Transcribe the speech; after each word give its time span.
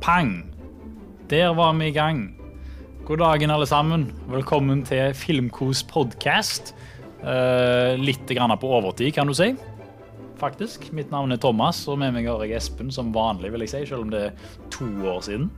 Pang! 0.00 0.52
Der 1.28 1.52
var 1.54 1.74
vi 1.76 1.86
i 1.86 1.92
gang. 1.92 2.34
God 3.04 3.18
dagen, 3.18 3.50
alle 3.50 3.66
sammen. 3.66 4.06
Velkommen 4.32 4.80
til 4.88 5.12
Filmkos 5.12 5.82
podkast. 5.84 6.72
Uh, 7.20 8.00
litt 8.00 8.24
grann 8.32 8.54
på 8.56 8.70
overtid, 8.78 9.12
kan 9.12 9.28
du 9.28 9.34
si. 9.36 9.50
Faktisk. 10.40 10.88
Mitt 10.96 11.12
navn 11.12 11.36
er 11.36 11.42
Thomas, 11.42 11.82
og 11.84 12.00
med 12.00 12.16
meg 12.16 12.30
har 12.30 12.46
jeg 12.46 12.56
Espen 12.56 12.88
som 12.88 13.12
vanlig, 13.12 13.52
vil 13.52 13.66
jeg 13.66 13.74
si, 13.74 13.82
selv 13.92 14.06
om 14.06 14.16
det 14.16 14.24
er 14.30 14.58
to 14.72 14.88
år 15.04 15.20
siden. 15.28 15.50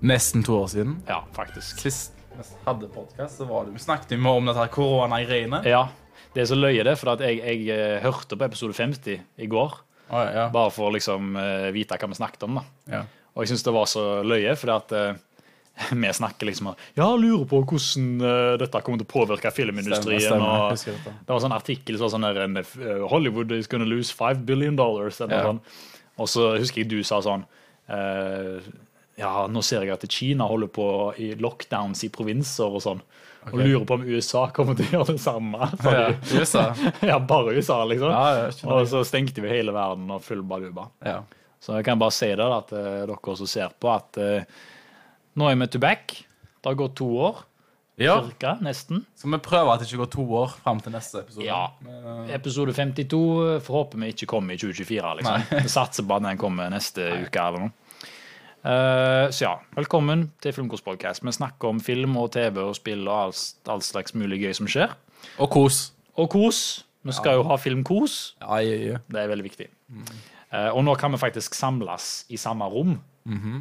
Nesten 0.00 0.48
to 0.48 0.56
år 0.62 0.72
siden. 0.72 0.96
Ja, 1.12 1.20
faktisk. 1.36 1.84
Sist 1.84 2.16
vi 2.32 2.48
hadde 2.64 2.88
podkast, 2.88 3.36
så 3.36 3.52
var 3.52 3.68
Vi 3.68 3.84
snakket 3.84 4.16
jo 4.16 4.32
om 4.32 4.48
dette 4.48 4.68
koronagreiene. 4.72 5.60
Ja, 5.68 5.90
det 6.32 6.46
er 6.46 6.54
så 6.54 6.56
løye, 6.56 6.88
det, 6.88 6.96
for 6.96 7.12
at 7.18 7.28
jeg, 7.28 7.44
jeg 7.44 7.68
eh, 7.68 7.98
hørte 8.00 8.40
på 8.40 8.48
episode 8.48 8.72
50 8.80 9.20
i 9.36 9.46
går. 9.46 9.82
Oh, 10.08 10.24
ja. 10.24 10.48
Bare 10.52 10.72
for 10.72 10.88
å 10.88 10.94
liksom 10.96 11.36
eh, 11.36 11.68
vite 11.76 12.00
hva 12.00 12.08
vi 12.08 12.16
snakket 12.16 12.48
om. 12.48 12.62
da. 12.62 12.70
Ja. 12.96 13.08
Og 13.32 13.44
jeg 13.44 13.52
syns 13.52 13.64
det 13.66 13.74
var 13.74 13.88
så 13.90 14.02
løye, 14.26 14.54
fordi 14.60 14.74
at 14.74 14.94
eh, 14.98 15.20
vi 16.02 16.12
snakker 16.12 16.46
liksom 16.46 16.66
om 16.72 16.74
Ja, 16.98 17.08
lurer 17.16 17.46
på 17.48 17.62
hvordan 17.62 18.20
eh, 18.20 18.52
dette 18.60 18.82
kommer 18.84 19.00
til 19.00 19.08
å 19.08 19.12
påvirke 19.12 19.52
filmindustrien. 19.54 20.20
Stemmer, 20.20 20.76
stemmer. 20.76 21.08
Og. 21.08 21.24
Det 21.24 21.34
var 21.34 21.42
sånn 21.46 21.56
artikkel 21.56 21.98
så 21.98 22.08
var 22.08 22.14
sånn 22.16 22.28
der, 22.28 22.62
eh, 22.62 23.08
Hollywood 23.08 23.52
is 23.56 23.70
gonna 23.70 23.88
lose 23.88 24.12
five 24.12 24.44
billion 24.48 24.76
dollars. 24.76 25.20
Ja. 25.24 25.42
sånn. 25.48 25.62
Og 26.20 26.28
så 26.28 26.52
husker 26.58 26.82
jeg 26.82 26.92
du 26.92 27.00
sa 27.06 27.22
sånn 27.24 27.46
eh, 27.88 28.60
Ja, 29.20 29.46
nå 29.48 29.62
ser 29.64 29.86
jeg 29.86 29.94
at 29.94 30.04
Kina 30.12 30.44
holder 30.48 30.68
på 30.72 30.86
i 31.20 31.32
lockdowns 31.40 32.04
i 32.04 32.12
provinser 32.12 32.68
og 32.68 32.84
sånn. 32.84 33.02
Og 33.50 33.58
lurer 33.58 33.84
på 33.88 33.96
om 33.98 34.04
USA 34.06 34.44
kommer 34.54 34.76
til 34.78 34.86
å 34.86 35.00
gjøre 35.00 35.16
det 35.16 35.22
samme. 35.24 35.66
Ja. 35.82 36.04
USA. 36.36 36.68
ja, 37.02 37.16
bare 37.18 37.56
USA, 37.56 37.80
liksom. 37.90 38.12
Ja, 38.12 38.50
og 38.70 38.84
så 38.90 39.02
stengte 39.06 39.42
vi 39.42 39.50
hele 39.50 39.74
verden 39.74 40.12
og 40.14 40.22
full 40.22 40.44
baluba. 40.46 40.86
Ja. 41.02 41.22
Så 41.62 41.78
jeg 41.78 41.86
kan 41.86 42.00
bare 42.00 42.14
si 42.14 42.28
det, 42.34 42.42
at 42.42 42.68
til 42.72 43.08
dere 43.12 43.38
som 43.38 43.50
ser 43.50 43.74
på, 43.78 43.90
at 43.92 44.18
uh, 44.18 44.60
nå 45.38 45.48
er 45.48 45.58
vi 45.60 45.70
to 45.70 45.80
back. 45.82 46.16
Det 46.62 46.70
har 46.70 46.78
gått 46.78 46.96
to 46.98 47.06
år, 47.22 47.42
ja. 48.02 48.16
cirka, 48.22 48.56
nesten. 48.64 49.04
Skal 49.18 49.34
vi 49.34 49.40
prøve 49.44 49.72
at 49.72 49.82
det 49.82 49.88
ikke 49.88 50.02
går 50.02 50.10
to 50.14 50.24
år 50.40 50.56
fram 50.62 50.82
til 50.82 50.94
neste 50.94 51.22
episode? 51.22 51.46
Ja. 51.46 51.62
Episode 52.34 52.74
52 52.74 53.62
forhåper 53.66 54.02
vi 54.02 54.10
ikke 54.14 54.28
kommer 54.34 54.54
i 54.54 54.58
2024. 54.58 55.14
liksom. 55.20 55.46
Vi 55.62 55.72
satser 55.72 56.06
på 56.06 56.18
at 56.18 56.26
den 56.26 56.40
kommer 56.40 56.70
neste 56.72 57.08
uke 57.22 57.46
eller 57.46 57.66
noe. 57.66 57.78
Uh, 58.62 59.26
så 59.34 59.42
ja, 59.42 59.54
velkommen 59.74 60.28
til 60.42 60.54
Filmkos 60.54 60.84
podcast. 60.86 61.24
Vi 61.26 61.34
snakker 61.34 61.72
om 61.72 61.80
film 61.82 62.14
og 62.20 62.30
TV 62.34 62.60
og 62.62 62.76
spill 62.78 63.08
og 63.08 63.16
alt, 63.16 63.42
alt 63.70 63.86
slags 63.86 64.14
mulig 64.14 64.38
gøy 64.44 64.54
som 64.54 64.70
skjer. 64.70 64.94
Og 65.42 65.50
kos. 65.50 65.88
Og 66.14 66.30
kos. 66.30 66.60
Vi 67.02 67.14
skal 67.16 67.40
jo 67.40 67.46
ha 67.48 67.56
filmkos. 67.58 68.36
Ja, 68.38 68.60
ja, 68.62 68.76
ja. 68.92 69.00
Det 69.10 69.18
er 69.18 69.30
veldig 69.32 69.46
viktig. 69.48 69.66
Eh, 69.66 70.12
og 70.74 70.82
nå 70.84 70.94
kan 71.00 71.12
vi 71.14 71.18
faktisk 71.22 71.54
samles 71.56 72.24
i 72.28 72.36
samme 72.40 72.66
rom. 72.68 72.98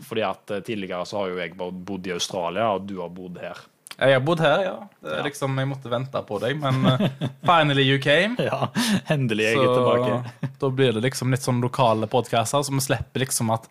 Fordi 0.07 0.23
at 0.25 0.51
eh, 0.51 0.63
tidligere 0.65 1.05
så 1.05 1.19
har 1.21 1.27
jo 1.29 1.37
jeg 1.37 1.53
bare 1.57 1.71
bodd 1.71 2.07
i 2.09 2.15
Australia, 2.15 2.71
og 2.75 2.87
du 2.89 2.95
har 2.99 3.09
bodd 3.13 3.37
her. 3.43 3.59
Jeg 4.01 4.15
har 4.15 4.23
bodd 4.25 4.39
her, 4.41 4.63
ja. 4.65 4.75
Det 5.03 5.11
er 5.19 5.23
liksom, 5.27 5.57
Jeg 5.61 5.67
måtte 5.69 5.89
vente 5.91 6.21
på 6.25 6.39
deg, 6.41 6.55
men 6.57 6.79
eh, 6.89 7.29
finally 7.45 7.83
you 7.85 7.99
came. 8.01 8.35
Ja, 8.49 8.71
endelig 9.13 9.45
er 9.51 9.59
jeg 9.59 9.67
Så 9.69 9.75
tilbake. 9.77 10.49
da 10.63 10.69
blir 10.73 10.95
det 10.97 11.03
liksom 11.05 11.29
litt 11.31 11.45
sånn 11.45 11.61
lokale 11.61 12.09
podkaster, 12.09 12.63
så 12.65 12.73
vi 12.73 12.81
slipper 12.81 13.21
liksom 13.27 13.53
at 13.53 13.69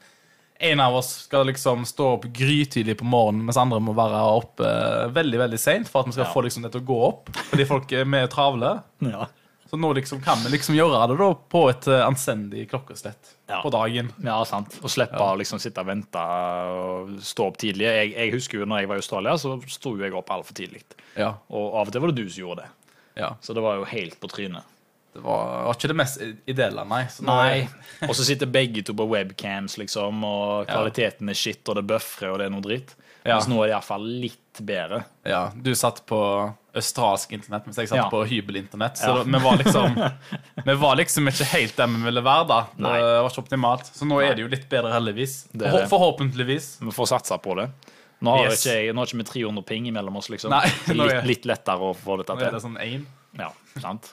en 0.60 0.80
av 0.84 0.94
oss 1.00 1.08
skal 1.24 1.46
liksom 1.48 1.86
stå 1.88 2.06
opp 2.18 2.26
grytidlig 2.36 2.98
på 3.00 3.06
morgenen, 3.08 3.46
mens 3.48 3.56
andre 3.58 3.78
må 3.80 3.94
være 3.96 4.20
oppe 4.36 4.66
eh, 4.68 5.06
veldig 5.16 5.38
veldig 5.40 5.58
seint 5.58 5.88
for 5.90 6.04
at 6.04 6.10
vi 6.12 6.18
skal 6.18 6.26
Ja. 6.28 6.32
få 6.36 6.42
liksom 6.46 6.62
det 6.68 6.70
til 6.76 6.82
å 6.84 6.88
gå 6.92 6.98
opp. 7.08 7.30
Fordi 7.50 7.66
folk 7.66 7.92
er 7.96 8.04
mer 8.04 8.28
travle. 8.30 8.74
Ja. 9.02 9.26
Så 9.70 9.78
nå 9.78 9.92
liksom 9.94 10.18
kan 10.24 10.40
vi 10.42 10.50
liksom 10.50 10.74
gjøre 10.74 11.04
det 11.12 11.16
da 11.20 11.28
på 11.54 11.60
et 11.70 11.86
eh, 11.86 12.00
anstendig 12.02 12.64
klokkeslett 12.72 13.36
Ja. 13.50 13.60
på 13.62 13.70
dagen. 13.70 14.08
ja, 14.24 14.40
sant. 14.44 14.74
Og 14.82 14.90
slippe 14.90 15.18
å 15.22 15.36
liksom 15.38 15.60
sitte 15.62 15.80
og 15.84 15.86
vente 15.86 16.18
og 16.74 17.12
stå 17.22 17.46
opp 17.52 17.58
tidlig. 17.62 17.86
Jeg, 17.86 18.10
jeg 18.16 18.32
husker 18.34 18.58
jo 18.60 18.66
når 18.66 18.82
jeg 18.82 18.90
var 18.90 18.98
i 18.98 19.02
Australia, 19.04 19.36
så 19.38 19.54
sto 19.70 19.94
jeg 20.00 20.14
opp 20.18 20.30
altfor 20.34 20.54
tidlig. 20.58 20.82
Ja, 21.16 21.36
Og 21.50 21.74
av 21.80 21.86
og 21.88 21.94
til 21.94 22.02
var 22.02 22.10
det 22.12 22.24
du 22.24 22.28
som 22.30 22.42
gjorde 22.44 22.64
det. 22.66 22.70
ja. 23.22 23.30
Så 23.40 23.54
det 23.54 23.62
var 23.62 23.78
jo 23.78 23.84
helt 23.90 24.18
på 24.20 24.28
trynet. 24.30 24.66
Det 25.14 25.22
var, 25.24 25.64
var 25.66 25.74
ikke 25.74 25.88
det 25.90 25.96
mest 25.98 26.20
ideelle, 26.46 26.84
nei. 26.86 27.00
Nei. 27.26 27.68
Og 28.06 28.12
så 28.14 28.22
sitter 28.26 28.46
begge 28.46 28.82
to 28.86 28.94
på 28.94 29.06
webcams, 29.10 29.74
liksom, 29.78 30.22
og 30.24 30.68
kvaliteten 30.70 31.28
er 31.32 31.34
shit, 31.34 31.62
og 31.68 31.74
det 31.80 31.86
buffrer, 31.90 32.30
og 32.30 32.38
det 32.38 32.46
er 32.46 32.52
noe 32.54 32.62
dritt. 32.62 32.92
Mens 33.26 33.48
nå 33.50 33.58
er 33.62 33.66
det 33.68 33.74
iallfall 33.74 34.06
litt 34.22 34.60
bedre. 34.62 35.02
Ja, 35.26 35.50
du 35.54 35.72
satt 35.74 36.04
på 36.06 36.20
australsk 36.76 37.32
internett, 37.32 37.66
mens 37.66 37.76
jeg 37.80 37.88
satt 37.88 37.96
Ja. 37.98 38.08
på 38.10 38.22
hybelinternett. 38.28 38.96
Så 38.98 39.08
Ja. 39.18 39.22
vi 39.24 39.38
var 39.44 39.56
liksom 39.58 39.94
Vi 40.66 40.74
var 40.74 40.96
liksom 40.96 41.28
ikke 41.28 41.44
helt 41.52 41.76
der 41.76 41.86
vi 41.86 42.02
ville 42.04 42.22
være, 42.22 42.46
da. 42.48 42.60
Det 42.76 42.82
Nei. 42.84 42.98
var 43.00 43.28
ikke 43.30 43.42
optimalt. 43.44 43.84
Så 43.94 44.06
nå 44.06 44.20
er 44.22 44.34
det 44.34 44.42
jo 44.44 44.48
litt 44.48 44.68
bedre, 44.68 44.92
heldigvis. 44.92 45.48
Det 45.52 45.66
er 45.66 45.78
det. 45.82 45.88
Forhåpentligvis. 45.90 46.78
Vi 46.80 46.90
får 46.90 47.06
satse 47.16 47.38
på 47.42 47.56
det. 47.56 47.70
Nå 48.22 48.36
har, 48.36 48.50
Yes. 48.50 48.66
ikke, 48.66 48.92
nå 48.92 48.98
har 49.00 49.06
ikke 49.06 49.16
vi 49.16 49.24
300 49.42 49.62
ping 49.66 49.86
imellom 49.88 50.16
oss, 50.16 50.28
liksom. 50.28 50.50
Nei, 50.50 50.66
nå 50.94 51.04
litt, 51.06 51.12
er- 51.12 51.22
litt 51.26 51.44
lettere 51.46 51.80
å 51.80 51.94
få 51.96 52.18
dette 52.18 52.34
Nå 52.36 52.42
er 52.46 52.50
det 52.52 52.60
sånn 52.62 52.78
aim. 52.78 53.06
Ja, 53.38 53.48
sant? 53.80 54.12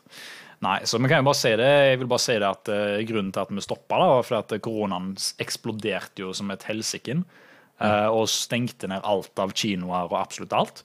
Nei, 0.61 0.79
så 0.89 0.97
vi 0.97 1.07
kan 1.09 1.19
jo 1.19 1.27
bare 1.27 1.35
si 1.37 1.49
det. 1.55 1.67
Jeg 1.91 1.99
vil 1.99 2.07
bare 2.07 2.19
si 2.23 2.33
det 2.33 2.47
at 2.49 2.69
uh, 2.69 2.97
Grunnen 3.05 3.31
til 3.33 3.41
at 3.43 3.49
vi 3.53 3.61
stoppa, 3.61 3.99
var 3.99 4.23
fordi 4.25 4.39
at 4.55 4.61
koronaen 4.65 5.11
eksploderte 5.37 6.23
jo 6.23 6.31
som 6.33 6.49
et 6.51 6.63
helsike. 6.63 7.19
Eh, 7.79 8.07
og 8.09 8.27
stengte 8.31 8.87
ned 8.89 9.01
alt 9.03 9.39
av 9.39 9.51
kinoer 9.53 10.07
og 10.09 10.17
absolutt 10.19 10.53
alt. 10.53 10.83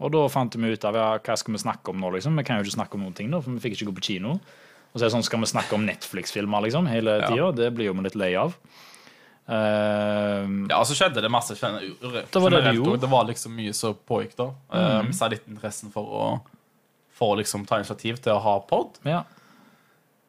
Og 0.00 0.12
da 0.14 0.24
fant 0.28 0.54
vi 0.58 0.72
ut 0.72 0.84
av 0.88 0.94
ja, 0.98 1.08
hva 1.18 1.36
skal 1.38 1.54
vi 1.54 1.62
snakke 1.62 1.90
om 1.94 2.00
nå, 2.02 2.10
liksom. 2.16 2.36
Vi 2.36 2.44
kan 2.44 2.58
jo 2.58 2.66
ikke 2.66 2.78
snakke 2.80 2.94
om 2.98 3.04
noen 3.06 3.14
ting, 3.18 3.30
da, 3.30 3.40
for 3.40 3.50
vi 3.54 3.60
fikk 3.64 3.78
ikke 3.80 3.90
gå 3.92 3.96
på 4.00 4.06
kino. 4.12 4.38
Og 4.92 5.00
så 5.00 5.04
er 5.04 5.08
det 5.08 5.14
sånn, 5.16 5.24
Skal 5.24 5.40
vi 5.40 5.46
snakke 5.48 5.72
om 5.78 5.86
Netflix-filmer 5.88 6.66
liksom, 6.66 6.86
hele 6.90 7.20
Ja. 7.22 7.50
Det 7.56 7.70
blir 7.74 7.86
jo 7.88 7.94
vi 7.94 8.02
litt 8.08 8.18
lei 8.18 8.34
av. 8.36 8.54
Uh, 9.48 10.46
Ja, 10.70 10.78
og 10.78 10.86
så 10.86 10.94
skjedde 10.94 11.20
det 11.24 11.30
masse 11.30 11.54
gen- 11.58 11.96
Det 12.00 12.40
var 12.40 12.50
det 12.50 12.64
det 12.64 12.74
gjorde. 12.76 13.00
Det 13.00 13.10
var 13.10 13.24
liksom 13.26 13.54
mye 13.56 13.72
som 13.74 13.94
pågikk 13.94 14.36
da. 14.36 14.50
Mm. 14.72 15.06
Mista 15.08 15.28
litt 15.28 15.48
interessen 15.48 15.90
for 15.90 16.04
å 16.04 16.40
for 17.12 17.34
å 17.36 17.38
liksom 17.38 17.66
ta 17.68 17.76
initiativ 17.78 18.16
til 18.22 18.32
å 18.32 18.40
ha 18.40 18.58
pod. 18.60 18.98
ja. 19.04 19.22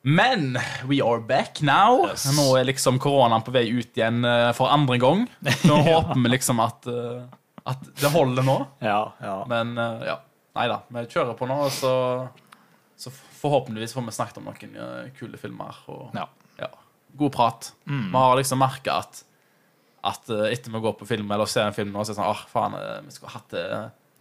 Men 0.06 0.58
we 0.86 1.02
are 1.02 1.20
back 1.20 1.62
now. 1.62 2.10
Yes. 2.10 2.26
Nå 2.36 2.50
er 2.60 2.66
liksom 2.68 2.98
koronaen 3.00 3.44
på 3.46 3.54
vei 3.56 3.70
ut 3.72 3.96
igjen 3.96 4.26
eh, 4.28 4.50
for 4.56 4.68
andre 4.68 4.98
gang. 5.00 5.22
Nå 5.64 5.78
håper 5.88 6.20
vi 6.20 6.32
liksom 6.34 6.60
at, 6.60 6.84
eh, 6.92 7.22
at 7.72 7.86
det 8.02 8.12
holder 8.12 8.44
nå. 8.44 8.58
Ja, 8.84 9.14
ja. 9.24 9.38
Men 9.48 9.78
eh, 9.80 10.04
ja. 10.12 10.18
Nei 10.60 10.66
da. 10.70 10.82
Vi 10.92 11.06
kjører 11.08 11.38
på 11.40 11.48
nå, 11.48 11.56
og 11.66 11.72
så, 11.72 11.94
så 13.00 13.14
forhåpentligvis 13.40 13.96
får 13.96 14.04
vi 14.10 14.16
snakket 14.20 14.42
om 14.42 14.52
noen 14.52 15.16
kule 15.16 15.40
filmer. 15.40 15.80
Og 15.90 16.12
ja. 16.20 16.28
ja, 16.60 16.70
god 17.24 17.34
prat. 17.40 17.72
Mm. 17.88 18.10
Vi 18.12 18.26
har 18.26 18.36
liksom 18.38 18.60
merka 18.62 19.00
at, 19.06 19.24
at 20.04 20.36
etter 20.52 20.76
vi 20.76 20.84
går 20.84 21.00
på 21.00 21.08
film 21.10 21.32
eller 21.32 21.48
ser 21.50 21.72
en 21.72 21.80
film 21.80 21.96
nå, 21.96 22.04
så 22.04 22.12
er 22.12 22.18
det 22.18 22.20
sånn 22.20 22.36
Åh, 22.36 22.44
faen, 22.52 22.78
vi 23.08 23.16
skulle 23.16 23.34
hatt 23.38 23.56
det. 23.56 23.66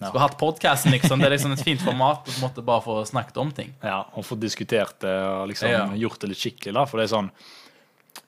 Skulle 0.08 0.24
hatt 0.24 0.38
podkasten. 0.40 0.92
liksom. 0.92 1.18
Det 1.22 1.26
er 1.28 1.34
liksom 1.36 1.52
et 1.52 1.62
fint 1.64 1.82
format. 1.82 2.24
På 2.26 2.32
en 2.34 2.42
måte 2.44 2.64
bare 2.66 2.82
for 2.84 3.02
å 3.02 3.08
snakke 3.08 3.36
om 3.40 3.50
ting. 3.54 3.72
Ja, 3.82 4.00
og 4.14 4.24
få 4.26 4.38
diskutert 4.40 4.98
det 5.04 5.14
og 5.28 5.48
liksom 5.52 5.96
gjort 6.00 6.20
det 6.20 6.32
litt 6.32 6.42
skikkelig. 6.42 6.74
da, 6.74 6.84
For 6.86 6.98
det 6.98 7.08
er 7.08 7.14
sånn 7.16 7.32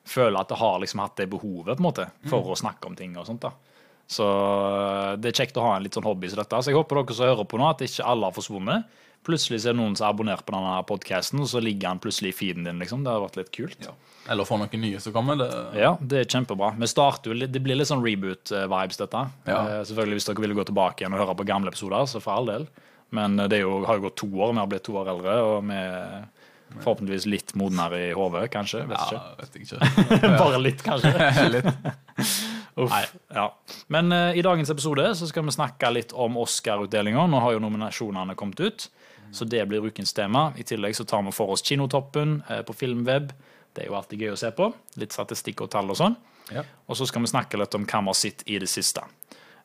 Føler 0.05 0.37
at 0.41 0.51
jeg 0.53 0.61
har 0.61 0.81
liksom 0.81 1.01
hatt 1.01 1.17
det 1.17 1.27
behovet 1.33 1.77
på 1.77 1.81
en 1.81 1.87
måte 1.87 2.05
for 2.29 2.45
å 2.53 2.57
snakke 2.57 2.89
om 2.89 2.95
ting 2.97 3.17
og 3.17 3.25
sånt. 3.29 3.41
da. 3.45 3.51
Så 4.07 4.25
øh, 4.25 5.17
det 5.17 5.31
er 5.31 5.39
kjekt 5.39 5.57
å 5.57 5.65
ha 5.65 5.77
en 5.77 5.85
litt 5.85 5.97
sånn 5.97 6.05
hobby 6.05 6.29
som 6.29 6.41
dette. 6.43 6.61
Så 6.61 6.73
jeg 6.73 6.77
håper 6.77 7.01
dere 7.01 7.17
som 7.17 7.29
hører 7.29 7.49
på 7.49 7.61
nå, 7.61 7.69
at 7.71 7.85
ikke 7.87 8.05
alle 8.05 8.29
har 8.29 8.37
forsvunnet. 8.37 8.85
Plutselig 9.25 9.63
er 9.63 9.73
det 9.73 9.79
noen 9.81 9.97
som 9.99 10.11
abonnert 10.11 10.45
på 10.47 10.55
denne 10.55 10.77
podkasten, 10.89 11.41
og 11.41 11.49
så 11.51 11.63
ligger 11.65 11.95
han 11.95 12.03
plutselig 12.03 12.35
i 12.35 12.37
feeden 12.37 12.67
din. 12.69 12.81
liksom. 12.83 13.05
Det 13.05 13.13
har 13.13 13.23
vært 13.25 13.39
litt 13.41 13.53
kult. 13.55 13.89
Eller 14.31 14.49
få 14.49 14.59
noen 14.61 14.81
nye 14.81 15.01
som 15.01 15.15
kommer. 15.17 15.39
Det, 15.41 15.49
Ja, 15.81 15.95
det 16.01 16.21
er 16.21 16.31
kjempebra. 16.37 16.73
Vi 16.81 16.89
starter 16.89 17.33
jo 17.33 17.47
Det 17.47 17.63
blir 17.65 17.77
litt 17.77 17.91
sånn 17.91 18.05
reboot-vibes, 18.05 19.01
dette. 19.01 19.27
Ja. 19.49 19.59
Eh, 19.61 19.85
selvfølgelig 19.89 20.21
Hvis 20.21 20.29
dere 20.31 20.45
ville 20.45 20.59
gå 20.59 20.65
tilbake 20.69 21.05
igjen 21.05 21.17
og 21.17 21.25
høre 21.25 21.37
på 21.41 21.49
gamle 21.49 21.73
episoder, 21.73 22.07
så 22.09 22.21
for 22.21 22.37
all 22.37 22.47
del. 22.53 22.69
Men 23.15 23.39
eh, 23.41 23.49
det 23.49 23.61
er 23.61 23.67
jo, 23.67 23.83
har 23.89 24.01
jo 24.01 24.09
gått 24.09 24.21
to 24.23 24.29
år. 24.29 24.53
Vi 24.53 24.63
har 24.63 24.71
blitt 24.71 24.87
to 24.87 24.97
år 25.01 25.13
eldre, 25.15 25.37
og 25.45 25.69
vi 25.69 25.81
er 25.81 26.25
forhåpentligvis 26.83 27.27
litt 27.31 27.55
modnere 27.59 28.01
i 28.09 28.13
hodet, 28.17 28.49
kanskje. 28.53 28.83
Vet 28.91 29.15
ja, 29.15 29.21
ikke. 29.21 29.45
vet 29.45 29.57
ikke. 29.63 30.31
Bare 30.43 30.61
litt, 30.63 30.83
kanskje. 30.85 31.13
Litt. 31.55 31.69
Uff. 32.83 32.95
Ja. 33.31 33.47
Men 33.95 34.11
uh, 34.11 34.35
i 34.35 34.43
dagens 34.43 34.71
episode 34.73 35.07
så 35.15 35.29
skal 35.31 35.47
vi 35.47 35.55
snakke 35.55 35.93
litt 35.95 36.11
om 36.11 36.41
Oscar-utdelinga. 36.43 37.29
Nå 37.31 37.43
har 37.45 37.55
jo 37.55 37.63
nominasjonene 37.63 38.35
kommet 38.39 38.59
ut, 38.65 38.89
så 39.33 39.45
det 39.45 39.65
blir 39.71 39.87
ukens 39.87 40.13
tema. 40.13 40.53
I 40.57 40.67
tillegg 40.67 40.97
så 40.97 41.05
tar 41.05 41.23
vi 41.23 41.33
for 41.35 41.55
oss 41.55 41.65
Kinotoppen 41.65 42.43
eh, 42.49 42.63
på 42.67 42.77
Filmweb. 42.77 43.33
Det 43.75 43.85
er 43.85 43.91
jo 43.91 43.99
alltid 43.99 44.23
gøy 44.23 44.35
å 44.35 44.39
se 44.39 44.51
på. 44.55 44.71
Litt 45.01 45.15
statistikk 45.17 45.65
og 45.65 45.73
tall 45.73 45.91
og 45.91 45.99
sånn. 45.99 46.17
Ja. 46.53 46.63
Og 46.87 46.99
så 46.99 47.09
skal 47.09 47.25
vi 47.25 47.33
snakke 47.33 47.59
litt 47.59 47.75
om 47.75 47.87
hva 47.89 48.03
vi 48.05 48.13
har 48.13 48.19
sett 48.19 48.45
i 48.47 48.61
det 48.63 48.71
siste. 48.71 49.03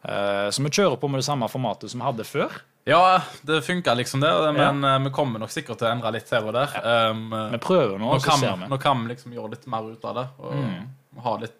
Eh, 0.01 0.49
så 0.49 0.63
vi 0.63 0.71
kjører 0.71 0.97
på 0.99 1.11
med 1.11 1.21
det 1.21 1.27
samme 1.27 1.49
formatet 1.51 1.91
som 1.91 2.01
vi 2.01 2.07
hadde 2.07 2.27
før. 2.27 2.59
Ja, 2.89 3.21
det 3.45 3.61
funka 3.67 3.93
liksom, 3.93 4.23
det. 4.23 4.31
Men 4.55 4.83
ja. 4.83 4.97
vi 5.03 5.11
kommer 5.13 5.41
nok 5.41 5.51
sikkert 5.53 5.81
til 5.81 5.89
å 5.89 5.91
endre 5.91 6.15
litt 6.15 6.31
her 6.33 6.47
og 6.47 6.55
der. 6.55 6.77
Um, 7.11 7.27
Vi 7.51 7.59
prøver 7.61 7.99
nå, 8.01 8.15
så 8.23 8.37
ser 8.39 8.55
vi. 8.57 8.69
nå 8.71 8.79
kan 8.81 9.03
vi 9.03 9.13
liksom 9.13 9.35
gjøre 9.35 9.51
litt 9.53 9.67
mer 9.69 9.91
ut 9.91 10.05
av 10.09 10.17
det. 10.17 10.27
Og 10.41 11.19
ha 11.25 11.35
litt 11.43 11.57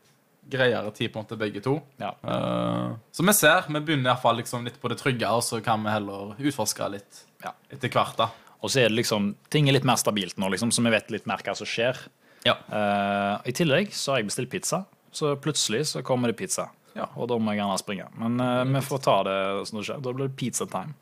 greiere 0.49 0.91
tid 0.91 1.13
på 1.13 1.19
en 1.19 1.27
måte 1.27 1.37
begge 1.37 1.61
to. 1.61 1.75
Ja. 2.01 2.15
Uh, 2.23 2.97
så 3.11 3.25
vi 3.25 3.35
ser. 3.37 3.67
Vi 3.67 3.77
begynner 3.77 4.07
i 4.07 4.13
hvert 4.13 4.23
fall 4.23 4.39
liksom 4.41 4.65
litt 4.65 4.79
på 4.81 4.89
det 4.89 4.97
trygge, 5.01 5.29
og 5.29 5.45
så 5.45 5.61
kan 5.61 5.83
vi 5.85 5.93
heller 5.93 6.33
utforske 6.39 6.89
litt 6.95 7.25
Ja. 7.43 7.53
etter 7.71 7.91
hvert. 7.93 8.17
da. 8.17 8.29
Og 8.59 8.71
så 8.71 8.81
er 8.81 8.89
det 8.89 8.97
liksom 8.99 9.35
Ting 9.49 9.69
er 9.69 9.77
litt 9.77 9.87
mer 9.87 9.99
stabilt 9.99 10.37
nå, 10.37 10.49
liksom, 10.51 10.71
så 10.75 10.83
vi 10.83 10.91
vet 10.91 11.11
litt 11.13 11.29
mer 11.29 11.43
hva 11.45 11.55
som 11.55 11.69
skjer. 11.69 11.99
Ja. 12.47 12.55
Uh, 12.71 13.39
I 13.47 13.55
tillegg 13.55 13.93
så 13.95 14.13
har 14.13 14.21
jeg 14.21 14.29
bestilt 14.29 14.51
pizza. 14.51 14.85
så 15.11 15.35
plutselig 15.35 15.87
så 15.87 16.03
kommer 16.05 16.29
det 16.29 16.37
pizza. 16.37 16.69
Ja. 16.93 17.07
Og 17.15 17.29
da 17.31 17.37
må 17.39 17.53
jeg 17.53 17.61
gjerne 17.61 17.79
springe. 17.81 18.07
Men 18.19 18.39
uh, 18.41 18.63
vi 18.67 18.81
får 18.85 19.03
ta 19.05 19.17
det 19.27 19.39
som 19.69 19.79
det 19.79 19.85
skjer. 19.87 20.01
Da 20.03 20.13
blir 20.13 20.29
det 20.29 20.37
pizza 20.39 20.67
time. 20.69 20.95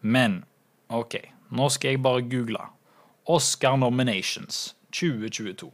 Men 0.00 0.44
OK, 0.88 1.18
nå 1.50 1.68
skal 1.70 1.94
jeg 1.94 2.02
bare 2.02 2.24
google. 2.26 2.66
Oscar 3.26 3.76
nominations 3.76 4.74
2022. 4.94 5.70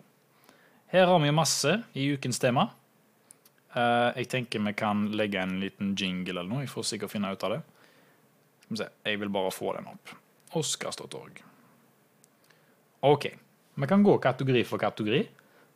Her 0.93 1.08
har 1.08 1.20
vi 1.20 1.32
masse 1.32 1.79
i 1.97 2.11
ukens 2.12 2.41
tema. 2.41 2.69
Uh, 3.73 4.12
jeg 4.19 4.29
tenker 4.29 4.61
vi 4.61 4.75
kan 4.76 5.06
legge 5.17 5.41
en 5.41 5.58
liten 5.61 5.94
jingle 5.97 6.41
eller 6.41 6.49
noe. 6.49 6.65
Jeg 6.67 6.73
får 6.73 6.91
sikkert 6.91 7.15
finne 7.15 7.32
ut 7.32 7.44
av 7.49 7.56
det. 7.56 7.62
Jeg 8.80 9.20
vil 9.20 9.32
bare 9.32 9.52
få 9.54 9.74
den 9.76 9.88
opp. 9.92 10.12
Oscars.org. 10.58 11.42
OK. 13.08 13.28
Vi 13.74 13.88
kan 13.88 14.04
gå 14.04 14.19
kategori 14.22 14.64
for 14.69 14.82
kategori. 14.82 15.22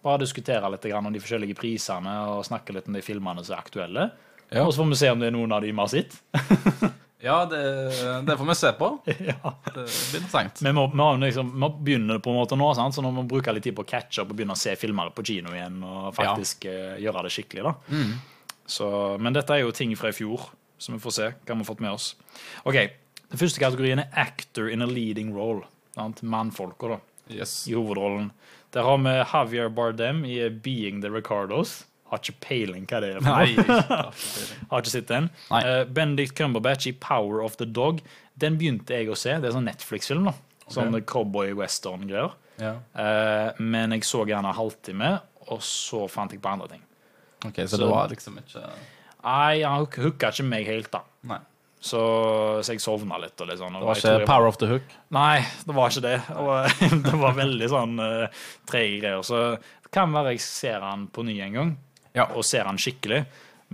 Bare 0.05 0.23
diskutere 0.23 0.69
litt 0.71 0.87
om 0.95 1.11
de 1.13 1.23
forskjellige 1.23 1.57
prisene 1.59 2.13
og 2.31 2.45
snakke 2.47 2.77
litt 2.77 2.89
om 2.91 2.97
de 2.97 3.03
filmene 3.03 3.43
som 3.45 3.57
er 3.57 3.65
aktuelle. 3.65 4.11
Ja. 4.51 4.63
Og 4.63 4.73
så 4.73 4.85
får 4.85 4.93
vi 4.93 5.01
se 5.01 5.11
om 5.11 5.23
det 5.23 5.33
er 5.33 5.35
noen 5.35 5.53
av 5.57 5.65
de 5.65 5.73
vi 5.73 5.81
har 5.81 5.91
sett. 5.91 6.17
Ja, 7.27 7.47
det, 7.47 7.61
det 8.27 8.37
får 8.37 8.45
vi 8.45 8.55
se 8.55 8.73
på. 8.73 8.89
ja. 9.07 9.53
Det 9.65 9.73
blir 9.73 10.21
interessant. 10.21 10.61
Vi 10.63 10.73
må, 10.73 10.87
vi 10.93 11.27
liksom, 11.27 11.53
vi 11.53 11.59
må 11.59 11.71
begynne 11.81 12.19
på 12.23 12.31
en 12.31 12.37
måte 12.37 12.59
nå, 12.61 12.69
sant? 12.77 12.95
så 12.95 13.03
nå 13.03 13.11
må 13.11 13.25
vi 13.25 13.33
bruke 13.33 13.55
litt 13.57 13.65
tid 13.67 13.75
på 13.77 13.87
å 13.87 13.89
catche 13.89 14.23
opp 14.23 14.35
og 14.35 14.39
begynne 14.39 14.55
å 14.55 14.61
se 14.61 14.77
filmer 14.79 15.11
på 15.17 15.25
kino 15.27 15.55
igjen 15.57 15.81
og 15.81 16.11
faktisk 16.15 16.69
eh, 16.71 16.99
gjøre 17.03 17.25
det 17.27 17.33
skikkelig. 17.35 17.73
Mm. 17.89 18.13
Så, 18.77 18.91
men 19.23 19.35
dette 19.35 19.57
er 19.57 19.65
jo 19.65 19.73
ting 19.75 19.95
fra 19.99 20.13
i 20.13 20.17
fjor, 20.17 20.45
så 20.79 20.93
vi 20.93 20.99
får 20.99 21.13
se 21.17 21.23
hva 21.33 21.55
vi 21.55 21.59
har 21.63 21.65
fått 21.65 21.81
med 21.81 21.91
oss. 21.97 22.15
Ok, 22.65 22.75
Den 23.31 23.39
første 23.41 23.59
kategorien 23.59 23.99
er 23.99 24.09
actor 24.15 24.69
in 24.71 24.83
a 24.83 24.87
leading 24.87 25.33
role. 25.35 25.65
Mannfolka, 26.23 26.89
da, 26.89 26.99
Yes. 27.29 27.67
i 27.69 27.73
hovedrollen. 27.75 28.31
Der 28.73 28.83
har 28.83 28.99
vi 28.99 29.11
Javier 29.19 29.69
Bardem 29.69 30.25
i 30.25 30.49
Being 30.49 31.01
the 31.03 31.09
Ricardos. 31.11 31.85
Har 32.11 32.19
ikke 32.21 32.37
peiling 32.41 32.87
hva 32.87 33.01
det 33.03 33.17
er. 33.17 33.21
Nei. 33.21 33.55
Har 34.71 34.79
ikke 34.83 34.93
sett 34.93 35.09
den. 35.09 35.31
Eh, 35.51 35.85
Benedict 35.91 36.37
Cumberbatch 36.39 36.87
i 36.87 36.93
Power 36.93 37.41
of 37.43 37.57
the 37.57 37.67
Dog. 37.67 37.99
Den 38.39 38.59
begynte 38.61 38.95
jeg 38.95 39.09
å 39.11 39.17
se. 39.19 39.35
Det 39.41 39.49
er 39.51 39.57
sånn 39.57 39.67
Netflix-film. 39.67 40.29
da. 40.31 40.35
Sånn 40.71 40.95
cowboy-western-greier. 41.03 42.31
Ja. 42.61 42.77
Uh, 42.97 43.53
men 43.63 43.91
jeg 43.97 44.07
så 44.07 44.23
gjerne 44.27 44.55
halvtime, 44.57 45.17
og 45.51 45.61
så 45.67 46.07
fant 46.11 46.31
jeg 46.33 46.41
på 46.43 46.53
andre 46.53 46.69
ting. 46.77 46.83
Ok, 47.45 47.55
så, 47.65 47.69
Så- 47.75 47.79
det 47.83 47.91
var 47.91 48.09
liksom 48.09 48.39
ikke 48.39 48.63
Nei, 49.27 49.63
han 49.67 49.83
hook- 49.83 49.99
hooka 50.05 50.31
ikke 50.33 50.45
meg 50.47 50.67
helt, 50.71 50.91
da. 50.93 51.01
Nei. 51.27 51.41
Så, 51.87 52.01
så 52.65 52.73
jeg 52.73 52.81
sovna 52.83 53.19
litt. 53.23 53.35
og 53.41 53.49
litt 53.51 53.59
sånn. 53.61 53.75
og 53.77 53.83
Det 53.83 53.87
var 53.91 53.99
ikke 54.01 54.13
var... 54.17 54.27
Power 54.31 54.47
of 54.51 54.57
the 54.59 54.69
Hook? 54.71 54.95
Nei, 55.15 55.41
det 55.67 55.75
var 55.77 55.91
ikke 55.93 56.05
det. 56.07 56.15
Og, 56.35 56.79
det 57.07 57.19
var 57.21 57.37
veldig 57.37 57.69
sånn 57.71 57.99
uh, 58.01 58.47
trege 58.71 59.01
greier. 59.03 59.23
Så 59.27 59.43
det 59.85 59.93
kan 59.95 60.15
være 60.15 60.33
jeg 60.35 60.43
ser 60.47 60.83
han 60.87 61.07
på 61.15 61.23
ny 61.27 61.37
en 61.45 61.59
gang, 61.59 61.75
Ja. 62.17 62.29
og 62.33 62.47
ser 62.49 62.67
han 62.71 62.79
skikkelig. 62.81 63.25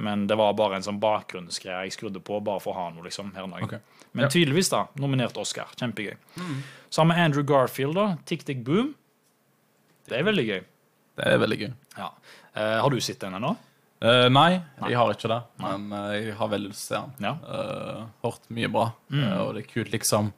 Men 0.02 0.26
det 0.26 0.36
var 0.40 0.54
bare 0.56 0.78
en 0.80 0.84
sånn 0.84 1.00
bakgrunnsgreie 1.00 1.84
jeg 1.86 1.94
skrudde 1.98 2.20
på, 2.24 2.38
bare 2.44 2.60
for 2.64 2.72
å 2.72 2.78
ha 2.80 2.86
noe. 2.94 3.04
liksom, 3.04 3.32
her 3.36 3.44
okay. 3.62 3.80
Men 4.12 4.24
Ja. 4.26 4.30
tydeligvis, 4.32 4.70
da. 4.72 4.86
Nominert 5.00 5.36
Oscar. 5.40 5.68
Kjempegøy. 5.76 6.16
Så 6.90 7.02
har 7.04 7.08
vi 7.12 7.20
Andrew 7.20 7.44
Garfield, 7.44 7.94
da. 7.96 8.16
Tick 8.28 8.44
Tick 8.44 8.64
Boom. 8.64 8.94
Det 10.08 10.18
er 10.18 10.24
veldig 10.24 10.46
gøy. 10.48 10.62
Det 11.16 11.26
er 11.28 11.38
veldig 11.38 11.58
gøy. 11.60 11.72
Ja. 11.96 12.08
Uh, 12.56 12.80
har 12.82 12.90
du 12.90 13.00
sett 13.00 13.20
den 13.20 13.36
ennå? 13.36 13.54
Eh, 14.02 14.28
nei, 14.34 14.56
jeg 14.82 14.98
har 14.98 15.14
ikke 15.14 15.30
det. 15.30 15.40
Men 15.62 15.90
uh, 15.94 16.10
jeg 16.16 16.36
har 16.38 16.48
veldig 16.50 16.70
lyst 16.72 16.88
til 16.88 16.96
å 16.98 17.02
se 17.02 17.02
den. 17.20 17.26
Ja. 17.28 17.34
Uh, 17.46 18.06
hørt 18.24 18.48
mye 18.54 18.70
bra. 18.72 18.86
Eh, 19.14 19.34
og 19.44 19.52
det 19.54 19.62
er 19.62 19.68
kult, 19.70 19.92
liksom 19.94 20.32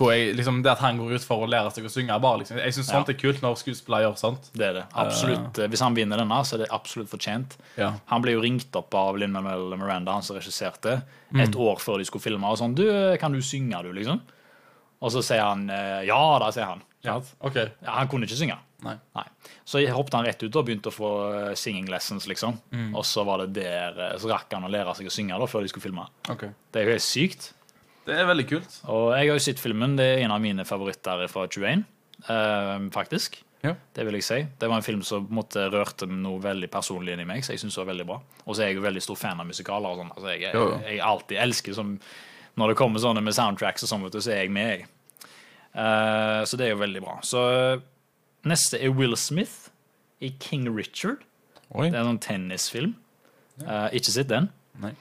jeg, 0.00 0.30
liksom, 0.32 0.62
Det 0.62 0.70
at 0.70 0.80
han 0.80 0.96
går 0.96 1.18
ut 1.18 1.24
for 1.26 1.42
å 1.44 1.48
lære 1.50 1.72
seg 1.74 1.84
å 1.84 1.90
synge. 1.92 2.14
bare 2.22 2.38
liksom, 2.40 2.56
Jeg 2.56 2.72
syns 2.72 2.88
sånt 2.88 3.08
Ja. 3.10 3.12
er 3.12 3.18
kult 3.20 3.42
når 3.42 3.58
skuespillere 3.58 4.06
gjør 4.06 4.16
sånt. 4.16 4.46
Det 4.54 4.64
er 4.64 4.72
det. 4.78 4.84
Absolutt. 4.94 5.58
Hvis 5.68 5.82
han 5.82 5.94
vinner 5.94 6.16
denne, 6.16 6.38
så 6.46 6.54
er 6.54 6.62
det 6.62 6.70
absolutt 6.72 7.10
fortjent. 7.10 7.58
Ja. 7.76 7.90
Han 8.06 8.22
ble 8.22 8.32
jo 8.32 8.40
ringt 8.40 8.74
opp 8.78 8.94
av 8.94 9.18
Lin-Manuel 9.18 9.76
Miranda, 9.76 10.12
han 10.12 10.22
som 10.22 10.38
regisserte, 10.38 11.02
et 11.34 11.52
år 11.52 11.76
før 11.82 11.98
de 11.98 12.06
skulle 12.08 12.22
filme. 12.22 12.46
Og 12.46 12.56
sånn, 12.56 12.74
du, 12.74 12.86
kan 13.18 13.32
du 13.32 13.42
synge, 13.42 13.82
du, 13.82 13.92
liksom? 13.92 14.22
Og 15.02 15.12
så 15.12 15.20
sier 15.20 15.42
han 15.42 15.68
ja 16.06 16.38
da, 16.38 16.48
sier 16.50 16.64
han. 16.70 16.82
Ja. 17.04 17.20
Okay. 17.42 17.68
Ja, 17.82 17.98
han 17.98 18.08
kunne 18.08 18.24
ikke 18.24 18.40
synge. 18.40 18.56
Nei. 18.84 18.96
Nei. 19.16 19.26
Så 19.68 19.82
jeg 19.82 19.92
hoppet 19.94 20.16
han 20.16 20.26
rett 20.26 20.42
ut 20.42 20.56
og 20.56 20.66
begynte 20.66 20.90
å 20.92 20.94
få 20.94 21.10
eh, 21.28 21.52
singing 21.58 21.90
lessons, 21.92 22.26
liksom. 22.30 22.58
Og 22.96 23.04
så 23.06 23.24
var 23.28 23.44
det 23.44 23.60
der, 23.60 23.98
eh, 24.06 24.16
så 24.20 24.30
rakk 24.32 24.52
han 24.56 24.66
å 24.66 24.72
lære 24.72 24.94
seg 24.98 25.10
å 25.10 25.14
synge 25.14 25.38
da, 25.40 25.48
før 25.50 25.66
de 25.66 25.72
skulle 25.72 25.88
filme. 25.88 26.06
Okay. 26.32 26.54
Det 26.72 26.80
er 26.80 26.88
jo 26.88 26.96
helt 26.96 27.06
sykt. 27.06 27.52
Det 28.08 28.16
er 28.16 28.26
veldig 28.28 28.48
kult. 28.48 28.80
Og 28.90 29.12
jeg 29.14 29.28
har 29.28 29.36
jo 29.36 29.44
sett 29.44 29.62
filmen. 29.62 29.94
Det 29.98 30.06
er 30.14 30.24
en 30.24 30.34
av 30.34 30.42
mine 30.42 30.64
favoritter 30.66 31.26
fra 31.30 31.46
21, 31.46 31.84
eh, 32.26 32.74
faktisk. 32.94 33.42
Ja. 33.60 33.74
Det 33.92 34.06
vil 34.08 34.16
jeg 34.16 34.24
si. 34.24 34.38
Det 34.58 34.68
var 34.70 34.80
en 34.80 34.86
film 34.86 35.02
som 35.04 35.26
på 35.28 35.36
måte 35.36 35.66
rørte 35.72 36.08
noe 36.08 36.40
veldig 36.40 36.70
personlig 36.72 37.12
inn 37.12 37.24
i 37.26 37.28
meg, 37.28 37.44
så 37.44 37.52
jeg 37.52 37.60
synes 37.60 37.76
det 37.76 37.82
var 37.82 37.90
veldig 37.92 38.06
bra. 38.08 38.16
Og 38.46 38.56
så 38.56 38.64
er 38.64 38.70
jeg 38.70 38.80
jo 38.80 38.86
veldig 38.86 39.02
stor 39.04 39.18
fan 39.20 39.42
av 39.42 39.48
musikaler 39.48 39.92
og 39.92 40.00
sånn. 40.00 40.14
Altså, 40.14 40.30
jeg, 40.32 40.46
jeg, 40.48 40.80
jeg 40.86 41.02
alltid 41.04 41.42
elsker 41.44 41.76
som 41.76 41.94
Når 42.58 42.72
det 42.72 42.76
kommer 42.80 43.00
sånne 43.00 43.22
med 43.22 43.36
soundtracks 43.36 43.84
og 43.86 43.88
sånn, 43.88 44.08
så 44.10 44.32
er 44.32 44.42
jeg 44.42 44.50
med, 44.52 44.72
jeg. 44.72 44.88
Uh, 45.70 46.42
så 46.48 46.58
det 46.58 46.66
er 46.66 46.72
jo 46.74 46.80
veldig 46.80 47.02
bra. 47.04 47.20
Så 47.22 47.40
neste 48.48 48.80
er 48.80 48.94
Will 48.96 49.16
Smith 49.16 49.70
i 50.20 50.32
King 50.40 50.68
Richard. 50.76 51.24
Oi. 51.70 51.88
Det 51.90 51.98
er 51.98 52.08
en 52.08 52.18
tennisfilm. 52.18 52.94
tennisfilm. 52.94 53.66
Uh, 53.66 53.88
ikke 53.96 54.14
sett 54.14 54.30
den. 54.30 54.48
Nei. 54.80 54.94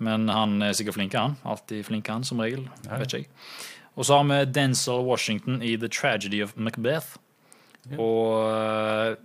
Men 0.00 0.28
han 0.32 0.62
er 0.64 0.72
sikkert 0.76 0.96
flink, 0.96 1.14
han. 1.14 1.36
Alltid 1.44 1.84
flink, 1.86 2.08
han, 2.08 2.24
som 2.24 2.40
regel. 2.40 2.64
Ja. 2.86 2.96
Vet 3.00 3.12
ikke 3.12 3.22
jeg. 3.22 3.30
Og 3.98 4.06
så 4.08 4.16
har 4.16 4.28
vi 4.30 4.38
Denzil 4.54 5.04
Washington 5.04 5.60
i 5.62 5.74
The 5.76 5.90
Tragedy 5.92 6.42
of 6.42 6.54
Macbeth. 6.56 7.18
Og 7.98 8.46
uh, 8.46 9.16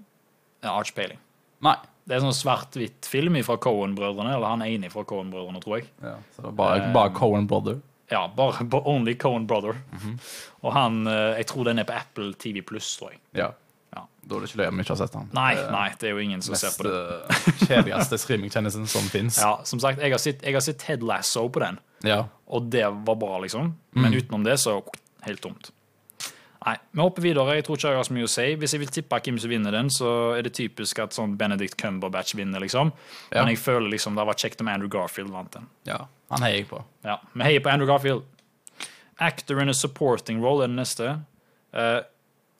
Jeg 0.63 0.71
har. 0.71 1.19
Nei. 1.65 1.75
Det 2.05 2.13
er 2.13 2.21
sånn 2.21 2.35
svart-hvitt 2.37 3.07
film 3.09 3.37
fra 3.47 3.55
Cohen-brødrene. 3.57 4.35
Eller 4.35 4.51
han 4.51 4.61
er 4.61 4.75
enig 4.75 4.91
fra 4.93 5.01
Cohen-brødrene, 5.09 5.61
tror 5.63 5.79
jeg. 5.79 5.87
Ja, 6.03 6.19
så 6.35 6.43
det 6.43 6.51
var 6.51 6.57
bare, 6.59 6.89
bare 6.93 7.13
Cohen 7.17 7.47
Brother. 7.49 7.79
Ja, 8.11 8.27
bare, 8.37 8.65
på 8.69 8.81
Only 8.85 9.15
Cohen 9.17 9.47
Brother. 9.49 9.77
Mhm. 9.91 10.17
Og 10.63 10.73
han 10.73 11.07
eh, 11.07 11.37
Jeg 11.39 11.47
tror 11.47 11.63
den 11.65 11.79
er 11.79 11.87
på 11.89 11.93
Apple 11.97 12.33
TV 12.33 12.61
Pluss, 12.65 12.95
tror 12.99 13.11
jeg. 13.15 13.19
Ja. 13.33 13.51
Ja. 13.95 14.01
Da 14.27 14.35
er 14.35 14.43
det 14.43 14.49
ikke 14.49 14.59
løye 14.59 14.67
om 14.73 14.79
ikke 14.83 14.91
har 14.91 14.99
sett 14.99 15.13
den. 15.15 15.29
Nei, 15.33 15.53
er 15.55 15.69
nei, 15.71 15.85
det 16.01 16.09
er 16.09 16.11
jo 16.17 16.23
ingen 16.25 16.41
som 16.43 16.55
ser 16.59 16.73
på 16.75 16.83
det. 16.83 16.95
eh, 16.95 17.45
kjedeligste 17.69 18.17
streamingtjenesten 18.19 18.87
som 18.91 19.05
fins. 19.13 19.37
Ja, 19.41 19.53
som 19.63 19.79
sagt, 19.79 20.01
jeg 20.03 20.11
har 20.11 20.19
sett, 20.21 20.43
jeg 20.43 20.53
har 20.57 20.65
sett 20.65 20.81
Ted 20.83 21.05
Lasso 21.05 21.45
på 21.49 21.63
den. 21.63 21.79
Ja. 22.03 22.25
Og 22.51 22.67
det 22.73 22.83
var 23.07 23.15
bra, 23.15 23.39
liksom. 23.45 23.71
Men 23.95 24.13
utenom 24.13 24.43
det, 24.45 24.57
så 24.61 24.81
helt 25.25 25.41
tomt. 25.41 25.71
Nei, 26.65 26.75
vi 26.97 27.01
hopper 27.01 27.21
videre. 27.21 27.55
Jeg 27.59 27.65
tror 27.67 27.77
ikke 27.77 27.89
jeg 27.93 27.97
har 28.01 28.07
så 28.07 28.13
mye 28.17 28.25
å 28.25 28.31
si. 28.33 28.45
Hvis 28.57 28.73
jeg 28.73 28.81
vil 28.81 28.91
tippe 28.93 29.19
hvem 29.21 29.37
som 29.41 29.51
vinner 29.53 29.71
den, 29.77 29.89
så 29.93 30.09
er 30.33 30.41
det 30.47 30.55
typisk 30.57 30.99
at 31.03 31.13
sånn 31.13 31.35
Benedict 31.37 31.77
Cumberbatch 31.77 32.33
vinner, 32.35 32.59
liksom. 32.63 32.89
Ja. 33.29 33.43
Men 33.43 33.53
jeg 33.53 33.61
føler 33.61 33.87
liksom 33.93 34.17
det 34.17 34.25
var 34.25 34.37
kjekt 34.41 34.61
om 34.65 34.71
Andrew 34.73 34.89
Garfield 34.89 35.29
vant 35.33 35.53
den. 35.55 35.69
ja. 35.89 36.03
Han 36.31 36.45
heier 36.45 36.61
jeg 36.63 36.69
på. 36.71 36.81
Ja, 37.05 37.19
Vi 37.33 37.45
heier 37.45 37.63
på 37.63 37.69
Andrew 37.69 37.89
Garfield. 37.89 38.23
Actor 39.21 39.61
in 39.61 39.69
a 39.69 39.73
supporting 39.73 40.41
role 40.43 40.65
er 40.65 40.71
den 40.71 40.79
neste. 40.79 41.19
Eh, 41.73 42.01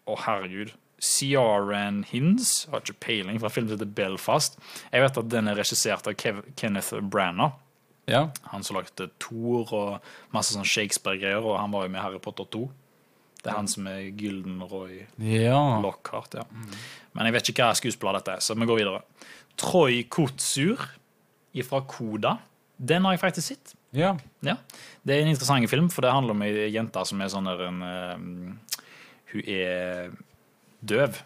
Å, 0.06 0.16
herregud. 0.22 0.72
Ciaran 1.02 2.04
Hinds, 2.08 2.68
har 2.72 2.84
ikke 2.84 3.00
peiling, 3.04 3.40
fra 3.42 3.50
filmen 3.50 3.72
film 3.74 3.80
som 3.80 3.80
heter 3.82 3.96
Belfast. 3.98 4.60
Jeg 4.94 5.02
vet 5.04 5.18
at 5.18 5.30
den 5.34 5.50
er 5.50 5.58
regissert 5.58 6.08
av 6.08 6.16
Kev 6.22 6.44
Kenneth 6.56 6.94
Branagh. 7.02 7.58
Ja. 8.06 8.28
Han 8.54 8.64
som 8.64 8.78
lagde 8.78 9.10
Thor 9.22 9.72
og 9.74 10.10
masse 10.34 10.54
sånn 10.54 10.68
Shakespeare-greier, 10.68 11.42
og 11.42 11.58
han 11.58 11.74
var 11.74 11.88
jo 11.88 11.94
med 11.96 12.04
Harry 12.04 12.22
Potter 12.22 12.46
2. 12.54 12.68
Det 13.42 13.52
er 13.52 13.58
han 13.60 13.70
som 13.70 13.86
er 13.90 14.08
Gyldenroy 14.18 15.04
ja. 15.22 15.60
Lockhart, 15.82 16.38
ja. 16.38 16.46
Men 17.14 17.28
jeg 17.28 17.36
vet 17.36 17.50
ikke 17.52 17.68
hva 17.68 17.78
skuespiller 17.78 18.18
dette 18.20 18.38
er, 18.38 18.46
så 18.46 18.56
vi 18.58 18.66
går 18.70 18.80
videre. 18.82 19.02
Troy 19.62 20.04
Kotsur 20.10 20.82
fra 21.66 21.82
Koda. 21.88 22.38
Den 22.78 23.06
har 23.06 23.16
jeg 23.16 23.24
faktisk 23.24 23.48
sett. 23.48 23.76
Ja. 23.96 24.16
Ja. 24.44 24.58
Det 25.04 25.16
er 25.16 25.24
en 25.24 25.32
interessant 25.32 25.70
film, 25.72 25.90
for 25.94 26.04
det 26.04 26.12
handler 26.12 26.36
om 26.36 26.44
ei 26.44 26.68
jente 26.74 27.06
som 27.08 27.22
er 27.24 27.32
sånn 27.32 27.48
der 27.48 27.66
en 27.70 27.82
uh, 27.82 28.76
Hun 29.32 29.50
er 29.50 30.12
døv. 30.86 31.22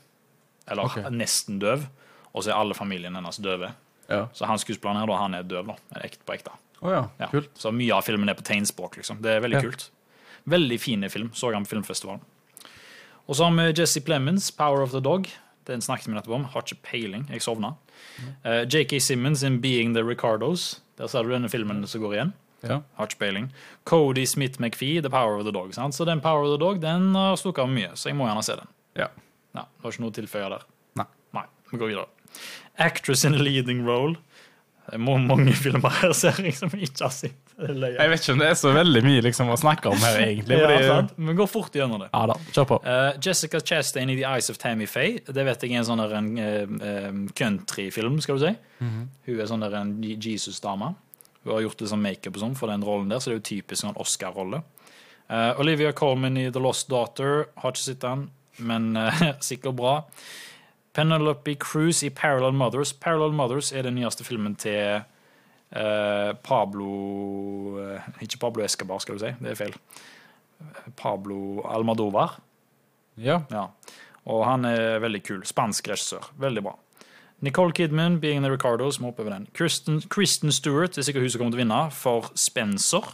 Eller 0.69 0.85
okay. 0.85 1.09
nesten 1.13 1.59
døv. 1.61 1.87
Og 2.29 2.45
så 2.45 2.51
er 2.51 2.59
alle 2.59 2.77
familien 2.77 3.15
hennes 3.17 3.41
døve. 3.41 3.71
Ja. 4.09 4.27
Så 4.33 4.45
han 4.49 4.61
skuespilleren 4.61 5.01
her, 5.01 5.09
da, 5.09 5.17
han 5.21 5.37
er 5.37 5.45
døv, 5.47 5.71
da. 5.71 6.01
Ekte 6.05 6.25
på 6.25 6.35
ekte. 6.37 6.53
Oh, 6.79 6.91
ja. 6.93 7.03
Ja. 7.19 7.29
Så 7.57 7.71
mye 7.75 7.97
av 7.97 8.05
filmen 8.07 8.29
er 8.29 8.37
på 8.37 8.45
tegnspråk, 8.45 8.99
liksom. 9.01 9.19
Det 9.23 9.35
er 9.35 9.43
veldig 9.43 9.63
kult. 9.65 9.89
Veldig 10.49 10.79
fin 10.81 11.09
film. 11.09 11.31
Så 11.33 11.51
han 11.53 11.65
på 11.67 11.75
filmfestivalen. 11.75 12.23
Og 13.29 13.37
så 13.37 13.45
har 13.45 13.53
vi 13.53 13.81
Jesse 13.81 14.01
Plemons, 14.01 14.51
'Power 14.51 14.81
of 14.81 14.91
the 14.91 15.01
Dog'. 15.01 15.29
Den 15.65 15.81
snakket 15.81 16.07
vi 16.07 16.13
nettopp 16.13 16.33
om. 16.33 16.45
Har 16.45 16.61
ikke 16.61 16.81
peiling. 16.81 17.27
Jeg 17.29 17.41
sovna. 17.41 17.75
Eh, 18.43 18.65
JK 18.65 19.01
Simmons 19.01 19.43
in 19.43 19.61
'Being 19.61 19.93
the 19.93 20.01
Ricardos'. 20.01 20.79
Der 20.99 21.07
ser 21.07 21.23
du 21.23 21.31
denne 21.31 21.49
filmen 21.51 21.81
som 21.87 22.03
går 22.03 22.13
igjen. 22.17 22.33
Ja. 22.67 22.81
Har 22.99 23.07
ikke 23.07 23.21
peiling. 23.21 23.47
Cody 23.87 24.25
Smith 24.27 24.59
McPhee, 24.59 24.99
'The 25.01 25.09
Power 25.09 25.39
of 25.39 25.45
the 25.47 25.53
Dog'. 25.55 25.71
Sant? 25.73 25.95
Så 25.95 26.05
den 26.05 26.19
'Power 26.21 26.43
of 26.43 26.51
the 26.57 26.65
Dog' 26.65 26.81
den 26.83 27.13
har 27.15 27.35
stukket 27.39 27.63
av 27.63 27.69
mye, 27.71 27.91
så 27.95 28.09
jeg 28.11 28.17
må 28.19 28.27
gjerne 28.27 28.43
se 28.43 28.55
den. 28.59 28.67
ja. 28.95 29.07
Ja, 29.55 29.63
det 29.65 29.81
var 29.83 29.91
ikke 29.91 30.01
noe 30.03 30.11
å 30.11 30.13
tilføye 30.13 30.49
der. 30.53 30.63
Nei. 30.95 31.05
Nei, 31.33 31.43
vi 31.71 31.77
går 31.81 31.87
videre. 31.89 32.05
Actress 32.77 33.23
in 33.25 33.33
a 33.33 33.37
leading 33.41 33.79
role. 33.87 34.13
Det 34.85 34.93
er 34.93 34.99
mange 34.99 35.53
filmer 35.57 35.89
her 35.89 36.13
ser 36.13 36.37
jeg 36.43 36.53
som 36.55 36.69
jeg 36.69 36.89
ikke 36.89 37.07
har 37.07 37.09
sett. 37.15 37.48
Jeg 37.59 38.11
vet 38.11 38.21
ikke 38.23 38.33
om 38.35 38.41
det 38.41 38.47
er 38.47 38.57
så 38.59 38.71
veldig 38.75 39.01
mye 39.03 39.23
liksom, 39.25 39.49
å 39.51 39.57
snakke 39.59 39.91
om 39.91 39.99
her, 39.99 40.19
egentlig. 40.23 40.59
Fordi, 40.61 40.79
Ja, 40.85 40.99
Men 41.17 41.35
gå 41.35 41.47
fort 41.49 41.75
gjennom 41.75 41.99
det. 42.05 42.09
ja 42.13 42.21
da, 42.31 42.37
kjør 42.55 42.67
på. 42.69 42.79
Uh, 42.85 43.11
Jessica 43.19 43.59
Chastain 43.59 44.09
i 44.13 44.15
The 44.15 44.25
Eyes 44.29 44.49
of 44.49 44.57
Tammy 44.61 44.87
Faye. 44.87 45.19
Det 45.27 45.45
vet 45.47 45.65
jeg 45.67 45.75
er 45.75 45.81
en 45.81 45.89
sånn 45.89 46.01
der 46.03 46.15
en 46.19 46.29
eh, 46.39 47.11
countryfilm, 47.35 48.19
skal 48.23 48.39
du 48.39 48.45
si. 48.47 48.55
Hun 48.79 49.39
er 49.39 49.49
sånn 49.51 49.65
der 49.65 49.75
en 49.81 49.93
Jesus-dame. 50.03 50.93
Hun 51.43 51.53
har 51.53 51.63
gjort 51.67 51.83
litt 51.83 51.91
sånn 51.91 52.03
makeup 52.03 52.35
og 52.35 52.43
sånn 52.43 52.57
for 52.59 52.71
den 52.71 52.83
rollen 52.85 53.11
der, 53.11 53.19
så 53.19 53.31
det 53.31 53.37
er 53.37 53.41
jo 53.41 53.47
typisk 53.51 53.83
sånn 53.83 53.99
Oscar-rolle. 53.99 54.63
Uh, 55.29 55.53
Olivia 55.61 55.91
Colman 55.93 56.39
i 56.39 56.49
The 56.51 56.61
Lost 56.63 56.89
Daughter. 56.89 57.49
Har 57.61 57.75
ikke 57.75 57.85
sett 57.85 58.01
den, 58.05 58.29
men 58.57 58.93
uh, 58.97 59.23
sikkert 59.51 59.77
bra. 59.79 59.95
Penelope 60.95 61.55
Cruz 61.61 62.01
i 62.03 62.09
Parallel 62.09 62.55
Mothers. 62.57 62.93
Parallel 62.93 63.35
Mothers 63.37 63.71
er 63.71 63.85
den 63.85 63.99
nyeste 63.99 64.25
filmen 64.27 64.55
til 64.59 65.03
eh, 65.71 66.33
Pablo 66.43 66.89
eh, 67.83 68.09
Ikke 68.25 68.39
Pablo 68.41 68.63
Escobar, 68.65 68.99
skal 69.03 69.17
du 69.17 69.23
si. 69.25 69.33
Det 69.39 69.53
er 69.53 69.59
feil. 69.59 69.75
Pablo 70.99 71.61
Almadovar. 71.69 72.39
Ja. 73.19 73.41
Ja. 73.51 73.67
Og 74.29 74.45
han 74.45 74.65
er 74.67 74.99
veldig 75.03 75.23
kul. 75.25 75.41
Spansk 75.47 75.87
regissør. 75.91 76.29
Veldig 76.39 76.63
bra. 76.65 76.75
Nicole 77.41 77.71
Kidman, 77.71 78.19
Being 78.19 78.43
the 78.43 78.51
Ricardos, 78.51 78.99
må 78.99 79.13
hoppe 79.13 79.23
over 79.23 79.31
den. 79.37 79.47
Kristen, 79.55 80.01
Kristen 80.11 80.51
Stewart 80.51 80.97
er 80.97 81.05
sikkert 81.07 81.23
hun 81.23 81.31
som 81.31 81.39
kommer 81.41 81.55
til 81.55 81.61
å 81.61 81.63
vinne, 81.63 81.81
for 81.95 82.27
Spencer. 82.35 83.13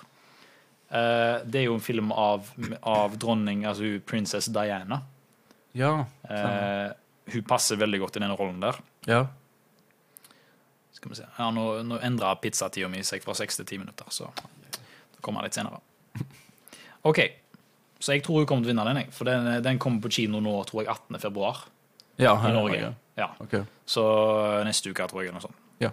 Eh, 0.89 1.43
det 1.45 1.61
er 1.61 1.67
jo 1.67 1.75
en 1.77 1.83
film 1.83 2.09
av, 2.11 2.49
av 2.81 3.17
dronning, 3.21 3.65
altså 3.69 3.99
prinsesse 4.09 4.53
Diana. 4.53 5.03
Ja. 5.77 5.93
Eh, 6.29 6.89
hun 7.35 7.45
passer 7.45 7.77
veldig 7.77 8.01
godt 8.01 8.17
i 8.17 8.23
denne 8.23 8.37
rollen 8.39 8.61
der. 8.63 8.81
ja. 9.09 9.25
Skal 11.05 11.13
vi 11.13 11.19
se. 11.19 11.25
Ja, 11.37 11.51
nå, 11.53 11.63
nå 11.85 11.99
endra 12.01 12.31
pizzatida 12.41 12.87
mi 12.89 13.03
seg 13.05 13.21
fra 13.21 13.35
6 13.37 13.59
til 13.59 13.65
10 13.67 13.81
minutter, 13.83 14.07
så 14.09 14.31
det 14.33 15.21
kommer 15.21 15.45
litt 15.45 15.53
senere. 15.53 15.77
OK. 17.09 17.19
Så 18.01 18.15
jeg 18.15 18.23
tror 18.25 18.41
hun 18.41 18.47
kommer 18.49 18.65
til 18.65 18.71
å 18.71 18.73
vinne 18.73 18.85
den, 18.89 18.99
jeg. 19.03 19.11
For 19.13 19.29
den, 19.29 19.51
den 19.61 19.77
kommer 19.81 20.01
på 20.01 20.09
kino 20.17 20.41
nå, 20.41 20.55
tror 20.65 20.81
jeg, 20.81 20.89
18. 20.89 21.19
februar 21.21 21.67
ja 22.17 22.33
i 22.33 22.53
Norge. 22.53 22.79
Norge. 22.79 22.89
Ja. 23.15 23.29
Okay. 23.39 23.61
Så 23.85 24.01
neste 24.65 24.89
uke, 24.89 25.05
tror 25.11 25.21
jeg, 25.21 25.29
eller 25.29 25.37
noe 25.37 25.45
sånt. 25.45 25.61
Ja. 25.83 25.91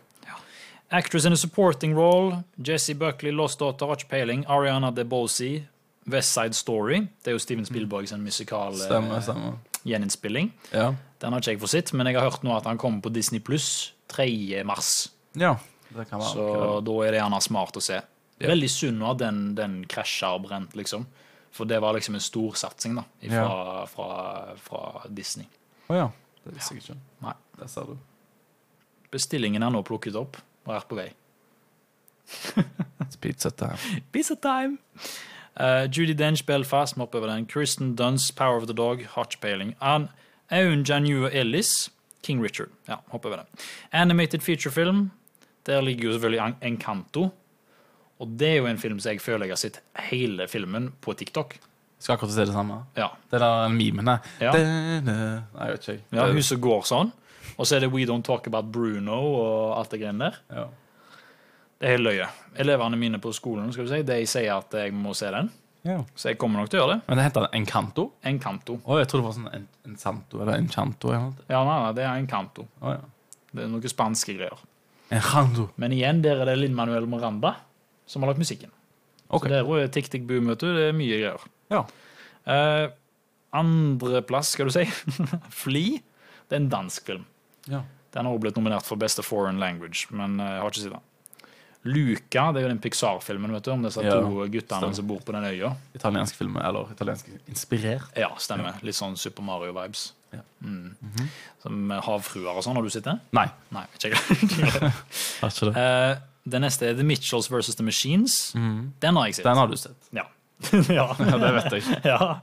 Actress 0.97 1.29
in 1.29 1.37
a 1.37 1.41
supporting 1.41 1.93
role. 1.99 2.41
Jesse 2.57 2.97
Buckley, 2.97 3.37
Lost 3.37 3.61
Daughter, 3.61 3.93
har 3.93 4.01
ikke 4.01 4.15
peiling. 4.15 4.47
Ariana 4.49 4.95
DeBosey, 4.97 5.67
West 6.09 6.33
Side 6.33 6.57
Story. 6.57 7.03
Det 7.21 7.35
er 7.35 7.37
jo 7.37 7.45
Steven 7.45 7.69
Spielbergs 7.69 8.17
en 8.17 8.25
musikal 8.25 8.73
eh, 8.73 8.89
Stemmer, 8.89 9.21
stemmer. 9.21 9.61
Gjeninnspilling. 9.89 10.53
Ja. 10.71 10.93
Den 11.23 11.35
har 11.35 11.43
ikke 11.43 11.55
jeg 11.55 11.63
fått 11.63 11.75
sett, 11.75 11.93
men 11.97 12.09
jeg 12.09 12.19
har 12.19 12.31
hørt 12.31 12.47
nå 12.47 12.55
at 12.57 12.67
han 12.69 12.81
kommer 12.81 13.03
på 13.05 13.13
Disney 13.15 13.43
Pluss 13.43 13.93
3. 14.13 14.27
mars. 14.69 15.11
ja. 15.39 15.57
Det 15.93 16.07
kan 16.09 16.23
være. 16.23 16.31
Så 16.33 16.45
ok. 16.49 16.85
da 16.87 16.93
er 17.05 17.13
det 17.13 17.19
gjerne 17.19 17.39
smart 17.45 17.77
å 17.77 17.81
se. 17.85 17.99
Ja. 18.41 18.49
Veldig 18.49 18.69
synd 18.73 18.97
nå 18.97 19.11
at 19.11 19.19
den, 19.21 19.41
den 19.59 19.75
krasja 19.91 20.31
og 20.39 20.47
brent, 20.47 20.73
liksom. 20.79 21.05
For 21.53 21.69
det 21.69 21.83
var 21.85 21.93
liksom 21.93 22.17
en 22.17 22.25
storsatsing 22.25 22.97
da, 22.97 23.05
fra, 23.29 23.83
fra, 23.93 24.07
fra 24.57 25.03
Disney. 25.13 25.45
Å 25.93 25.99
ja. 25.99 26.07
Det 26.43 26.55
visste 26.57 26.79
jeg 26.79 26.83
ikke. 26.87 26.97
Nei. 27.27 27.35
Der 27.59 27.69
ser 27.71 27.93
du. 27.93 27.99
Bestillingen 29.13 29.63
er 29.63 29.75
nå 29.75 29.83
plukket 29.85 30.17
opp 30.17 30.41
og 30.65 30.73
er 30.79 30.89
på 30.89 30.97
vei. 30.97 31.11
It's 33.05 33.21
pizza 33.21 33.53
time. 33.53 33.77
Pizza 34.15 34.39
time! 34.41 34.79
Uh, 35.61 35.85
Judy 35.91 36.15
Dench, 36.15 36.47
Belfast, 36.47 36.97
må 36.97 37.05
oppover 37.05 37.29
den. 37.29 37.47
Kristen 37.47 37.95
Dunst, 37.97 38.37
Power 38.37 38.57
of 38.57 38.67
the 38.67 38.77
Dog, 38.77 39.05
har 39.15 39.25
ikke 39.29 39.41
peiling. 39.41 39.75
Aun 39.81 40.85
Janua 40.85 41.31
Ellis, 41.33 41.91
King 42.23 42.43
Richard. 42.43 42.71
Ja, 42.89 42.97
hopp 43.09 43.25
over 43.27 43.37
den. 43.37 43.47
Animated 43.93 44.41
feature 44.41 44.73
film. 44.73 45.11
Der 45.67 45.81
ligger 45.81 46.05
jo 46.05 46.13
selvfølgelig 46.13 46.55
Encanto. 46.63 47.29
Og 48.21 48.29
det 48.39 48.49
er 48.49 48.57
jo 48.57 48.67
en 48.67 48.79
film 48.79 49.01
som 49.01 49.11
jeg 49.13 49.21
føler 49.21 49.47
jeg 49.47 49.53
har 49.57 49.61
sett 49.61 49.81
hele 50.11 50.49
filmen 50.49 50.93
på 51.01 51.13
TikTok. 51.19 51.57
Skal 51.99 52.17
akkurat 52.17 52.35
se 52.35 52.45
det 52.47 52.55
samme. 52.55 52.81
Ja, 52.97 53.09
Det 53.31 53.41
der 53.41 53.69
memen 53.69 54.07
der. 54.07 54.19
Ja. 54.41 54.53
Det, 54.53 54.63
det. 55.07 55.17
Nei, 55.55 55.67
jeg 55.67 55.73
vet 55.73 55.89
ikke. 55.89 56.05
ja 56.13 56.27
huset 56.27 56.35
Hun 56.35 56.43
som 56.43 56.61
går 56.61 56.87
sånn. 56.87 57.13
Og 57.59 57.67
så 57.67 57.77
er 57.77 57.85
det 57.85 57.91
We 57.93 58.07
Don't 58.09 58.23
Talk 58.27 58.47
About 58.47 58.71
Bruno 58.73 59.19
og 59.39 59.79
alt 59.79 59.91
det 59.91 60.01
greiene 60.01 60.31
der. 60.31 60.39
ja. 60.51 60.69
Det 61.83 61.89
er 61.89 61.97
helt 61.97 62.07
løye. 62.07 62.29
Elevene 62.63 62.99
mine 63.01 63.19
på 63.19 63.33
skolen 63.35 63.73
skal 63.75 63.89
vi 63.89 63.91
si, 63.91 64.03
de 64.07 64.19
sier 64.31 64.53
at 64.55 64.75
jeg 64.79 64.93
må 64.95 65.15
se 65.19 65.31
den. 65.35 65.49
ja. 65.89 65.97
Så 66.15 66.31
jeg 66.31 66.39
kommer 66.39 66.63
nok 66.63 66.71
til 66.71 66.79
å 66.79 66.85
gjøre 66.85 66.95
det. 66.95 67.01
Men 67.09 67.19
det 67.19 67.25
heter 67.27 67.49
Encanto? 67.59 68.05
Encanto. 68.31 68.77
Oh, 68.85 69.01
jeg 69.01 69.09
trodde 69.11 69.25
det 69.25 69.29
var 69.33 69.35
sånn 69.41 69.49
en, 69.59 69.65
Encanto 69.91 70.43
eller 70.45 70.61
Enchanto 70.61 71.11
eller 71.11 71.25
noe. 71.33 71.47
Ja, 71.51 71.65
nei, 71.67 71.79
nei, 71.83 71.91
det 71.99 72.05
er 72.07 72.21
Encanto. 72.23 72.69
Oh, 72.79 72.93
ja. 72.95 73.41
Det 73.51 73.65
er 73.65 73.73
noen 73.73 73.91
spanske 73.91 74.37
greier. 74.39 74.63
Encanto. 75.13 75.67
Men 75.83 75.97
igjen, 75.97 76.23
der 76.25 76.45
er 76.45 76.53
det 76.53 76.55
Linn 76.61 76.79
Manuel 76.79 77.09
Miranda 77.11 77.57
som 78.07 78.23
har 78.23 78.31
lagt 78.31 78.41
musikken. 78.45 78.71
Okay. 79.27 79.49
Så 79.49 79.55
der 79.57 79.73
er 79.83 79.91
Tic 79.93 80.09
Tic 80.13 80.23
Boom, 80.29 80.53
vet 80.53 80.63
du. 80.63 80.69
Det 80.77 80.87
er 80.93 80.97
mye 80.97 81.19
greier. 81.19 81.45
Ja. 81.73 81.83
Eh, 82.47 82.87
Andreplass, 83.59 84.55
skal 84.55 84.71
du 84.71 84.75
si. 84.75 84.87
Fli. 85.63 85.87
Det 86.47 86.57
er 86.57 86.63
en 86.63 86.71
dansk 86.73 87.11
film. 87.11 87.27
ja. 87.73 87.83
Den 88.13 88.27
har 88.29 88.35
også 88.35 88.43
blitt 88.45 88.59
nominert 88.59 88.85
for 88.85 89.01
beste 89.01 89.23
foreign 89.25 89.57
language, 89.57 90.05
men 90.13 90.35
eh, 90.37 90.51
jeg 90.53 90.61
har 90.61 90.73
ikke 90.75 90.81
sett 90.83 90.93
den. 90.93 91.05
Luca, 91.85 92.53
det 92.55 92.61
er 92.61 92.67
jo 92.69 92.71
den 92.71 92.79
Pixar-filmen 92.83 93.53
vet 93.57 93.65
du, 93.67 93.71
om 93.73 93.83
disse 93.83 94.03
Ja, 94.05 94.21
to 94.23 94.45
guttene 94.47 94.79
stemmer. 94.79 94.95
som 94.95 95.07
bor 95.09 95.21
på 95.27 95.33
den 95.35 95.45
øya. 95.49 95.73
Italiensk 95.99 96.37
film, 96.39 96.57
eller 96.63 96.93
italiensk 96.95 97.27
inspirert. 97.51 98.11
Ja, 98.17 98.29
stemmer. 98.39 98.77
Litt 98.87 98.95
sånn 98.95 99.17
Super 99.19 99.43
Mario-vibes. 99.43 100.13
Ja. 100.33 100.41
Mm. 100.65 100.95
Som 101.63 101.91
havfruer 101.91 102.55
og 102.57 102.63
sånn. 102.65 102.77
Har 102.79 102.87
du 102.87 102.91
sett 102.95 103.05
det? 103.05 103.17
Nei, 103.37 103.49
Nei, 103.75 103.83
ikke 103.99 104.13
jeg. 104.15 104.93
har 105.43 105.51
ikke 105.51 105.73
det. 105.73 105.83
Eh, 105.83 106.23
Den 106.55 106.65
neste 106.65 106.89
er 106.89 106.95
The 106.99 107.05
Mitchells 107.07 107.51
versus 107.51 107.77
The 107.79 107.85
Machines. 107.87 108.53
Den 108.55 109.19
har 109.19 109.27
jeg 109.29 109.37
sett. 109.41 109.45
Den 109.47 109.59
har 109.61 109.69
du 109.71 109.77
sett. 109.77 110.09
Ja. 110.15 110.25
ja. 110.89 111.09
Det 111.19 111.53
vet 111.59 111.77
jeg. 111.77 111.85
ja. 112.13 112.39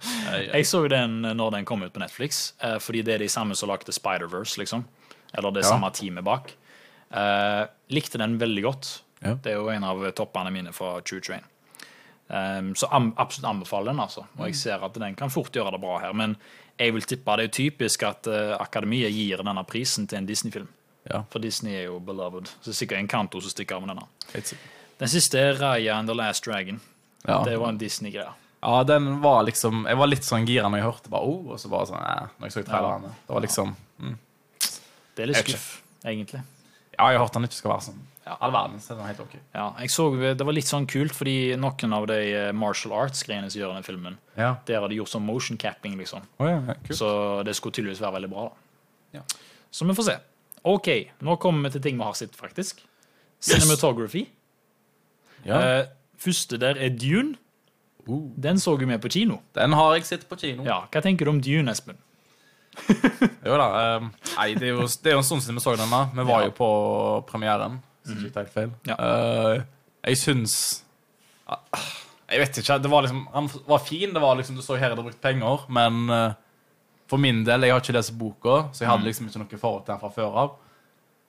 Jeg 0.51 0.67
så 0.67 0.83
den 0.91 1.21
når 1.23 1.51
den 1.57 1.65
kom 1.67 1.83
ut 1.87 1.93
på 1.95 1.99
Netflix, 2.03 2.53
uh, 2.63 2.77
fordi 2.83 3.01
det 3.07 3.15
er 3.15 3.23
de 3.23 3.31
samme 3.31 3.55
som 3.55 3.71
lagde 3.71 3.91
Spider-Verse, 3.95 4.59
liksom. 4.59 4.83
Eller 5.33 5.51
det 5.55 5.63
Ja. 5.63 5.69
samme 5.73 5.91
teamet 5.95 6.23
bak. 6.27 6.51
Uh, 7.09 7.65
likte 7.89 8.19
den 8.21 8.37
veldig 8.39 8.63
godt. 8.67 8.89
Ja. 9.19 9.35
Det 9.35 9.51
er 9.51 9.59
jo 9.59 9.69
en 9.73 9.83
av 9.83 10.03
toppene 10.15 10.51
mine 10.53 10.73
fra 10.75 10.97
True 11.01 11.21
Train. 11.21 11.45
Um, 12.29 12.75
så 12.77 12.87
am 12.93 13.13
absolutt 13.17 13.49
anbefaler 13.49 13.91
den, 13.91 13.99
altså. 13.99 14.25
Og 14.37 14.45
jeg 14.47 14.57
ser 14.59 14.83
at 14.85 14.97
den 15.01 15.15
kan 15.17 15.31
fort 15.33 15.55
gjøre 15.55 15.73
det 15.75 15.81
bra 15.81 15.97
her. 16.03 16.13
Men 16.13 16.35
jeg 16.79 16.93
vil 16.95 17.07
tippe 17.09 17.37
det 17.39 17.47
er 17.49 17.55
typisk 17.57 18.03
at 18.07 18.29
uh, 18.29 18.53
Akademiet 18.61 19.11
gir 19.11 19.41
denne 19.41 19.63
prisen 19.67 20.07
til 20.07 20.21
en 20.21 20.29
Disney-film. 20.29 20.69
Ja, 21.09 21.23
For 21.31 21.41
Disney 21.41 21.73
er 21.73 21.87
jo 21.87 21.97
beloved. 21.99 22.51
Så 22.59 22.69
det 22.69 22.75
er 22.75 22.79
sikkert 22.83 22.99
en 22.99 23.09
kanto 23.09 23.41
som 23.41 23.51
stikker 23.51 23.79
av 23.79 23.85
med 23.85 23.95
denne. 23.95 24.43
Den 24.99 25.09
siste 25.09 25.39
er 25.41 25.57
Raya 25.57 25.97
and 25.97 26.11
the 26.11 26.15
Last 26.15 26.45
Dragon. 26.45 26.79
Ja. 27.25 27.41
Det 27.45 27.57
var 27.57 27.73
en 27.73 27.79
Disney-greie. 27.81 28.31
ja, 28.61 28.83
den 28.83 29.21
var 29.21 29.43
liksom 29.43 29.85
Jeg 29.87 29.97
var 29.97 30.07
litt 30.07 30.23
sånn 30.23 30.45
gira 30.47 30.69
når 30.69 30.79
jeg 30.79 30.85
hørte 30.85 31.11
bare 31.11 31.27
oh, 31.27 31.51
og 31.53 31.59
så 31.59 31.69
bare 31.71 31.87
sånn 31.87 31.99
eh, 31.99 32.31
Når 32.39 32.47
jeg 32.47 32.53
så 32.53 32.63
trailerne. 32.67 33.11
Det 33.25 33.33
var 33.35 33.43
liksom 33.43 33.73
mm. 33.97 34.15
Det 35.15 35.23
er 35.23 35.31
litt 35.31 35.41
skuff, 35.43 35.67
egentlig. 36.07 36.41
Ja, 36.93 37.09
jeg 37.11 37.19
har 37.19 37.25
hørt 37.25 37.35
den 37.35 37.47
ikke 37.47 37.57
skal 37.57 37.73
være 37.73 37.85
sånn. 37.89 37.99
Ja. 38.29 38.35
All 38.45 38.51
verden, 38.53 38.77
så 38.83 38.93
er 38.93 39.07
helt 39.09 39.21
ok. 39.23 39.31
Ja, 39.55 39.63
jeg 39.81 39.89
så, 39.89 40.03
Det 40.37 40.45
var 40.45 40.53
litt 40.53 40.67
sånn 40.69 40.85
kult, 40.85 41.15
fordi 41.17 41.55
noen 41.57 41.93
av 41.97 42.03
de 42.11 42.17
eh, 42.29 42.51
martial 42.53 42.93
arts-greiene 42.93 43.49
som 43.49 43.57
gjør 43.63 43.71
denne 43.73 43.85
filmen, 43.87 44.17
Ja. 44.37 44.51
der 44.67 44.83
har 44.83 44.87
de 44.91 44.99
gjort 44.99 45.09
sånn 45.09 45.25
motion 45.25 45.57
capping, 45.57 45.95
liksom. 45.97 46.21
Oh, 46.37 46.45
ja. 46.47 46.75
Så 46.93 47.09
det 47.47 47.55
skulle 47.57 47.73
tydeligvis 47.73 48.01
være 48.03 48.19
veldig 48.19 48.29
bra. 48.29 48.43
da. 48.51 49.19
Ja. 49.19 49.23
Så 49.71 49.87
vi 49.89 49.95
får 49.97 50.05
se. 50.11 50.17
OK, 50.63 50.89
nå 51.25 51.39
kommer 51.41 51.69
vi 51.69 51.73
til 51.79 51.81
ting 51.87 51.97
vi 51.97 52.03
har 52.05 52.13
sett, 52.13 52.35
faktisk. 52.37 52.83
Cinematography. 53.41 54.27
Ja. 55.45 55.57
Uh, 55.81 55.85
første 56.19 56.59
der 56.61 56.77
er 56.77 56.89
Dune. 56.89 57.35
Uh. 58.07 58.29
Den 58.37 58.59
så 58.59 58.75
vi 58.77 58.85
med 58.85 59.01
på 59.01 59.09
kino. 59.09 59.39
Den 59.55 59.73
har 59.73 59.95
jeg 59.95 60.05
sett 60.05 60.29
på 60.29 60.37
kino. 60.37 60.63
Ja, 60.67 60.81
Hva 60.91 61.01
tenker 61.01 61.25
du 61.25 61.31
om 61.31 61.41
Dune, 61.41 61.71
Espen? 61.71 61.97
Jo 63.45 63.55
da. 63.57 63.97
Um, 63.97 64.11
nei, 64.37 64.53
det 64.53 64.67
er, 64.69 64.75
jo, 64.75 64.85
det 64.87 65.09
er 65.11 65.15
jo 65.17 65.21
en 65.23 65.27
stund 65.27 65.41
siden 65.43 65.57
vi 65.57 65.63
så 65.63 65.73
den. 65.79 65.89
da 65.89 66.05
Vi 66.13 66.25
var 66.27 66.41
Ja. 66.43 66.49
jo 66.49 66.51
på 66.57 66.69
premieren. 67.29 67.79
Hvis 68.03 68.21
jeg 68.21 68.31
ikke 68.31 68.43
helt 68.43 68.53
feil. 68.53 68.69
Ja. 68.89 68.95
Uh, 68.99 69.63
jeg 70.07 70.19
syns 70.21 70.53
uh, 71.49 71.89
Jeg 72.29 72.39
vet 72.43 72.61
ikke. 72.61 72.77
Det 72.79 72.91
var 72.91 73.03
liksom 73.05 73.25
Han 73.33 73.49
var 73.67 73.83
fin. 73.83 74.13
Det 74.15 74.21
var 74.23 74.37
liksom 74.39 74.55
Du 74.55 74.63
så 74.65 74.77
her 74.79 74.95
det 74.95 75.03
brukt 75.03 75.21
penger, 75.21 75.65
men 75.67 75.99
uh, 76.09 76.37
for 77.09 77.21
min 77.21 77.43
del 77.45 77.67
Jeg 77.67 77.75
har 77.75 77.83
ikke 77.83 77.97
lest 77.97 78.15
boka, 78.17 78.57
så 78.71 78.85
jeg 78.85 78.91
hadde 78.91 79.07
liksom 79.07 79.29
ikke 79.29 79.41
noe 79.41 79.61
forhold 79.61 79.85
til 79.85 79.93
den 79.95 80.01
fra 80.03 80.11
før 80.13 80.41
av. 80.43 80.57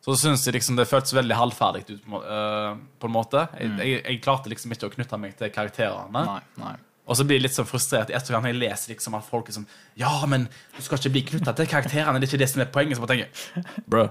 Så 0.04 0.16
syns 0.16 0.46
jeg 0.46 0.56
liksom 0.56 0.78
det 0.78 0.88
føltes 0.88 1.12
veldig 1.12 1.36
halvferdig 1.36 1.82
ut, 1.90 2.04
på, 2.06 2.20
en 2.20 2.30
eh, 2.32 2.78
på 3.00 3.08
en 3.08 3.12
måte. 3.12 3.42
Jeg, 3.60 3.72
jeg, 3.84 3.98
jeg 4.00 4.20
klarte 4.24 4.48
liksom 4.52 4.72
ikke 4.72 4.88
å 4.88 4.92
knytte 4.94 5.18
meg 5.20 5.34
til 5.36 5.52
karakterene. 5.52 6.22
Nei. 6.24 6.38
nei. 6.60 6.76
Og 7.10 7.18
så 7.18 7.26
blir 7.26 7.40
jeg 7.40 7.48
litt 7.48 7.56
sånn 7.56 7.66
frustrert 7.66 8.12
i 8.12 8.14
etterkant 8.14 8.44
når 8.46 8.52
jeg 8.52 8.60
leser 8.60 8.92
liksom 8.92 9.16
at 9.18 9.26
folk 9.26 9.48
er 9.50 9.56
sånn 9.56 9.66
Ja, 9.98 10.12
men 10.30 10.46
du 10.76 10.80
skal 10.84 11.00
ikke 11.00 11.10
bli 11.16 11.22
knytta 11.32 11.54
til 11.58 11.66
karakterene. 11.70 12.20
Det 12.22 12.28
er 12.28 12.30
ikke 12.30 12.42
det 12.44 12.50
som 12.52 12.62
er 12.62 12.68
poenget. 12.70 13.00
Så 13.00 13.06
jeg 13.08 13.10
tenker 13.10 13.86
Bro, 13.90 14.04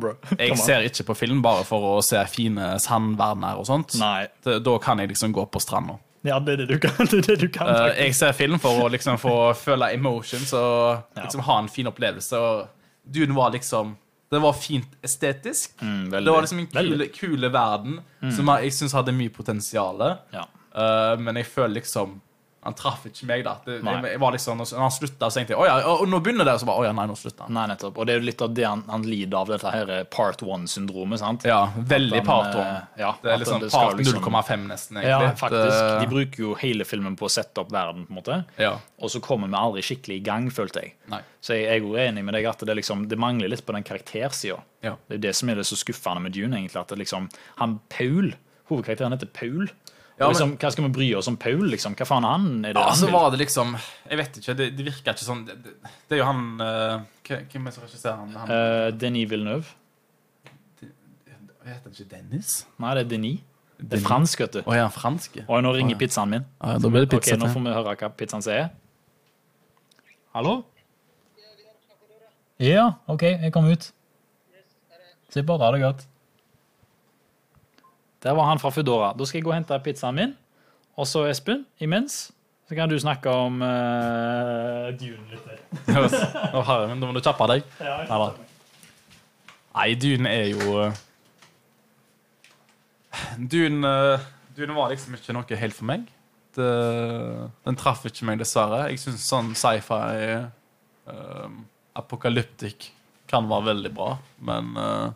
Bro. 0.00 0.14
jeg 0.38 0.56
ser 0.62 0.86
ikke 0.88 1.10
på 1.10 1.18
film 1.26 1.42
bare 1.44 1.66
for 1.68 1.90
å 1.90 1.94
se 2.04 2.22
fine 2.32 2.70
sandverner 2.80 3.60
og 3.60 3.68
sånt. 3.68 3.98
Nei. 4.00 4.30
Da 4.48 4.76
kan 4.80 5.02
jeg 5.02 5.12
liksom 5.12 5.34
gå 5.36 5.44
på 5.52 5.60
stranda. 5.60 5.98
Ja, 6.26 6.38
det 6.42 6.54
er 6.54 6.62
det 6.64 6.68
du 6.72 6.78
kan. 6.82 7.06
Det 7.12 7.20
det 7.26 7.36
du 7.44 7.48
kan 7.52 7.68
uh, 7.68 7.92
jeg 7.94 8.16
ser 8.16 8.32
film 8.36 8.58
for 8.62 8.80
å 8.84 8.88
liksom 8.90 9.20
få 9.20 9.36
føle 9.58 9.92
emotions 9.94 10.50
og 10.56 11.18
liksom 11.20 11.44
ha 11.46 11.58
en 11.62 11.68
fin 11.72 11.88
opplevelse. 11.90 12.40
Og 12.40 13.12
Dune 13.12 13.36
var 13.36 13.52
liksom 13.54 13.92
Det 14.32 14.40
var 14.40 14.56
fint 14.56 14.96
estetisk. 15.04 15.76
Mm, 15.80 16.08
det 16.12 16.32
var 16.32 16.44
liksom 16.44 16.64
en 16.64 16.72
kule, 16.72 17.06
kule 17.12 17.52
verden 17.52 18.00
som 18.34 18.50
jeg, 18.56 18.72
syns 18.76 18.96
hadde 18.96 19.14
mye 19.16 19.32
potensial. 19.32 20.02
Ja. 20.34 20.44
men 21.16 21.36
jeg 21.40 21.46
føler 21.48 21.78
liksom 21.78 22.18
Han 22.66 22.74
traff 22.74 23.04
ikke 23.06 23.26
meg, 23.28 23.44
da. 23.46 23.54
Det, 23.64 23.76
jeg, 23.86 24.18
var 24.20 24.34
liksom, 24.34 24.58
når 24.58 24.80
han 24.82 24.90
slutta, 24.92 25.28
så 25.30 25.38
tenkte 25.38 25.54
jeg 25.54 25.60
oh, 25.62 25.66
ja, 25.68 25.92
og 25.92 26.08
nå 26.10 26.18
begynner 26.24 26.44
det. 26.48 26.56
Og 26.58 26.62
så 26.62 26.66
bare 26.68 26.82
oh, 26.82 26.86
ja, 26.88 26.94
nei, 26.96 27.04
nå 27.08 27.14
slutter 27.16 27.46
han. 27.46 27.54
Nei, 27.54 27.66
nettopp. 27.70 28.00
Og 28.00 28.08
det 28.08 28.16
er 28.16 28.18
jo 28.18 28.26
litt 28.26 28.42
av 28.44 28.56
det 28.56 28.66
han, 28.66 28.82
han 28.90 29.06
lider 29.06 29.38
av, 29.38 29.52
dette 29.52 29.72
her 29.72 29.92
eh, 29.94 30.02
part 30.10 30.42
one-syndromet. 30.42 31.22
sant? 31.22 31.46
Ja, 31.48 31.60
veldig 31.78 32.18
han, 32.18 32.26
part 32.26 32.50
eh, 32.50 32.58
one. 32.60 32.82
ja, 32.98 33.12
Det 33.22 33.32
er 33.32 33.42
liksom 33.44 33.62
det 33.62 33.70
part 33.72 33.96
liksom- 34.00 34.20
0,5 34.26 34.66
nesten, 34.72 34.98
egentlig. 35.00 35.30
Ja, 35.30 35.38
faktisk. 35.38 35.78
De 36.02 36.10
bruker 36.10 36.44
jo 36.44 36.54
hele 36.58 36.88
filmen 36.88 37.16
på 37.18 37.28
å 37.28 37.32
sette 37.32 37.62
opp 37.62 37.70
verden, 37.72 38.08
på 38.08 38.14
en 38.16 38.20
måte. 38.22 38.42
ja. 38.58 38.74
Og 38.98 39.12
så 39.14 39.20
kommer 39.22 39.46
vi 39.46 39.54
aldri 39.54 39.82
skikkelig 39.86 40.16
i 40.18 40.22
gang, 40.26 40.48
følte 40.50 40.82
jeg. 40.82 40.96
Nei. 41.12 41.20
Så 41.38 41.54
jeg, 41.54 41.68
jeg 41.70 41.86
er 41.94 42.08
enig 42.10 42.24
med 42.26 42.34
deg 42.34 42.48
at 42.50 42.64
det, 42.66 42.74
liksom, 42.80 43.06
det 43.08 43.18
mangler 43.20 43.52
litt 43.52 43.62
på 43.64 43.76
den 43.76 43.86
karaktersida. 43.86 44.58
Ja. 44.82 44.96
Det 45.06 45.20
er 45.20 45.22
det 45.28 45.34
som 45.38 45.52
er 45.52 45.60
det 45.60 45.68
så 45.70 45.78
skuffende 45.78 46.24
med 46.24 46.34
Dune, 46.34 46.58
egentlig. 46.58 46.80
At 46.82 46.90
det 46.90 46.98
liksom, 47.04 47.28
han 47.62 47.78
Paul, 47.94 48.32
hovedkarakteren 48.72 49.14
heter 49.14 49.30
Paul. 49.30 49.70
Ja, 50.18 50.28
liksom, 50.32 50.56
hva 50.58 50.70
skal 50.74 50.86
vi 50.88 50.90
bry 50.96 51.08
oss 51.14 51.28
om 51.30 51.36
Paul, 51.38 51.62
liksom? 51.70 51.94
Hva 51.98 52.06
faen 52.08 52.24
er 52.26 52.32
han? 52.34 52.46
Er 52.66 52.74
det 52.74 52.80
Ja, 52.80 52.88
han 52.90 52.98
så 52.98 53.10
var 53.12 53.28
det 53.30 53.38
liksom 53.44 53.76
Jeg 53.78 54.18
vet 54.18 54.38
ikke, 54.40 54.54
det, 54.58 54.66
det 54.74 54.86
virker 54.88 55.14
ikke 55.14 55.22
sånn 55.22 55.44
Det, 55.46 55.54
det, 55.62 55.74
det 56.10 56.16
er 56.16 56.22
jo 56.24 56.26
han 56.26 56.40
uh, 56.58 57.04
Hvem 57.28 57.44
er 57.60 57.68
det 57.68 57.74
som 57.76 57.84
regisserer 57.84 58.16
han? 58.24 58.32
han 58.34 58.50
uh, 58.50 58.88
Denis 58.98 59.28
Villeneuve. 59.30 59.76
De, 60.80 60.88
heter 61.68 61.86
han 61.86 61.94
ikke 61.94 62.08
Dennis? 62.16 62.56
Nei, 62.82 62.96
det 62.98 63.04
er 63.04 63.12
Denis. 63.12 63.44
Det 63.78 64.00
er 64.00 64.02
fransk, 64.02 64.40
vet 64.42 64.56
du. 64.56 64.60
Oh, 64.64 64.74
ja, 64.74 64.88
fransk? 64.90 65.36
Og 65.44 65.60
nå 65.62 65.70
ringer 65.76 65.92
oh, 65.92 65.94
ja. 65.94 66.00
pizzaen 66.00 66.32
min. 66.32 66.46
Ja, 66.58 66.78
da 66.82 66.90
blir 66.90 67.04
det 67.04 67.12
pizza 67.12 67.36
Ok, 67.36 67.42
Nå 67.44 67.50
får 67.52 67.62
vi 67.62 67.74
høre 67.76 67.94
hva 68.00 68.10
pizzaen 68.18 68.42
sier. 68.42 68.72
Hallo? 70.34 70.56
Ja, 72.58 72.88
OK, 73.06 73.22
jeg 73.22 73.52
kom 73.54 73.68
ut. 73.70 73.92
Supert, 75.30 75.62
ha 75.62 75.70
det 75.76 75.84
godt. 75.84 76.08
Der 78.22 78.34
var 78.34 78.48
han 78.50 78.58
fra 78.58 78.72
Foodora. 78.74 79.12
Da 79.14 79.26
skal 79.28 79.38
jeg 79.38 79.46
gå 79.46 79.52
og 79.52 79.58
hente 79.58 79.78
pizzaen 79.84 80.18
min. 80.18 80.34
Og 80.98 81.06
så, 81.06 81.24
Espen, 81.30 81.64
imens 81.78 82.32
så 82.68 82.76
kan 82.76 82.90
du 82.90 82.98
snakke 83.00 83.30
om 83.32 83.62
uh, 83.62 84.90
Dune 84.98 85.24
litt. 85.30 85.46
Nå 86.98 87.06
må 87.06 87.14
du 87.16 87.22
kjappe 87.24 87.46
deg. 87.48 87.64
Neida. 87.80 88.32
Nei, 89.78 89.88
Dune 89.94 90.32
er 90.34 90.50
jo 90.50 90.74
eh, 90.82 90.98
Dune, 93.38 93.88
eh, 93.88 94.26
Dune 94.56 94.76
var 94.76 94.90
liksom 94.92 95.14
ikke 95.16 95.36
noe 95.36 95.60
helt 95.62 95.76
for 95.76 95.88
meg. 95.88 96.08
Det, 96.58 96.68
den 97.68 97.78
traff 97.78 98.04
ikke 98.08 98.26
meg, 98.26 98.40
dessverre. 98.42 98.88
Jeg 98.90 99.00
syns 99.04 99.26
sånn 99.30 99.52
sci-fi 99.56 100.34
uh, 100.34 101.46
apokalyptikk, 101.98 102.90
kan 103.30 103.48
være 103.48 103.68
veldig 103.72 103.92
bra, 103.94 104.12
men 104.48 104.70
eh, 104.80 105.08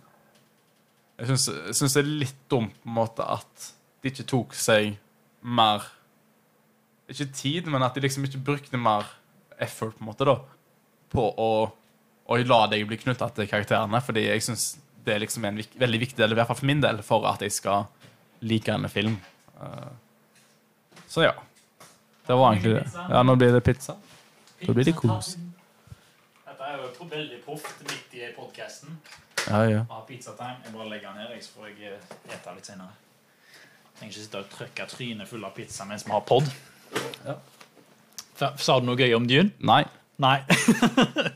jeg 1.22 1.38
syns, 1.38 1.94
det 1.94 2.02
er 2.02 2.08
litt 2.24 2.38
dumt 2.50 2.74
på 2.82 2.90
en 2.90 2.96
måte 2.96 3.26
at 3.26 3.68
de 4.02 4.10
ikke 4.10 4.26
tok 4.26 4.56
seg 4.58 4.96
mer 5.42 5.84
Ikke 7.10 7.28
tid, 7.34 7.66
men 7.70 7.82
at 7.82 7.94
de 7.94 8.02
liksom 8.02 8.24
ikke 8.24 8.40
brukte 8.42 8.78
mer 8.80 9.06
effort 9.60 9.94
på 9.98 10.02
en 10.02 10.08
måte 10.08 10.26
da 10.26 10.36
på 11.12 11.24
å, 11.28 11.50
å 12.24 12.36
la 12.40 12.60
deg 12.72 12.86
bli 12.88 12.96
knytta 13.02 13.28
til 13.36 13.48
karakterene. 13.50 14.00
Fordi 14.00 14.22
jeg 14.24 14.44
syns 14.46 14.62
det 15.04 15.16
er 15.16 15.20
liksom 15.20 15.44
en 15.44 15.58
vik 15.60 15.74
veldig 15.82 16.00
viktig 16.06 16.22
del, 16.22 16.32
i 16.32 16.38
hvert 16.38 16.48
fall 16.48 16.60
for 16.62 16.70
min 16.70 16.80
del, 16.80 17.02
for 17.04 17.26
at 17.28 17.42
jeg 17.44 17.52
skal 17.52 17.84
like 18.40 18.72
en 18.72 18.88
film. 18.88 19.18
Eh, 19.60 19.90
så 21.10 21.26
ja. 21.26 21.34
Det 22.26 22.38
var 22.38 22.54
egentlig 22.54 22.76
det. 22.78 22.86
Ja, 23.10 23.22
nå 23.26 23.34
blir 23.36 23.52
det 23.52 23.60
pizza. 23.66 23.98
Da 24.62 24.72
blir 24.72 24.86
det 24.86 24.94
kos. 24.94 25.34
Dette 26.46 26.68
er 26.70 26.78
jo 26.78 27.08
veldig 27.10 27.40
proft 27.44 27.82
midt 27.88 28.14
i 28.14 28.30
podkasten. 28.36 28.94
Ja, 29.48 29.62
ja. 29.70 29.80
Ha 29.90 30.00
pizzatime. 30.08 30.58
Jeg 30.64 30.74
bare 30.74 30.88
legger 30.90 31.12
den 31.12 31.22
her, 31.24 31.32
jeg, 31.34 31.42
så 31.46 31.56
får 31.58 31.70
jeg 31.72 31.96
spise 32.06 32.54
litt 32.56 32.68
senere. 32.68 32.92
Trenger 33.98 34.12
ikke 34.14 34.22
sitte 34.24 34.40
og 34.42 34.52
trykke 34.52 34.86
trynet 34.90 35.28
full 35.30 35.44
av 35.46 35.52
pizza 35.56 35.84
mens 35.88 36.06
vi 36.06 36.12
har 36.14 36.22
pod. 36.26 36.48
Ja. 37.26 37.36
Sa 38.58 38.78
du 38.80 38.86
noe 38.88 38.98
gøy 38.98 39.12
om 39.16 39.26
Dune? 39.30 39.52
Nei. 39.62 39.82
Nei. 40.22 40.38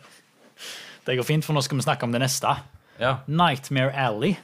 det 1.07 1.17
går 1.19 1.27
fint, 1.27 1.47
for 1.47 1.55
nå 1.57 1.63
skal 1.65 1.79
vi 1.79 1.85
snakke 1.87 2.07
om 2.09 2.15
det 2.15 2.23
neste. 2.25 2.57
Ja. 3.01 3.19
Nightmare 3.29 3.93
Alley. 4.07 4.35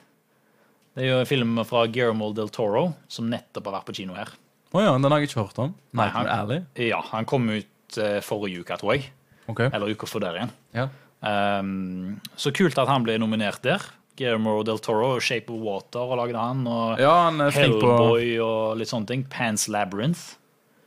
Det 0.92 1.06
er 1.06 1.08
jo 1.08 1.20
en 1.22 1.28
film 1.28 1.60
fra 1.64 1.86
Guillermo 1.88 2.30
del 2.36 2.50
Toro, 2.52 2.90
som 3.08 3.30
nettopp 3.32 3.70
har 3.70 3.78
vært 3.78 3.88
på 3.88 3.94
kino 4.02 4.16
her. 4.18 4.30
Å 4.72 4.82
ja, 4.84 4.92
den 4.96 5.08
har 5.12 5.20
jeg 5.22 5.30
ikke 5.30 5.42
hørt 5.42 5.58
om. 5.62 5.74
Nei, 5.96 6.08
han- 6.12 6.26
Nightmare 6.26 6.40
Alley. 6.44 6.64
Ja, 6.90 7.00
Han 7.12 7.24
kom 7.28 7.48
ut 7.50 7.98
uh, 7.98 8.20
forrige 8.24 8.60
uke, 8.62 8.76
tror 8.80 8.94
jeg. 8.96 9.08
Ok. 9.50 9.64
Eller 9.72 9.90
uka 9.92 10.06
før 10.08 10.26
der 10.26 10.38
igjen. 10.38 10.52
Ja. 10.76 10.86
Um, 11.22 12.20
så 12.36 12.50
kult 12.54 12.78
at 12.82 12.90
han 12.90 13.04
ble 13.06 13.18
nominert 13.22 13.62
der. 13.64 13.84
Guillermo 14.18 14.58
del 14.66 14.80
Toro, 14.82 15.14
Shape 15.24 15.52
of 15.54 15.62
Water 15.64 16.04
og 16.04 16.18
lagde 16.20 16.38
han. 16.38 16.66
Og 16.68 17.00
ja, 17.00 17.12
han 17.28 17.40
Hellboy 17.54 18.34
på 18.36 18.44
og 18.44 18.76
litt 18.80 18.90
sånne 18.90 19.08
ting. 19.08 19.24
Pans 19.32 19.68
Labyrinth. 19.72 20.34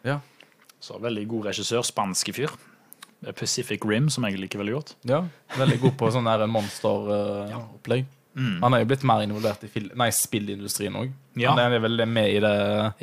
Ja. 0.06 0.20
Så 0.84 1.00
veldig 1.02 1.26
god 1.32 1.50
regissør. 1.50 1.86
Spanske 1.88 2.36
fyr. 2.36 2.54
Pacific 3.34 3.82
Rim, 3.88 4.12
som 4.14 4.28
jeg 4.28 4.38
liker 4.38 4.62
veldig 4.62 4.76
godt. 4.76 4.94
ja. 5.10 5.24
Veldig 5.58 5.80
god 5.82 5.98
på 5.98 6.12
sånn 6.14 6.30
monsteropplegg. 6.52 8.06
Mm. 8.36 8.58
Han 8.62 8.76
er 8.76 8.82
jo 8.84 8.88
blitt 8.90 9.04
mer 9.08 9.22
involvert 9.24 9.62
i 9.64 9.82
nei, 9.96 10.10
spillindustrien 10.12 10.96
òg. 11.00 11.12
Ja. 11.40 11.54
Han 11.56 11.62
er 11.64 11.80
vel 11.80 12.04
med 12.06 12.34
i 12.34 12.42
det 12.44 12.56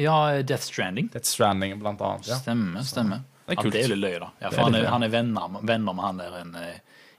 Ja, 0.04 0.16
Death 0.44 0.68
Stranding. 0.68 1.08
Death 1.14 1.30
Stranding, 1.30 1.78
blant 1.80 2.02
annet. 2.04 2.28
Ja. 2.28 2.36
Stemmer. 2.42 2.84
stemmer. 2.84 3.22
Det 3.46 3.56
er 3.56 3.64
Ja, 3.64 3.70
det 3.72 3.80
er 3.82 3.88
litt 3.94 4.02
løye, 4.02 4.18
da. 4.20 4.28
Ja, 4.40 4.50
for 4.50 4.60
er 4.60 4.64
han, 4.68 4.74
er, 4.76 4.86
han 4.92 5.02
er 5.02 5.12
venner, 5.12 5.56
venner 5.62 5.96
med 5.96 6.04
han 6.04 6.20
der 6.20 6.36
en 6.42 6.54
eh, 6.60 6.76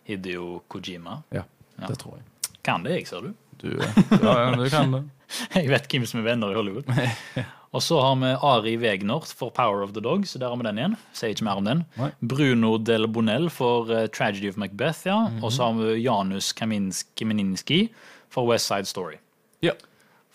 Hideo 0.07 0.61
Kojima. 0.67 1.21
Ja, 1.31 1.43
Ja. 1.79 1.87
det 1.87 1.97
tror 1.99 2.17
jeg. 2.19 2.23
Kan 2.63 2.83
det, 2.83 2.91
jeg, 2.99 3.07
ser 3.07 3.21
du. 3.21 3.33
Du, 3.63 3.69
ja, 3.79 4.51
du 4.55 4.69
kan 4.69 4.91
det. 4.91 5.03
Jeg 5.55 5.69
vet 5.71 5.87
hvem 5.89 6.03
som 6.05 6.19
er 6.19 6.23
venner 6.27 6.51
i 6.51 6.55
Hollywood. 6.57 6.85
Og 7.73 7.81
så 7.81 7.97
har 8.03 8.15
vi 8.21 8.29
Ari 8.45 8.73
Wegner 8.77 9.23
for 9.25 9.49
Power 9.49 9.81
of 9.81 9.93
the 9.95 10.01
Dog, 10.03 10.27
så 10.29 10.37
der 10.37 10.51
har 10.51 10.59
vi 10.59 10.63
den 10.67 10.77
igjen. 10.77 10.95
Sier 11.17 11.33
ikke 11.33 11.47
mer 11.47 11.57
om 11.57 11.65
den. 11.65 11.79
Nei. 11.97 12.11
Bruno 12.21 12.75
Del 12.77 13.07
Bonell 13.09 13.47
for 13.49 13.89
uh, 13.89 14.03
Tragedy 14.13 14.49
of 14.51 14.59
Macbeth, 14.61 15.07
ja. 15.07 15.15
Mhm. 15.31 15.39
Og 15.43 15.51
så 15.55 15.65
har 15.71 15.79
vi 15.79 15.95
Janus 16.03 16.51
Kamininski 16.53 17.87
for 18.29 18.45
West 18.51 18.69
Side 18.69 18.85
Story. 18.85 19.17
Ja. 19.65 19.73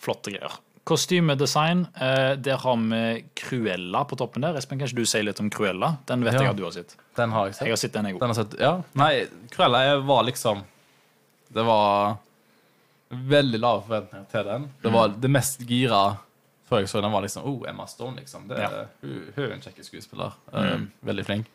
Flotte 0.03 0.33
greier. 0.35 0.57
Kostymedesign, 0.89 1.85
uh, 2.01 2.35
der 2.35 2.57
har 2.59 2.75
vi 2.83 3.23
Cruella 3.39 4.03
på 4.09 4.17
toppen 4.19 4.43
der. 4.43 4.57
Espen, 4.59 4.79
kan 4.81 4.89
ikke 4.89 4.99
du 4.99 5.05
si 5.07 5.21
litt 5.23 5.39
om 5.39 5.49
Cruella? 5.53 5.93
Den 6.11 6.25
vet 6.27 6.33
Ja. 6.35 6.41
jeg 6.49 6.49
at 6.57 6.57
du 6.59 6.65
har 6.67 6.75
sett. 6.75 6.97
Den 7.19 7.35
har 7.35 7.49
jeg 7.49 7.57
sett. 7.57 7.67
Jeg 7.67 7.75
har 7.75 7.81
sett 7.83 7.93
den, 7.97 8.07
jeg 8.09 8.17
òg. 8.19 8.55
Ja. 8.61 8.71
Nei, 8.99 9.11
Cruella 9.53 9.83
jeg 9.89 10.01
var 10.07 10.23
liksom 10.27 10.63
Det 11.53 11.63
var 11.67 12.17
veldig 13.09 13.59
lave 13.59 13.81
forventninger 13.87 14.25
til 14.29 14.43
den. 14.45 14.67
Det 14.83 14.91
var 14.93 15.13
det 15.17 15.31
mest 15.33 15.63
gira 15.67 16.01
før 16.69 16.83
jeg 16.83 16.91
så 16.91 16.99
den, 17.01 17.09
var 17.11 17.23
liksom 17.25 17.47
Oh, 17.49 17.63
Emma 17.65 17.87
Stone, 17.89 18.19
liksom. 18.21 18.43
Det, 18.47 18.59
Ja. 18.61 18.83
hun, 19.01 19.31
hun 19.35 19.45
er 19.47 19.55
en 19.55 19.63
kjekk 19.63 19.79
skuespiller. 19.87 20.35
Eh, 20.53 20.83
veldig 21.01 21.25
flink. 21.25 21.47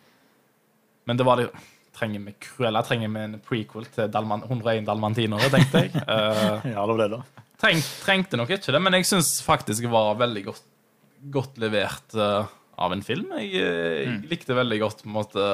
Men 1.07 1.17
det 1.21 1.27
var 1.29 1.39
litt 1.39 1.55
Trenger 1.95 2.25
vi 2.27 2.33
Cruella? 2.43 2.81
Trenger 2.83 3.09
vi 3.15 3.21
en 3.23 3.37
prequel 3.39 3.85
til 3.95 4.09
Dalman, 4.11 4.43
101 4.49 4.83
dalmantinere, 4.89 5.47
tenkte 5.53 5.85
jeg. 5.85 5.93
Uh, 5.95 6.65
Ja, 6.75 6.83
det 6.83 6.97
var 6.97 6.99
det, 7.05 7.07
da. 7.13 7.45
treng, 7.63 7.79
trengte 8.03 8.41
nok 8.41 8.51
ikke 8.57 8.75
det, 8.75 8.81
men 8.83 8.97
jeg 8.99 9.07
syns 9.07 9.37
faktisk 9.47 9.87
det 9.87 9.93
var 9.93 10.17
veldig 10.19 10.43
godt, 10.49 10.65
godt 11.37 11.61
levert 11.63 12.17
eh, 12.19 12.51
av 12.77 12.93
en 12.93 13.03
film. 13.05 13.33
Jeg, 13.39 13.53
jeg 13.55 14.11
mm. 14.11 14.21
likte 14.31 14.57
veldig 14.57 14.79
godt 14.83 15.03
på 15.05 15.11
en 15.11 15.17
måte 15.17 15.49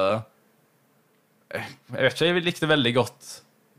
Jeg 1.51 1.63
jeg 1.91 2.03
vet 2.05 2.13
ikke, 2.15 2.27
jeg 2.27 2.45
likte 2.45 2.69
veldig 2.71 2.93
godt 2.95 3.31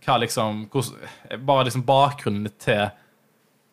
hva 0.02 0.18
liksom 0.18 0.64
hvordan, 0.72 1.44
Bare 1.46 1.68
liksom 1.68 1.87
bakgrunnen 1.87 2.52
til 2.61 2.90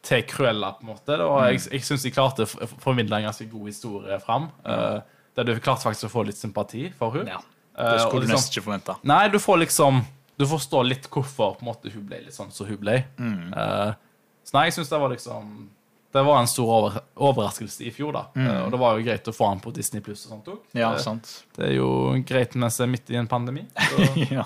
til 0.06 0.24
Cruella, 0.24 0.72
på 0.78 0.86
en 0.86 0.92
måte. 0.94 1.16
Og 1.20 1.42
Jeg, 1.52 1.62
jeg 1.74 1.84
syns 1.84 2.06
de 2.06 2.12
klarte 2.16 2.46
å 2.46 2.68
formidle 2.80 3.18
en 3.20 3.28
ganske 3.28 3.48
god 3.52 3.66
historie 3.68 4.20
fram. 4.24 4.46
Uh, 4.64 5.02
der 5.36 5.48
du 5.48 5.60
klarte 5.60 5.90
faktisk 5.90 6.08
å 6.08 6.14
få 6.14 6.24
litt 6.28 6.40
sympati 6.40 6.86
for 6.96 7.18
henne. 7.18 7.36
Ja. 7.36 7.42
Eh, 7.76 7.92
Det 7.94 8.00
skulle 8.02 8.24
du 8.24 8.28
liksom- 8.28 8.36
nesten 8.36 8.54
ikke 8.54 8.66
forvente. 8.66 8.96
Nei, 9.04 9.28
du 9.28 9.40
får 9.40 9.58
liksom 9.66 10.06
Du 10.40 10.46
forstår 10.46 10.88
litt 10.88 11.10
hvorfor 11.10 11.58
på 11.58 11.66
en 11.66 11.68
måte 11.68 11.92
hun 11.92 12.06
ble 12.08 12.22
litt 12.24 12.34
sånn 12.34 12.50
som 12.50 12.66
hun 12.66 12.78
ble. 12.78 13.04
Mm. 13.18 13.52
Uh, 13.52 13.94
så 14.42 14.54
nei, 14.54 14.70
jeg 14.70 14.74
syns 14.78 14.90
det 14.90 15.00
var 15.02 15.10
liksom 15.10 15.70
Det 16.12 16.24
var 16.26 16.40
en 16.42 16.48
stor 16.50 16.70
over, 16.74 16.96
overraskelse 17.22 17.84
i 17.86 17.92
fjor, 17.94 18.16
da. 18.16 18.24
Eh, 18.36 18.64
og 18.66 18.72
det 18.74 18.80
var 18.82 18.98
jo 18.98 19.04
greit 19.06 19.28
å 19.30 19.34
få 19.36 19.52
han 19.52 19.60
på 19.62 19.70
Disney 19.76 20.02
Pluss 20.02 20.26
og 20.26 20.32
sånt 20.34 20.48
òg. 20.50 20.60
Mm. 20.74 20.80
Ja, 20.82 20.90
sant. 20.98 21.30
det 21.56 21.68
er 21.68 21.76
jo 21.78 21.90
greit 22.26 22.56
mens 22.58 22.78
det 22.82 22.88
er 22.88 22.92
midt 22.96 23.10
i 23.14 23.20
en 23.22 23.28
pandemi. 23.30 23.66
Ja. 24.40 24.46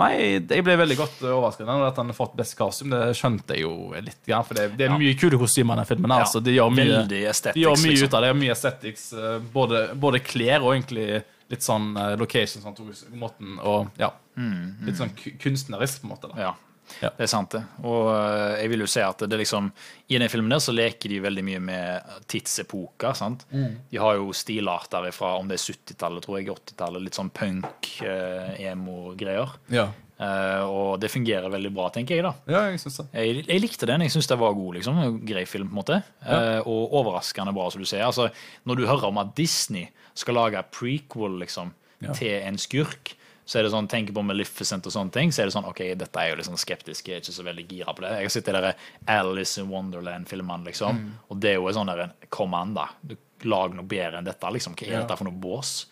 nei, 0.00 0.12
jeg 0.44 0.64
ble 0.64 0.74
veldig 0.76 0.96
godt 0.98 1.20
overrasket 1.24 1.68
over 1.68 1.86
at 1.88 1.96
han 2.00 2.10
har 2.12 2.16
fått 2.16 2.34
best 2.36 2.56
kostyme. 2.58 2.96
Det 2.96 3.14
skjønte 3.16 3.54
jeg 3.56 3.62
jo 3.64 3.92
litt, 4.00 4.18
for 4.28 4.56
det, 4.56 4.66
det 4.76 4.88
er 4.88 4.96
mye 4.96 5.14
kule 5.20 5.38
kostymer 5.40 5.76
i 5.76 5.82
den 5.84 5.88
filmen. 5.88 6.12
Ja, 6.16 6.24
Altså, 6.26 6.40
de 6.44 6.52
gjør 6.56 6.72
mye, 6.72 6.98
de 7.08 7.22
gjør 7.22 7.78
mye 7.80 7.92
liksom. 7.94 8.08
ut 8.10 8.14
av 8.18 8.26
det. 8.26 8.34
Mye 8.40 8.52
aesthetics. 8.56 9.06
eh, 9.16 9.38
Både, 9.52 9.86
både 9.96 10.20
klær 10.24 10.64
og 10.64 10.74
egentlig 10.74 11.22
litt 11.48 11.62
sånn 11.64 11.92
eh, 11.96 12.12
location 12.20 12.64
sånn, 12.64 12.76
måten, 13.20 13.58
og 13.60 13.88
ja, 14.00 14.12
Mm, 14.36 14.84
litt 14.84 14.98
sånn 14.98 15.14
kunstnerisk, 15.40 16.02
på 16.02 16.04
en 16.04 16.10
måte. 16.12 16.28
da. 16.28 16.40
Ja. 16.42 16.54
Ja. 17.02 17.10
Det 17.16 17.24
er 17.26 17.30
sant, 17.32 17.50
det. 17.56 17.62
Og 17.84 18.08
eh, 18.14 18.60
jeg 18.62 18.70
vil 18.72 18.84
jo 18.84 18.86
si 18.90 19.00
at 19.02 19.18
det 19.28 19.38
liksom 19.40 19.72
I 20.08 20.18
den 20.22 20.28
filmen 20.32 20.52
der 20.54 20.62
så 20.62 20.72
leker 20.74 21.10
de 21.12 21.20
veldig 21.24 21.44
mye 21.44 21.60
med 21.60 22.16
tidsepoker. 22.30 23.12
sant? 23.18 23.44
De 23.50 23.98
har 24.00 24.16
jo 24.20 24.32
stilarter 24.36 25.10
fra 25.14 25.34
om 25.40 25.48
det 25.50 25.58
er 25.58 25.64
70-tallet, 25.74 26.24
tror 26.24 26.38
jeg, 26.40 26.48
80-tallet. 26.54 27.02
Litt 27.06 27.18
sånn 27.18 27.30
punk, 27.34 27.88
eh, 28.06 28.54
emo-greier. 28.70 29.56
Ja. 29.72 29.88
Eh, 30.16 30.62
og 30.64 30.94
det 31.02 31.10
fungerer 31.12 31.50
veldig 31.52 31.72
bra, 31.76 31.90
tenker 31.92 32.16
jeg, 32.16 32.24
da. 32.24 32.30
ja, 32.48 32.62
jeg 32.72 32.80
synes 32.80 33.02
det. 33.02 33.06
Jeg, 33.18 33.42
jeg 33.50 33.60
likte 33.66 33.88
den. 33.90 34.04
Jeg 34.06 34.14
syns 34.14 34.30
det 34.30 34.38
var 34.40 34.54
god. 34.56 34.78
liksom, 34.78 35.02
Grei 35.28 35.44
film, 35.50 35.68
på 35.68 35.74
en 35.76 35.80
måte. 35.82 35.98
Eh, 36.24 36.60
og 36.64 36.94
overraskende 37.02 37.52
bra, 37.56 37.68
som 37.74 37.82
du 37.84 37.88
sier. 37.90 38.06
Altså, 38.06 38.30
Når 38.64 38.80
du 38.80 38.86
hører 38.88 39.10
om 39.10 39.18
at 39.20 39.34
Disney 39.36 39.88
skal 40.16 40.38
lage 40.38 40.62
prequel 40.72 41.40
liksom, 41.42 41.74
Ja. 42.04 42.12
til 42.12 42.28
en 42.44 42.58
skurk, 42.60 43.14
så 43.46 43.58
er 43.58 43.62
det 43.62 43.70
sånn, 43.70 43.86
tenker 43.88 44.12
på 44.12 44.24
Maleficent 44.26 44.84
og 44.86 44.92
sånne 44.92 45.12
ting, 45.14 45.30
så 45.30 45.42
er 45.42 45.46
det 45.46 45.54
sånn 45.54 45.68
OK, 45.68 45.78
dette 45.96 46.16
er 46.18 46.30
jo 46.32 46.36
litt 46.36 46.46
sånn 46.48 46.58
skeptisk, 46.58 47.06
jeg 47.06 47.14
er 47.16 47.20
ikke 47.22 47.32
så 47.36 47.44
veldig 47.46 47.66
gira 47.70 47.94
på 47.94 48.02
det. 48.02 48.10
Jeg 48.18 48.26
har 48.26 48.34
sett 48.34 48.44
de 48.50 48.74
Alice 49.06 49.58
in 49.62 49.68
Wonderland-filmene, 49.70 50.64
liksom, 50.66 50.96
Mm. 50.98 51.12
og 51.30 51.40
det 51.40 51.50
er 51.50 51.54
jo 51.60 51.68
en 51.68 51.74
sånn 51.74 51.86
der 51.94 52.12
Kom 52.28 52.54
an, 52.54 52.74
da. 52.74 52.88
Du, 53.06 53.16
lag 53.44 53.72
noe 53.74 53.84
bedre 53.86 54.18
enn 54.18 54.24
dette, 54.24 54.42
liksom. 54.50 54.74
Hva 54.74 54.86
er 54.88 54.92
Ja. 54.92 55.00
dette 55.04 55.16
for 55.18 55.24
noe 55.24 55.32
bås? 55.38 55.86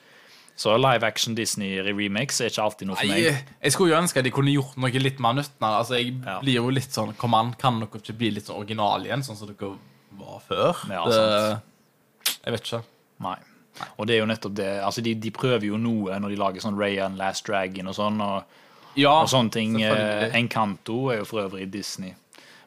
Så 0.57 0.77
live 0.81 1.03
action 1.03 1.35
Disney-remix 1.35 2.41
er 2.41 2.47
ikke 2.49 2.63
alltid 2.63 2.87
noe 2.87 2.97
for 2.97 3.07
meg. 3.07 3.45
jeg 3.63 3.73
skulle 3.73 3.91
jo 3.91 4.01
ønske 4.03 4.19
at 4.19 4.25
de 4.25 4.31
kunne 4.31 4.53
gjort 4.55 4.77
noe 4.77 4.91
litt 4.91 5.19
mer 5.21 5.33
nytt 5.35 5.51
Altså, 5.61 5.97
jeg 5.99 6.15
Ja. 6.25 6.41
blir 6.41 6.55
jo 6.55 6.71
litt 6.71 6.91
sånn 6.91 7.17
Kom 7.17 7.35
an, 7.35 7.55
kan 7.55 7.81
dere 7.81 7.89
ikke 7.89 8.17
bli 8.17 8.31
litt 8.31 8.45
sånn 8.47 8.57
original 8.59 9.03
igjen, 9.05 9.19
sånn 9.25 9.37
som 9.37 9.49
dere 9.49 9.77
var 10.13 10.41
før? 10.49 10.89
Ja, 10.89 11.05
det, 11.07 11.63
jeg 12.45 12.53
vet 12.55 12.63
ikke. 12.63 12.85
Nei. 13.21 13.37
Og 13.97 14.07
det 14.07 14.17
er 14.17 14.23
jo 14.23 14.29
nettopp 14.31 14.55
det. 14.59 14.71
Altså, 14.87 15.03
de, 15.05 15.15
de 15.19 15.33
prøver 15.35 15.67
jo 15.69 15.79
noe 15.81 16.19
når 16.23 16.35
de 16.35 16.41
lager 16.41 16.65
sånn 16.65 16.79
Rayan 16.79 17.19
Last 17.21 17.47
Dragon 17.49 17.91
og 17.91 17.97
sånn. 17.99 18.21
Og, 18.25 18.61
Ja, 18.95 19.17
og 19.23 19.31
sånne 19.33 19.55
ting. 19.55 19.81
Eh, 19.83 20.29
Encanto 20.39 21.09
er 21.13 21.23
jo 21.23 21.29
for 21.29 21.47
øvrig 21.47 21.67
Disney. 21.73 22.15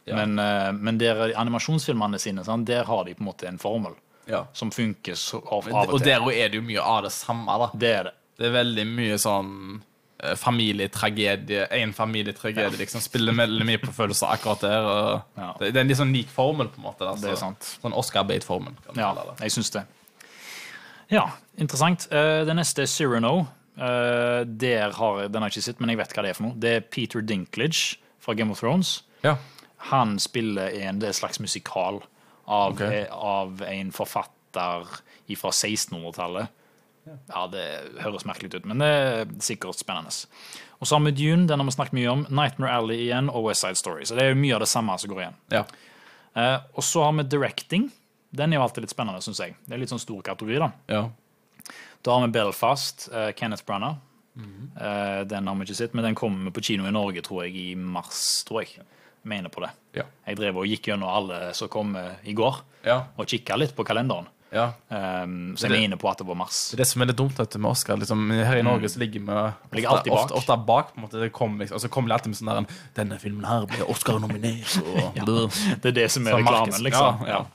Ja. 0.08 0.15
Men, 0.20 0.39
eh, 0.39 0.72
men 0.72 1.00
der 1.00 1.34
animasjonsfilmene 1.36 2.20
sine, 2.20 2.43
sant, 2.48 2.67
der 2.67 2.88
har 2.88 3.04
de 3.08 3.15
på 3.15 3.24
en 3.24 3.30
måte 3.32 3.48
en 3.50 3.60
formel 3.60 3.96
ja. 4.28 4.46
som 4.54 4.72
funker 4.72 5.17
av, 5.36 5.52
og 5.52 5.67
til. 5.67 5.93
og 5.96 6.00
der 6.04 6.30
er 6.32 6.52
det 6.52 6.62
jo 6.62 6.63
mye 6.67 6.84
av 6.84 7.04
det 7.08 7.12
samme, 7.15 7.60
da. 7.63 7.70
Det 7.74 7.91
er 7.91 8.10
det. 8.10 8.15
Det 8.38 8.46
er 8.46 8.54
veldig 8.54 8.86
mye 8.86 9.17
sånn 9.20 9.52
eh, 10.22 10.36
familietragedie. 10.38 11.65
En 11.80 11.93
familietragedie 11.98 12.80
liksom 12.80 13.02
spiller 13.02 13.36
veldig 13.36 13.65
mye 13.67 13.82
på 13.82 13.91
følelser 13.96 14.30
akkurat 14.36 14.63
der. 14.63 14.89
Ja. 15.39 15.52
det, 15.60 15.72
det 15.72 15.82
er 15.82 15.86
en 15.88 15.91
litt 15.91 16.00
sånn 16.00 16.13
lik 16.13 16.32
formel, 16.32 16.70
på 16.72 16.84
en 16.84 16.88
måte. 16.88 17.04
Da, 17.08 17.15
Det 17.20 17.36
så-. 17.39 17.54
Sånn 17.82 17.96
Oscar-bait-formel. 17.98 18.78
Ja, 19.00 19.12
jeg 19.41 19.56
syns 19.56 19.74
det. 19.74 19.88
Ja, 21.13 21.30
interessant. 21.58 22.08
Eh, 22.12 22.41
det 22.48 22.56
neste 22.58 22.84
er 22.84 22.89
Cyrano. 22.91 23.46
Eh, 23.78 24.41
der 24.46 24.91
har, 24.98 25.28
den 25.30 25.41
har 25.41 25.50
jeg 25.50 25.58
ikke 25.62 25.67
sett, 25.70 25.80
men 25.80 25.89
jeg 25.93 26.00
vet 26.02 26.13
hva 26.17 26.24
det 26.26 26.34
er 26.34 26.38
for 26.39 26.48
noe. 26.50 26.58
Det 26.60 26.74
er 26.80 26.82
Peter 26.91 27.22
Dinklage 27.22 27.98
fra 28.24 28.34
Game 28.36 28.52
of 28.52 28.60
Thrones. 28.60 29.04
Ja. 29.24 29.38
Han 29.91 30.17
spiller 30.20 30.74
en, 30.82 31.00
det 31.00 31.13
slags 31.15 31.39
musikal 31.39 32.02
av, 32.48 32.74
Ok. 32.74 32.82
eh, 32.82 33.08
av 33.13 33.62
en 33.67 33.91
forfatter 33.91 34.88
fra 35.38 35.52
1600-tallet. 35.54 36.48
Ja, 37.30 37.46
det 37.48 37.63
høres 38.04 38.26
merkelig 38.28 38.50
ut, 38.58 38.65
men 38.67 38.82
det 38.84 38.88
er 38.91 39.30
sikkert 39.39 39.80
spennende. 39.80 40.12
Og 40.82 40.88
så 40.89 40.98
har 40.98 41.06
vi 41.06 41.13
Dune, 41.15 41.48
den 41.48 41.60
har 41.62 41.65
vi 41.70 41.72
snakket 41.72 41.96
mye 41.96 42.10
om. 42.12 42.26
Nightmare 42.30 42.74
Alley 42.82 42.98
igjen, 43.06 43.30
og 43.32 43.46
West 43.48 43.63
Side 43.63 43.80
Story. 43.80 44.04
Så 44.04 44.17
det 44.17 44.26
er 44.28 44.36
mye 44.36 44.58
av 44.58 44.65
det 44.65 44.67
samme 44.67 44.98
som 45.00 45.10
går 45.13 45.22
igjen. 45.24 45.38
ja. 45.56 45.63
Og 46.76 46.84
så 46.86 47.02
har 47.02 47.13
vi 47.17 47.24
Directing. 47.24 47.88
Den 48.35 48.51
er 48.53 48.57
jo 48.57 48.63
alltid 48.63 48.83
litt 48.83 48.91
spennende, 48.93 49.21
syns 49.23 49.39
jeg. 49.39 49.55
Det 49.65 49.73
er 49.73 49.79
litt 49.79 49.89
sånn 49.89 49.99
stor 50.03 50.21
kategori, 50.21 50.59
da. 50.59 50.71
ja. 50.87 51.09
Da 52.03 52.13
har 52.13 52.27
vi 52.27 52.31
Belfast, 52.31 53.09
uh, 53.11 53.31
Kenneth 53.35 53.65
Branagh. 53.65 53.97
uh, 54.37 55.23
den 55.27 55.47
har 55.47 55.55
vi 55.55 55.65
ikke 55.65 55.75
sett, 55.75 55.93
men 55.97 56.05
den 56.05 56.15
kommer 56.15 56.51
på 56.53 56.61
kino 56.63 56.85
i 56.87 56.91
Norge, 56.93 57.21
tror 57.25 57.43
jeg, 57.47 57.55
i 57.55 57.75
mars. 57.75 58.43
tror 58.47 58.61
jeg. 58.63 58.83
Mener 59.27 59.49
på 59.51 59.59
det. 59.65 59.71
Ja. 59.97 60.03
Jeg 60.27 60.37
drev 60.39 60.57
og 60.61 60.67
gikk 60.69 60.87
gjennom 60.91 61.09
alle 61.09 61.53
som 61.57 61.67
kom 61.73 61.95
uh, 61.97 62.13
i 62.23 62.33
går, 62.37 62.61
Ja. 62.85 63.01
og 63.17 63.25
kikka 63.27 63.57
litt 63.57 63.75
på 63.75 63.83
kalenderen. 63.83 64.27
ja. 64.53 64.69
Um, 64.89 65.55
så 65.57 65.67
jeg 65.67 65.71
Det- 65.71 65.79
mener 65.81 65.97
på 65.97 66.07
at 66.09 66.17
det 66.19 66.27
var 66.27 66.35
mars. 66.35 66.69
Det 66.71 66.77
er 66.79 66.83
det 66.83 66.87
som 66.87 67.01
er 67.01 67.05
litt 67.07 67.17
dumt 67.17 67.35
vet 67.37 67.57
med 67.57 67.69
Oscar. 67.71 67.97
Liksom, 67.97 68.29
her 68.31 68.57
i 68.57 68.61
Norge 68.63 68.87
så 68.87 68.99
ligger 68.99 69.19
vi 69.19 69.27
ofte, 69.27 69.75
Ligger 69.75 69.89
alltid 69.89 70.13
bak. 70.13 70.23
ofte, 70.31 70.33
ofte 70.37 70.65
bak. 70.65 70.93
på 70.93 70.97
en 70.97 71.03
måte. 71.03 71.19
Det 71.19 71.33
kommer 71.33 71.59
liksom, 71.65 71.75
og 71.75 71.81
så 71.81 71.89
kommer 71.89 72.07
det 72.07 72.13
alltid 72.15 72.27
med 72.31 72.37
sånn 72.37 72.65
der 72.67 72.75
Denne 73.03 73.19
filmen 73.19 73.43
her 73.43 73.65
ble 73.65 73.83
Oscar-nominert. 73.89 74.77
og 74.85 75.17
Det 75.81 75.85
er 75.89 75.91
det 75.91 76.11
som 76.11 76.25
er 76.27 76.37
reklamen, 76.39 76.79
liksom. 76.83 77.25
ja, 77.27 77.27
ja. 77.27 77.45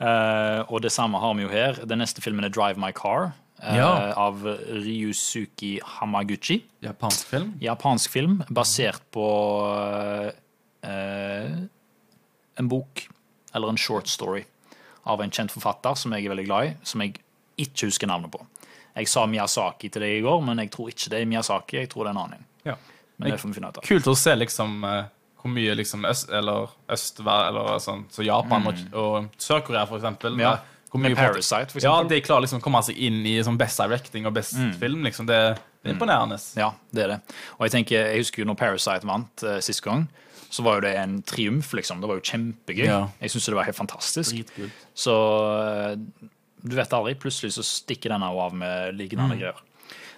Eh, 0.00 0.60
og 0.72 0.80
det 0.82 0.92
samme 0.94 1.20
har 1.20 1.34
vi 1.36 1.44
jo 1.44 1.52
her. 1.52 1.80
Den 1.84 2.00
neste 2.00 2.22
filmen 2.24 2.44
er 2.46 2.52
Drive 2.52 2.80
My 2.80 2.92
Car, 2.96 3.32
Uh, 3.60 3.76
Ja. 3.76 4.14
av 4.16 4.40
Ryusuki 4.72 5.80
Hamaguchi. 5.84 6.62
Japansk 6.80 7.26
film. 7.28 7.50
Japansk 7.60 8.10
film 8.10 8.38
basert 8.48 9.02
på 9.12 9.26
uh, 10.84 11.58
en 12.56 12.68
bok, 12.68 13.08
eller 13.52 13.68
en 13.68 13.76
short 13.76 14.08
story, 14.08 14.44
av 15.04 15.20
en 15.20 15.30
kjent 15.30 15.52
forfatter 15.52 15.92
som 15.94 16.12
jeg 16.16 16.24
er 16.24 16.32
veldig 16.32 16.46
glad 16.46 16.70
i, 16.70 16.72
som 16.82 17.04
jeg 17.04 17.18
ikke 17.60 17.90
husker 17.90 18.08
navnet 18.08 18.32
på. 18.32 18.40
Jeg 18.96 19.08
sa 19.12 19.26
Miyazaki 19.28 19.90
til 19.92 20.02
deg 20.06 20.16
i 20.18 20.24
går, 20.24 20.40
men 20.44 20.64
jeg 20.64 20.72
tror 20.72 20.88
ikke 20.88 21.12
det 21.12 21.20
er 21.20 21.28
Miyazaki. 21.28 21.82
Jeg 21.82 21.90
tror 21.92 22.08
det 22.08 22.14
er 22.14 22.16
en 22.16 22.24
annen. 22.24 22.46
Ja. 22.64 22.78
Kult 23.84 24.08
å 24.08 24.16
se 24.16 24.32
liksom 24.40 24.80
hvor 25.40 25.52
mye 25.54 25.74
liksom 25.78 26.04
øst, 26.08 26.28
eller 26.30 26.68
øst 26.92 27.20
eller 27.24 27.78
sånn, 27.80 28.04
så 28.12 28.24
Japan 28.26 28.66
og, 28.70 28.82
og 28.92 29.28
Sør-Korea, 29.40 29.86
for 29.88 29.96
eksempel. 30.00 30.36
Mm. 30.36 30.44
Ja. 30.44 30.54
hvor 30.90 31.00
mye 31.00 31.14
Parasite, 31.14 31.70
for 31.72 31.78
eksempel. 31.80 31.88
Ja, 31.88 32.08
de 32.10 32.20
klarer 32.26 32.44
liksom 32.44 32.60
å 32.60 32.64
komme 32.64 32.82
seg 32.82 32.98
inn 32.98 33.20
i 33.26 33.36
sånn 33.46 33.58
best 33.60 33.78
directing 33.80 34.26
og 34.26 34.34
best 34.34 34.56
film. 34.80 35.04
liksom. 35.06 35.26
Det 35.30 35.40
det 35.80 35.88
er 35.88 35.94
imponerende. 35.94 36.36
Ja, 36.60 36.74
det 36.92 37.02
er 37.06 37.08
det. 37.14 37.18
Og 37.56 37.62
jeg 37.64 37.72
tenker, 37.72 38.02
jeg 38.12 38.20
husker 38.20 38.42
jo 38.42 38.48
når 38.50 38.58
Parasite 38.60 39.06
vant 39.08 39.44
uh, 39.48 39.54
sist 39.64 39.80
gang, 39.80 40.02
så 40.52 40.60
var 40.66 40.76
jo 40.76 40.82
det 40.84 40.90
en 41.00 41.22
triumf, 41.24 41.70
liksom. 41.72 42.02
Det 42.02 42.10
var 42.10 42.18
jo 42.18 42.24
kjempegøy. 42.26 42.84
Ja. 42.84 42.98
Jeg 43.22 43.32
syns 43.32 43.46
det 43.48 43.54
var 43.56 43.64
helt 43.68 43.78
fantastisk. 43.78 44.34
Dritkult. 44.34 44.82
Så 44.98 45.14
eh, 45.62 45.94
du 46.66 46.74
vet 46.76 46.92
aldri. 46.92 47.14
Plutselig 47.22 47.54
så 47.54 47.62
stikker 47.64 48.10
denne 48.12 48.28
av 48.28 48.52
med 48.52 48.98
lignende 48.98 49.36
Mm. 49.36 49.40
greier. 49.40 49.62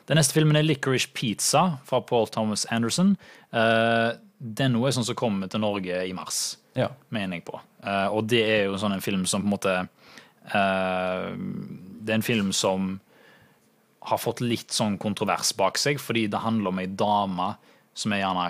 Den 0.08 0.18
neste 0.18 0.34
filmen 0.34 0.56
er 0.58 0.64
Licorice 0.66 1.06
Pizza 1.14 1.78
fra 1.86 2.00
Paul 2.00 2.26
Thomas 2.26 2.64
Anderson. 2.72 3.12
Uh, 3.52 4.16
den 4.42 4.74
er 4.74 4.94
sånn 4.94 5.06
som 5.06 5.14
kommer 5.18 5.48
til 5.50 5.62
Norge 5.62 6.02
i 6.08 6.12
mars, 6.16 6.56
Ja. 6.74 6.88
mener 7.10 7.36
jeg 7.38 7.44
på. 7.46 7.60
Uh, 7.84 8.08
og 8.10 8.26
det 8.26 8.42
er 8.42 8.64
jo 8.66 8.78
sånn 8.80 8.94
en 8.96 9.04
film 9.04 9.24
som 9.26 9.42
på 9.42 9.46
en 9.46 9.54
måte 9.54 9.74
uh, 10.54 11.30
Det 12.02 12.10
er 12.10 12.18
en 12.18 12.26
film 12.26 12.52
som 12.52 13.00
har 14.02 14.18
fått 14.18 14.40
litt 14.42 14.74
sånn 14.74 14.96
kontrovers 14.98 15.52
bak 15.54 15.78
seg, 15.78 16.00
fordi 16.02 16.26
det 16.30 16.40
handler 16.42 16.72
om 16.72 16.80
ei 16.82 16.88
dame 16.90 17.52
som 17.94 18.12
er 18.12 18.24
gjerne 18.24 18.48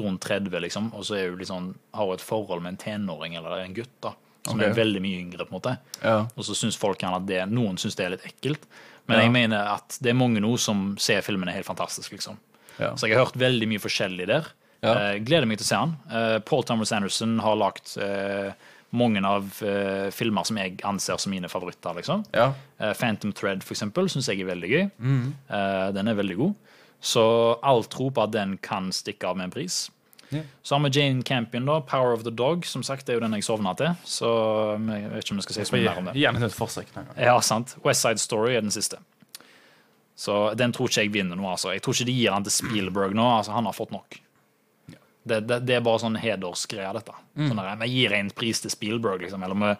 rundt 0.00 0.20
30, 0.26 0.60
liksom, 0.60 0.90
og 0.96 1.04
så 1.04 1.16
er 1.16 1.30
hun 1.30 1.38
litt 1.40 1.48
sånn, 1.48 1.70
har 1.96 2.06
hun 2.10 2.18
et 2.18 2.24
forhold 2.24 2.62
med 2.64 2.74
en 2.74 2.80
tenåring 2.84 3.36
eller 3.38 3.62
en 3.64 3.74
gutt 3.76 3.92
da, 4.04 4.12
som 4.46 4.58
okay. 4.60 4.68
er 4.68 4.76
veldig 4.76 5.00
mye 5.00 5.22
yngre. 5.22 5.46
på 5.46 5.54
en 5.54 5.56
måte. 5.56 5.74
Ja. 6.02 6.18
Og 6.36 6.44
så 6.44 6.56
syns 6.56 6.76
folk 6.80 7.00
gjerne 7.00 7.20
at 7.22 7.26
det, 7.28 7.40
noen 7.48 7.80
syns 7.80 7.96
det 7.96 8.04
er 8.06 8.14
litt 8.14 8.28
ekkelt. 8.28 8.68
Men 9.08 9.18
Ja. 9.18 9.24
jeg 9.24 9.32
mener 9.32 9.72
at 9.74 9.96
det 10.00 10.12
er 10.12 10.20
mange 10.20 10.40
nå 10.40 10.52
som 10.58 10.96
ser 10.98 11.22
filmen 11.22 11.48
er 11.48 11.56
helt 11.58 11.66
fantastisk. 11.66 12.12
liksom. 12.12 12.36
Ja. 12.78 12.94
Så 12.94 13.08
jeg 13.08 13.16
har 13.16 13.24
hørt 13.24 13.36
veldig 13.40 13.68
mye 13.68 13.80
forskjellig 13.80 14.26
der. 14.28 14.52
Ja. 14.80 14.94
Eh, 14.94 15.14
gleder 15.24 15.48
meg 15.48 15.60
til 15.60 15.68
å 15.68 15.70
se 15.70 15.80
han. 15.80 15.96
Eh, 16.10 16.36
Paul 16.46 16.64
Thomas 16.64 16.92
Anderson 16.96 17.38
har 17.44 17.58
lagt 17.60 17.96
eh, 18.00 18.52
mange 18.90 19.22
av 19.22 19.46
uh, 19.62 20.08
filmer 20.10 20.46
som 20.46 20.58
jeg 20.58 20.80
anser 20.86 21.20
som 21.22 21.30
mine 21.30 21.48
favoritter. 21.48 21.94
liksom. 21.94 22.24
ja. 22.34 22.48
Uh, 22.80 22.90
Phantom 22.98 23.32
Thread 23.32 23.62
for 23.62 23.76
eksempel, 23.76 24.10
syns 24.10 24.26
jeg 24.26 24.42
er 24.42 24.50
veldig 24.50 24.70
gøy. 24.70 24.84
Mm. 24.98 25.28
Uh, 25.46 25.92
den 25.94 26.10
er 26.10 26.18
veldig 26.18 26.36
god. 26.40 26.74
Så 27.00 27.22
alt 27.62 27.90
tro 27.92 28.10
på 28.10 28.24
at 28.26 28.34
den 28.34 28.56
kan 28.58 28.90
stikke 28.92 29.30
av 29.30 29.38
med 29.38 29.48
en 29.48 29.54
pris. 29.54 29.84
Yeah. 30.30 30.44
Så 30.62 30.74
har 30.74 30.82
vi 30.84 30.90
Jane 30.94 31.22
Campion, 31.22 31.66
da, 31.66 31.80
'Power 31.80 32.12
of 32.14 32.22
the 32.22 32.30
Dog'. 32.30 32.66
Som 32.66 32.82
sagt, 32.82 33.06
det 33.06 33.14
er 33.14 33.18
jo 33.18 33.24
den 33.24 33.34
jeg 33.38 33.44
sovna 33.44 33.74
til. 33.74 33.94
Så 34.04 34.26
jeg 34.78 35.10
vet 35.10 35.24
ikke 35.24 35.32
om 35.32 35.40
jeg 35.40 35.46
skal 35.46 35.54
si 35.54 35.64
så 35.64 35.76
mye 35.76 35.86
mer 35.86 36.02
om 36.02 36.10
det. 36.10 36.14
Gjerne 36.14 36.44
et 36.46 36.54
forsøk. 36.54 36.92
Ja, 37.16 37.40
sant. 37.40 37.76
West 37.84 38.02
Side 38.02 38.18
Story 38.18 38.54
er 38.54 38.60
den 38.60 38.70
siste. 38.70 38.98
Så 40.16 40.54
den 40.54 40.72
tror 40.72 40.90
ikke 40.90 41.06
jeg 41.06 41.12
vinner 41.14 41.36
nå, 41.36 41.46
altså. 41.50 41.72
Jeg 41.72 41.82
tror 41.82 41.96
ikke 41.96 42.10
de 42.10 42.18
gir 42.18 42.34
han 42.34 42.44
til 42.44 42.52
Spielberg 42.52 43.14
nå. 43.16 43.24
altså 43.38 43.52
Han 43.52 43.64
har 43.64 43.72
fått 43.72 43.90
nok. 43.90 44.20
Det, 45.30 45.40
det, 45.48 45.58
det 45.68 45.78
er 45.78 45.82
bare 45.86 46.02
sånn 46.02 46.18
hedersgreie, 46.20 46.92
dette. 46.98 47.14
Sånn 47.38 47.56
der, 47.60 47.76
Vi 47.84 47.88
gir 47.94 48.14
en 48.18 48.30
pris 48.36 48.60
til 48.64 48.72
Spielberg, 48.74 49.22
liksom. 49.24 49.42
Eller 49.46 49.58
vi, 49.62 49.72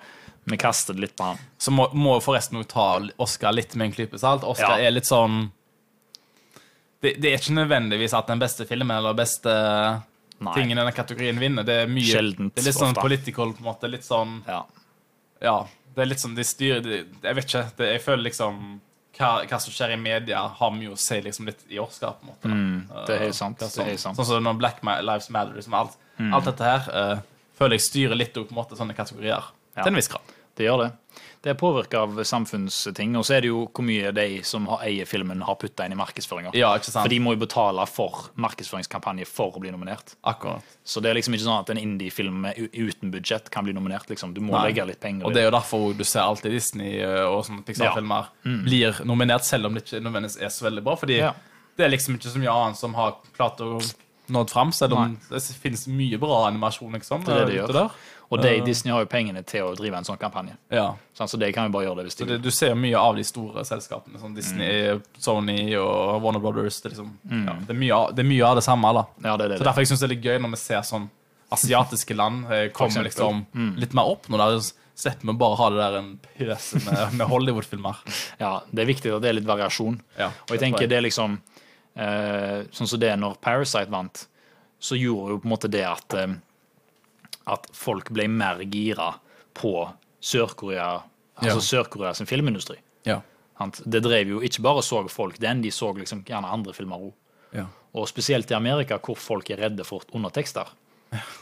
vi 0.54 0.58
kaster 0.62 0.96
det 0.96 1.04
litt 1.08 1.16
på 1.18 1.26
han. 1.32 1.40
Så 1.60 1.74
må, 1.74 1.88
må 1.92 2.16
forresten 2.24 2.62
ta 2.70 2.86
Oscar 3.20 3.52
litt 3.56 3.74
med 3.76 3.90
en 3.90 3.96
klype 3.98 4.18
salt. 4.22 4.46
Oscar 4.48 4.78
Ja. 4.78 4.86
er 4.88 4.94
litt 4.96 5.08
sånn 5.10 5.50
det, 7.00 7.14
det 7.20 7.30
er 7.32 7.38
ikke 7.40 7.54
nødvendigvis 7.56 8.12
at 8.16 8.28
den 8.28 8.40
beste 8.42 8.66
filmen 8.68 8.92
eller 8.92 9.14
beste 9.16 9.52
Nei. 10.40 10.52
tingen 10.56 10.76
i 10.76 10.80
denne 10.82 10.92
kategorien 10.96 11.38
vinner. 11.40 11.64
Det 11.64 11.78
er 11.84 11.88
mye 11.88 12.04
Sjeldent, 12.12 12.54
Det 12.54 12.60
er 12.62 12.68
litt 12.68 12.76
sånn 12.80 12.92
ofte. 12.92 13.04
political, 13.06 13.54
på 13.56 13.62
en 13.64 13.68
måte. 13.70 13.88
Litt 13.90 14.04
sånn 14.04 14.42
Ja. 14.48 14.62
Ja. 15.40 15.56
Det 15.94 16.04
er 16.04 16.10
litt 16.12 16.20
sånn 16.22 16.36
de 16.36 16.44
styrer 16.44 16.82
de, 16.84 16.98
Jeg 17.22 17.34
vet 17.34 17.44
ikke. 17.48 17.64
Det, 17.76 17.88
jeg 17.94 18.02
føler 18.04 18.22
liksom 18.28 18.80
hva, 19.20 19.30
hva 19.46 19.58
som 19.60 19.74
skjer 19.74 19.92
i 19.94 20.00
media, 20.00 20.40
har 20.58 20.72
mye 20.74 20.94
å 20.94 20.98
si 20.98 21.20
liksom 21.22 21.46
litt 21.50 21.60
i 21.68 21.78
Oscar. 21.82 22.16
på 22.20 22.26
en 22.26 22.32
måte. 22.32 22.48
Mm, 22.48 23.04
det 23.06 23.14
er 23.16 23.24
helt 23.26 23.36
sant. 23.38 23.60
Sånn, 23.60 23.70
Det 23.76 23.84
er 23.84 23.90
helt 23.92 24.00
sånn, 24.02 24.16
sant. 24.16 24.22
sånn 24.24 24.30
som 24.32 24.46
når 24.48 24.58
Black 24.62 24.82
Lives 24.82 25.30
Matter. 25.30 25.54
Liksom 25.60 25.76
alt, 25.76 25.96
alt 26.20 26.48
dette 26.50 26.64
her 26.72 26.90
uh, 26.90 27.22
føler 27.60 27.76
jeg 27.76 27.86
styrer 27.86 28.16
litt 28.18 28.36
opp 28.40 28.48
på 28.48 28.56
en 28.56 28.60
måte 28.62 28.78
sånne 28.80 28.96
kategorier. 28.96 29.52
Ja. 29.76 29.82
Til 29.84 29.92
en 29.92 30.00
viss 30.00 30.08
grad. 30.10 30.34
Det 30.58 30.66
gjør 30.66 30.82
det. 30.86 30.90
Det 31.42 31.54
er 31.54 31.56
påvirka 31.56 32.02
av 32.04 32.18
samfunnsting, 32.28 33.14
og 33.16 33.24
så 33.24 33.38
er 33.38 33.40
det 33.46 33.48
jo 33.48 33.62
hvor 33.72 33.84
mye 33.86 34.10
de 34.12 34.42
som 34.44 34.66
har, 34.68 34.82
eier 34.84 35.06
filmen, 35.08 35.40
har 35.46 35.56
putta 35.56 35.86
inn 35.88 35.94
i 35.94 35.96
markedsføringa. 35.96 36.50
Ja. 36.58 36.74
For 36.84 37.08
de 37.08 37.18
må 37.24 37.32
jo 37.32 37.40
betale 37.40 37.86
for 37.88 38.26
markedsføringskampanje 38.36 39.24
for 39.26 39.56
å 39.56 39.62
bli 39.62 39.72
nominert. 39.72 40.12
Akkurat. 40.28 40.60
Så 40.84 41.00
det 41.00 41.08
er 41.10 41.16
liksom 41.16 41.32
ikke 41.38 41.46
sånn 41.46 41.62
at 41.62 41.72
en 41.72 41.80
indie-film 41.80 42.44
uten 42.76 43.10
budsjett 43.14 43.48
kan 43.54 43.64
bli 43.64 43.72
nominert. 43.72 44.04
liksom. 44.12 44.34
Du 44.36 44.42
må 44.44 44.52
Nei. 44.52 44.66
legge 44.68 44.84
litt 44.90 45.00
penger 45.00 45.22
i 45.22 45.24
det 45.24 45.30
Og 45.30 45.34
det 45.34 45.40
er 45.40 45.48
jo 45.48 45.54
derfor 45.56 45.94
du 45.96 46.04
ser 46.04 46.20
alltid 46.26 46.52
Disney 46.52 46.98
eh, 47.00 47.24
og 47.24 47.44
sånne 47.48 47.64
Pixar-filmer 47.64 48.28
blir 48.44 49.00
nominert, 49.08 49.44
selv 49.48 49.66
om 49.70 49.74
det 49.74 49.86
ikke 49.86 50.02
nødvendigvis 50.04 50.42
er 50.44 50.52
så 50.52 50.68
veldig 50.68 50.84
bra. 50.84 50.96
Fordi 51.00 51.16
Mm. 51.20 51.24
Ja. 51.24 51.32
det 51.76 51.84
er 51.86 51.90
liksom 51.96 52.14
ikke 52.20 52.30
så 52.36 52.38
mye 52.38 52.52
annet 52.52 52.76
som 52.76 52.94
har 52.94 53.16
klart 53.36 53.58
å 53.64 53.80
nå 54.34 54.44
fram, 54.50 54.72
selv 54.76 54.96
om 54.98 55.18
det 55.30 55.42
finnes 55.62 55.86
mye 55.90 56.18
bra 56.20 56.46
animasjon, 56.48 56.92
liksom. 56.98 57.26
Det 57.26 57.34
er 57.34 57.44
det 57.44 57.46
det 57.52 57.60
eh, 57.60 57.68
gjør. 57.68 57.92
Og 58.30 58.38
de, 58.38 58.50
Disney 58.62 58.94
har 58.94 59.02
jo 59.02 59.08
pengene 59.10 59.42
til 59.42 59.66
å 59.66 59.70
drive 59.74 59.98
en 59.98 60.06
sånn 60.06 60.18
kampanje. 60.20 60.54
Ja. 60.70 60.92
Sånn, 61.18 61.30
så 61.32 61.38
de 61.40 61.48
kan 61.54 61.66
jo 61.66 61.74
bare 61.74 61.88
gjøre 61.88 61.98
det 61.98 62.04
hvis 62.06 62.20
de 62.20 62.28
det, 62.30 62.36
du 62.44 62.50
ser 62.54 62.76
mye 62.78 62.98
av 62.98 63.18
de 63.18 63.24
store 63.26 63.64
selskapene, 63.66 64.20
sånn 64.22 64.36
Disney, 64.36 65.00
Sony 65.18 65.64
og 65.80 66.20
Warner 66.22 66.42
Brothers. 66.42 66.78
Det 66.84 66.92
er, 66.92 67.00
mm. 67.02 67.48
ja, 67.48 67.56
det, 67.64 67.74
er 67.74 67.80
mye, 67.80 68.02
det 68.14 68.22
er 68.22 68.28
mye 68.30 68.52
av 68.52 68.60
det 68.60 68.66
samme. 68.66 68.92
da. 69.00 69.06
Ja, 69.26 69.34
det 69.34 69.48
er 69.48 69.54
det. 69.54 69.58
Så 69.58 69.66
derfor 69.66 69.82
jeg 69.82 69.90
synes 69.90 70.04
det 70.04 70.08
er 70.08 70.14
litt 70.14 70.28
gøy 70.30 70.38
når 70.44 70.54
vi 70.54 70.60
ser 70.62 70.86
sånn 70.86 71.10
asiatiske 71.50 72.14
land 72.14 72.52
eh, 72.54 72.68
komme 72.70 73.02
eksempel. 73.02 73.42
Mm. 73.50 73.50
liksom 73.50 73.82
litt 73.82 73.98
mer 73.98 74.12
opp. 74.12 74.30
Når 74.30 74.44
der 74.44 74.60
slipper 75.00 75.26
vi 75.26 75.36
bare 75.40 75.58
ha 75.58 75.70
det 75.72 75.80
der 75.80 75.98
en 75.98 76.10
pøse 76.22 76.82
med, 76.84 77.16
med 77.18 77.26
Hollywood-filmer. 77.30 78.02
Ja, 78.38 78.60
det 78.70 78.84
er 78.84 78.90
viktig 78.90 79.14
at 79.16 79.24
det 79.24 79.32
er 79.32 79.38
litt 79.40 79.48
variasjon. 79.48 79.98
Ja, 80.18 80.30
Og 80.46 80.54
jeg 80.54 80.62
tenker 80.64 80.90
det 80.90 81.00
er 81.00 81.06
liksom 81.06 81.38
eh, 81.40 81.59
Sånn 82.00 82.88
som 82.88 83.00
det 83.00 83.12
når 83.20 83.36
Parasite 83.44 83.92
vant, 83.92 84.24
så 84.80 84.96
gjorde 84.96 85.34
jo 85.34 85.40
på 85.42 85.48
en 85.48 85.52
måte 85.52 85.68
det 85.68 85.84
at 85.84 86.14
eh, 86.16 86.38
At 87.50 87.66
folk 87.76 88.10
ble 88.14 88.28
mer 88.28 88.60
gira 88.62 89.14
på 89.56 89.74
Sør-Korea 90.20 91.02
Altså 91.40 91.56
Ja. 91.56 91.60
Sør-Korea 91.64 92.14
sin 92.14 92.28
filmindustri. 92.28 92.76
Ja. 93.08 93.22
Det 93.84 94.02
drev 94.04 94.28
jo 94.28 94.40
ikke 94.44 94.62
bare 94.64 94.82
så 94.84 95.00
folk 95.08 95.38
den, 95.40 95.62
de 95.62 95.70
så 95.72 95.92
liksom 95.96 96.20
gjerne 96.28 96.48
andre 96.52 96.74
filmer 96.76 97.00
òg. 97.00 97.12
Ja. 97.56 97.64
Og 97.96 98.08
spesielt 98.08 98.50
i 98.50 98.54
Amerika, 98.54 98.98
hvor 99.00 99.16
folk 99.16 99.48
er 99.50 99.56
redde 99.64 99.84
for 99.88 100.04
undertekster, 100.12 100.68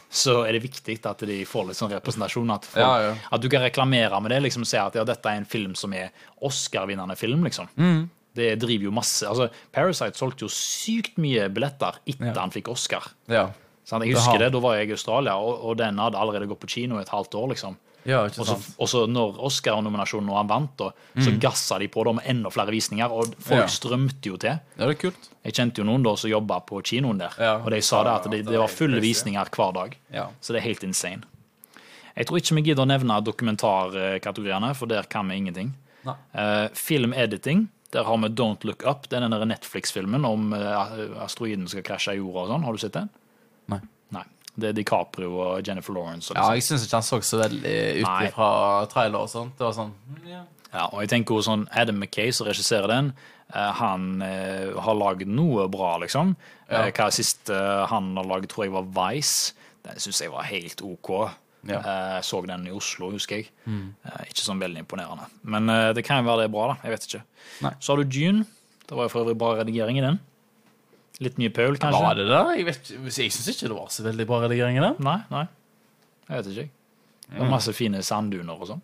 så 0.09 0.39
er 0.47 0.55
det 0.55 0.63
viktig 0.63 0.95
at 1.05 1.21
de 1.27 1.41
får 1.45 1.67
litt 1.67 1.77
sånn 1.77 1.91
representasjon. 1.93 2.53
At, 2.55 2.65
folk, 2.65 3.19
at 3.29 3.43
du 3.43 3.49
kan 3.51 3.61
reklamere 3.61 4.21
med 4.23 4.33
det, 4.33 4.39
liksom 4.47 4.65
si 4.65 4.79
at 4.81 4.95
ja, 4.97 5.03
dette 5.05 5.29
er 5.29 5.41
en 5.41 5.49
film 5.49 5.75
som 5.77 5.93
er 5.93 6.09
Oscar-vinnende 6.41 7.17
film, 7.19 7.43
liksom. 7.45 7.69
Mm. 7.77 8.07
Det 8.39 8.53
driver 8.61 8.87
jo 8.89 8.93
masse 8.95 9.27
altså, 9.27 9.49
Parasite 9.75 10.15
solgte 10.19 10.47
jo 10.47 10.51
sykt 10.53 11.17
mye 11.19 11.49
billetter 11.51 11.99
etter 12.07 12.31
Ja. 12.31 12.39
han 12.39 12.51
fikk 12.55 12.71
Oscar. 12.71 13.11
Ja. 13.27 13.49
Sånn, 13.89 14.03
Jeg 14.05 14.15
husker 14.15 14.37
det, 14.39 14.51
Da 14.53 14.59
var 14.63 14.75
jeg 14.77 14.89
i 14.91 14.95
Australia, 14.95 15.35
og, 15.41 15.63
og 15.65 15.77
den 15.77 15.97
hadde 15.97 16.17
allerede 16.17 16.47
gått 16.47 16.59
på 16.61 16.69
kino 16.69 16.97
i 16.99 17.01
et 17.01 17.09
halvt 17.09 17.33
år. 17.35 17.47
liksom. 17.55 17.75
ja, 18.05 18.19
Og 18.23 18.87
så, 18.87 18.99
når 19.09 19.39
Oscar-nominasjonen 19.49 20.29
og 20.29 20.37
han 20.37 20.47
vant, 20.47 20.75
da, 20.77 20.91
så 21.19 21.33
gassa 21.41 21.79
de 21.81 21.87
på 21.91 22.03
det 22.05 22.13
med 22.19 22.27
enda 22.31 22.49
flere 22.53 22.71
visninger, 22.71 23.09
og 23.11 23.33
folk 23.41 23.63
Ja. 23.63 23.65
strømte 23.67 24.29
jo 24.29 24.37
til. 24.37 24.59
Ja, 24.77 24.85
det 24.85 24.93
er 24.93 25.01
kult. 25.09 25.29
Jeg 25.43 25.53
kjente 25.57 25.81
jo 25.81 25.87
noen 25.89 26.03
da 26.05 26.13
som 26.15 26.29
jobba 26.29 26.61
på 26.69 26.79
kinoen 26.85 27.17
der, 27.19 27.33
Ja. 27.39 27.55
og 27.57 27.69
de 27.71 27.81
sa 27.81 28.03
det 28.03 28.13
at 28.13 28.29
det, 28.31 28.45
det 28.45 28.57
var 28.61 28.67
fulle 28.71 29.01
visninger 29.01 29.49
hver 29.49 29.73
dag. 29.73 29.97
Ja. 30.13 30.27
Så 30.39 30.53
det 30.53 30.61
er 30.61 30.67
helt 30.69 30.83
insane. 30.83 31.23
Jeg 32.15 32.27
tror 32.27 32.37
ikke 32.37 32.55
vi 32.55 32.61
gidder 32.69 32.83
å 32.85 32.87
nevne 32.87 33.19
dokumentarkategoriene, 33.25 34.75
for 34.75 34.85
der 34.87 35.03
kan 35.09 35.27
vi 35.29 35.35
ingenting. 35.41 35.73
Nei. 36.05 36.15
Eh, 36.33 36.69
Filmediting, 36.73 37.67
der 37.95 38.05
har 38.05 38.17
vi 38.21 38.29
Don't 38.37 38.65
Look 38.67 38.83
Up. 38.85 39.07
Det 39.09 39.17
er 39.17 39.25
den 39.27 39.47
Netflix-filmen 39.49 40.25
om 40.27 40.53
eh, 40.53 41.23
asteroiden 41.23 41.67
skal 41.69 41.85
krasje 41.85 42.17
i 42.17 42.21
jorda 42.21 42.45
og 42.45 42.53
sånn. 42.53 42.67
Har 42.67 42.77
du 42.77 42.83
sett 42.83 42.97
den? 42.97 43.09
Nei. 43.73 43.81
Nei. 44.15 44.25
Det 44.59 44.71
er 44.71 44.77
DiCaprio 44.77 45.31
og 45.39 45.67
Jennifer 45.67 45.95
Lawrence. 45.95 46.31
Og 46.31 46.37
Ja, 46.37 46.53
jeg 46.57 46.65
syns 46.67 46.85
ikke 46.85 46.99
han 46.99 47.07
så 47.07 47.21
så 47.25 47.41
veldig 47.41 47.75
ut 48.03 48.31
fra 48.35 48.53
trailer 48.91 49.25
og 49.25 49.31
sånt. 49.31 49.57
Det 49.57 49.65
var 49.65 49.75
sånn 49.77 49.93
mm, 49.95 50.23
ja. 50.29 50.45
Ja, 50.69 50.85
og 50.91 51.01
jeg 51.01 51.09
tenker 51.15 51.33
også 51.33 51.49
sånn 51.49 51.67
Adam 51.73 51.97
McKay 51.97 52.33
som 52.35 52.45
regisserer 52.45 52.91
den, 52.91 53.13
eh, 53.49 53.71
han 53.79 54.21
eh, 54.21 54.69
har 54.77 54.97
lagd 54.97 55.25
noe 55.25 55.65
bra, 55.71 55.95
liksom. 56.03 56.35
Ja. 56.69 56.85
Hva 56.93 57.09
eh, 57.09 57.85
han 57.89 58.11
har 58.19 58.29
lagd, 58.29 58.51
tror 58.51 58.67
jeg 58.67 58.75
var 58.75 58.91
Vice. 58.99 59.55
Den 59.87 60.01
syns 60.03 60.21
jeg 60.21 60.33
var 60.33 60.45
helt 60.45 60.83
OK. 60.85 61.09
Ja. 61.67 61.79
Mm. 61.81 61.85
Eh, 61.85 62.13
Jeg 62.19 62.23
så 62.23 62.39
den 62.47 62.67
i 62.67 62.71
Oslo, 62.71 63.09
husker 63.11 63.35
jeg. 63.41 63.49
Eh, 63.67 64.21
Ikke 64.29 64.45
sånn 64.45 64.59
veldig 64.61 64.79
imponerende. 64.85 65.25
Men 65.43 65.69
eh, 65.69 65.91
det 65.93 66.05
kan 66.07 66.21
jo 66.23 66.29
være 66.29 66.45
det 66.45 66.49
er 66.49 66.53
bra, 66.55 66.67
da. 66.71 66.77
Jeg 66.87 66.91
vet 66.95 67.07
ikke. 67.09 67.21
Nei. 67.65 67.73
Så 67.79 67.91
har 67.93 68.03
du 68.03 68.09
Dune. 68.15 68.45
Det 68.87 68.95
var 68.97 69.05
jo 69.05 69.11
for 69.13 69.25
øvrig 69.25 69.37
bra 69.37 69.51
redigering 69.59 69.99
i 69.99 70.01
den. 70.05 70.19
Litt 71.19 71.37
mye 71.37 71.51
Paul, 71.51 71.75
kanskje? 71.77 71.99
Var 72.01 72.15
det 72.15 72.27
det? 72.29 72.41
Jeg, 72.57 72.65
vet 72.69 72.91
jeg 73.19 73.31
syns 73.35 73.49
ikke 73.51 73.67
det 73.67 73.75
var 73.75 73.89
så 73.91 74.03
veldig 74.07 74.25
bra 74.29 74.39
redigering 74.45 74.77
i 74.79 74.83
den. 74.85 74.95
Nei, 75.03 75.17
nei. 75.29 75.43
Jeg 76.29 76.37
vet 76.37 76.47
ikke. 76.53 76.63
jeg. 76.63 76.71
Det 77.29 77.39
var 77.43 77.51
masse 77.51 77.73
fine 77.75 77.99
sandduner 78.01 78.55
og 78.55 78.69
sånn. 78.71 78.81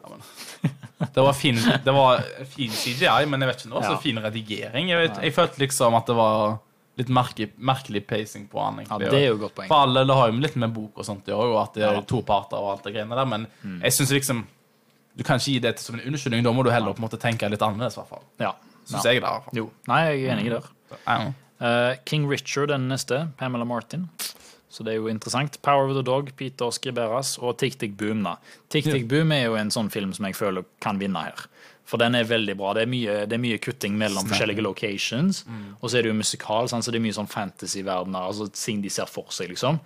Det 1.14 1.22
var 1.24 1.32
fin, 1.32 1.56
det 1.56 1.92
var 1.96 2.20
fin 2.52 2.70
CGI, 2.72 3.24
men 3.28 3.40
jeg 3.40 3.48
vet 3.50 3.62
ikke 3.62 3.68
om 3.68 3.72
det 3.72 3.78
var 3.80 3.86
så 3.88 3.92
Ja. 3.96 4.00
fin 4.02 4.18
redigering. 4.20 4.88
Jeg, 4.90 4.98
vet, 5.08 5.20
jeg 5.24 5.32
følte 5.34 5.58
liksom 5.62 5.94
at 5.96 6.06
det 6.06 6.16
var 6.16 6.58
litt 6.98 7.08
merkelig, 7.08 7.50
merkelig 7.56 8.06
pacing 8.06 8.46
på 8.48 8.60
han. 8.62 8.78
egentlig. 8.80 9.06
Ja, 9.06 9.10
det 9.10 9.20
er 9.22 9.28
jo 9.30 9.34
et 9.36 9.40
godt 9.40 9.54
poeng. 9.54 9.68
For 9.68 9.86
alle, 9.86 10.04
det 10.06 10.14
har 10.16 10.30
jo 10.30 10.40
litt 10.40 10.56
med 10.56 10.72
bok 10.74 10.98
og 10.98 11.04
sånt 11.06 11.28
i 11.28 11.32
år, 11.32 11.52
og 11.54 11.60
at 11.62 11.74
det 11.74 11.82
er 11.86 12.00
to 12.02 12.22
parter 12.22 12.58
og 12.58 12.72
alt 12.76 12.82
det 12.84 12.94
greiene 12.94 13.16
der, 13.16 13.24
men 13.26 13.46
Mm. 13.64 13.80
jeg 13.82 13.92
syns 13.92 14.10
liksom 14.12 14.46
Du 15.16 15.24
kan 15.24 15.38
ikke 15.38 15.52
gi 15.52 15.58
det 15.58 15.78
som 15.80 15.96
en 15.98 16.06
unnskyldning, 16.06 16.42
da 16.44 16.52
må 16.52 16.62
du 16.64 16.70
heller 16.70 16.94
på 16.94 17.02
en 17.02 17.08
måte 17.08 17.18
tenke 17.18 17.48
litt 17.50 17.60
annerledes, 17.60 17.96
i 17.96 18.00
hvert 18.00 18.08
fall. 18.08 18.22
Ja. 18.38 18.52
Syns 18.86 19.04
ja. 19.04 19.10
jeg, 19.12 19.20
da. 19.20 19.40
i. 19.52 19.56
Jo. 19.56 19.70
Nei, 19.88 19.98
jeg 20.06 20.24
er 20.24 20.36
enig 20.36 20.50
der. 20.50 20.68
Ja. 21.06 21.32
Eh, 21.60 21.96
King 22.06 22.28
Richard 22.30 22.68
den 22.68 22.88
neste, 22.88 23.28
Pamela 23.36 23.64
Martin. 23.64 24.08
Så 24.70 24.84
det 24.84 24.92
er 24.94 24.96
jo 25.00 25.08
interessant. 25.08 25.60
Power 25.62 25.88
of 25.90 25.96
the 25.96 26.02
Dog, 26.06 26.30
Peter 26.36 26.70
Skriberas 26.70 27.38
og 27.42 27.58
Tick 27.58 27.76
Tick 27.76 27.96
Boom. 27.98 28.22
da. 28.22 28.36
Tick 28.70 28.84
Tick 28.84 29.08
Boom 29.08 29.32
er 29.32 29.46
jo 29.46 29.56
en 29.56 29.68
sånn 29.70 29.90
film 29.90 30.12
som 30.14 30.24
jeg 30.26 30.36
føler 30.36 30.64
kan 30.80 30.96
vinne 30.98 31.16
her. 31.26 31.34
For 31.90 31.98
den 31.98 32.14
er 32.14 32.26
veldig 32.28 32.54
bra. 32.58 32.72
Det 32.78 32.84
er 32.84 32.90
mye, 32.90 33.14
det 33.26 33.34
er 33.34 33.42
mye 33.42 33.58
kutting 33.58 33.96
mellom 33.98 34.28
forskjellige 34.30 34.62
locations. 34.62 35.40
Og 35.80 35.88
så 35.90 35.98
er 35.98 36.06
det 36.06 36.12
jo 36.12 36.18
musikal, 36.20 36.68
sant? 36.70 36.86
så 36.86 36.92
det 36.94 37.00
er 37.00 37.06
mye 37.08 37.16
sånn 37.16 37.30
fantasy-verdener, 37.30 38.28
altså 38.30 38.46
ting 38.54 38.82
de 38.84 38.92
ser 38.94 39.10
for 39.10 39.32
seg, 39.34 39.50
liksom. 39.50 39.80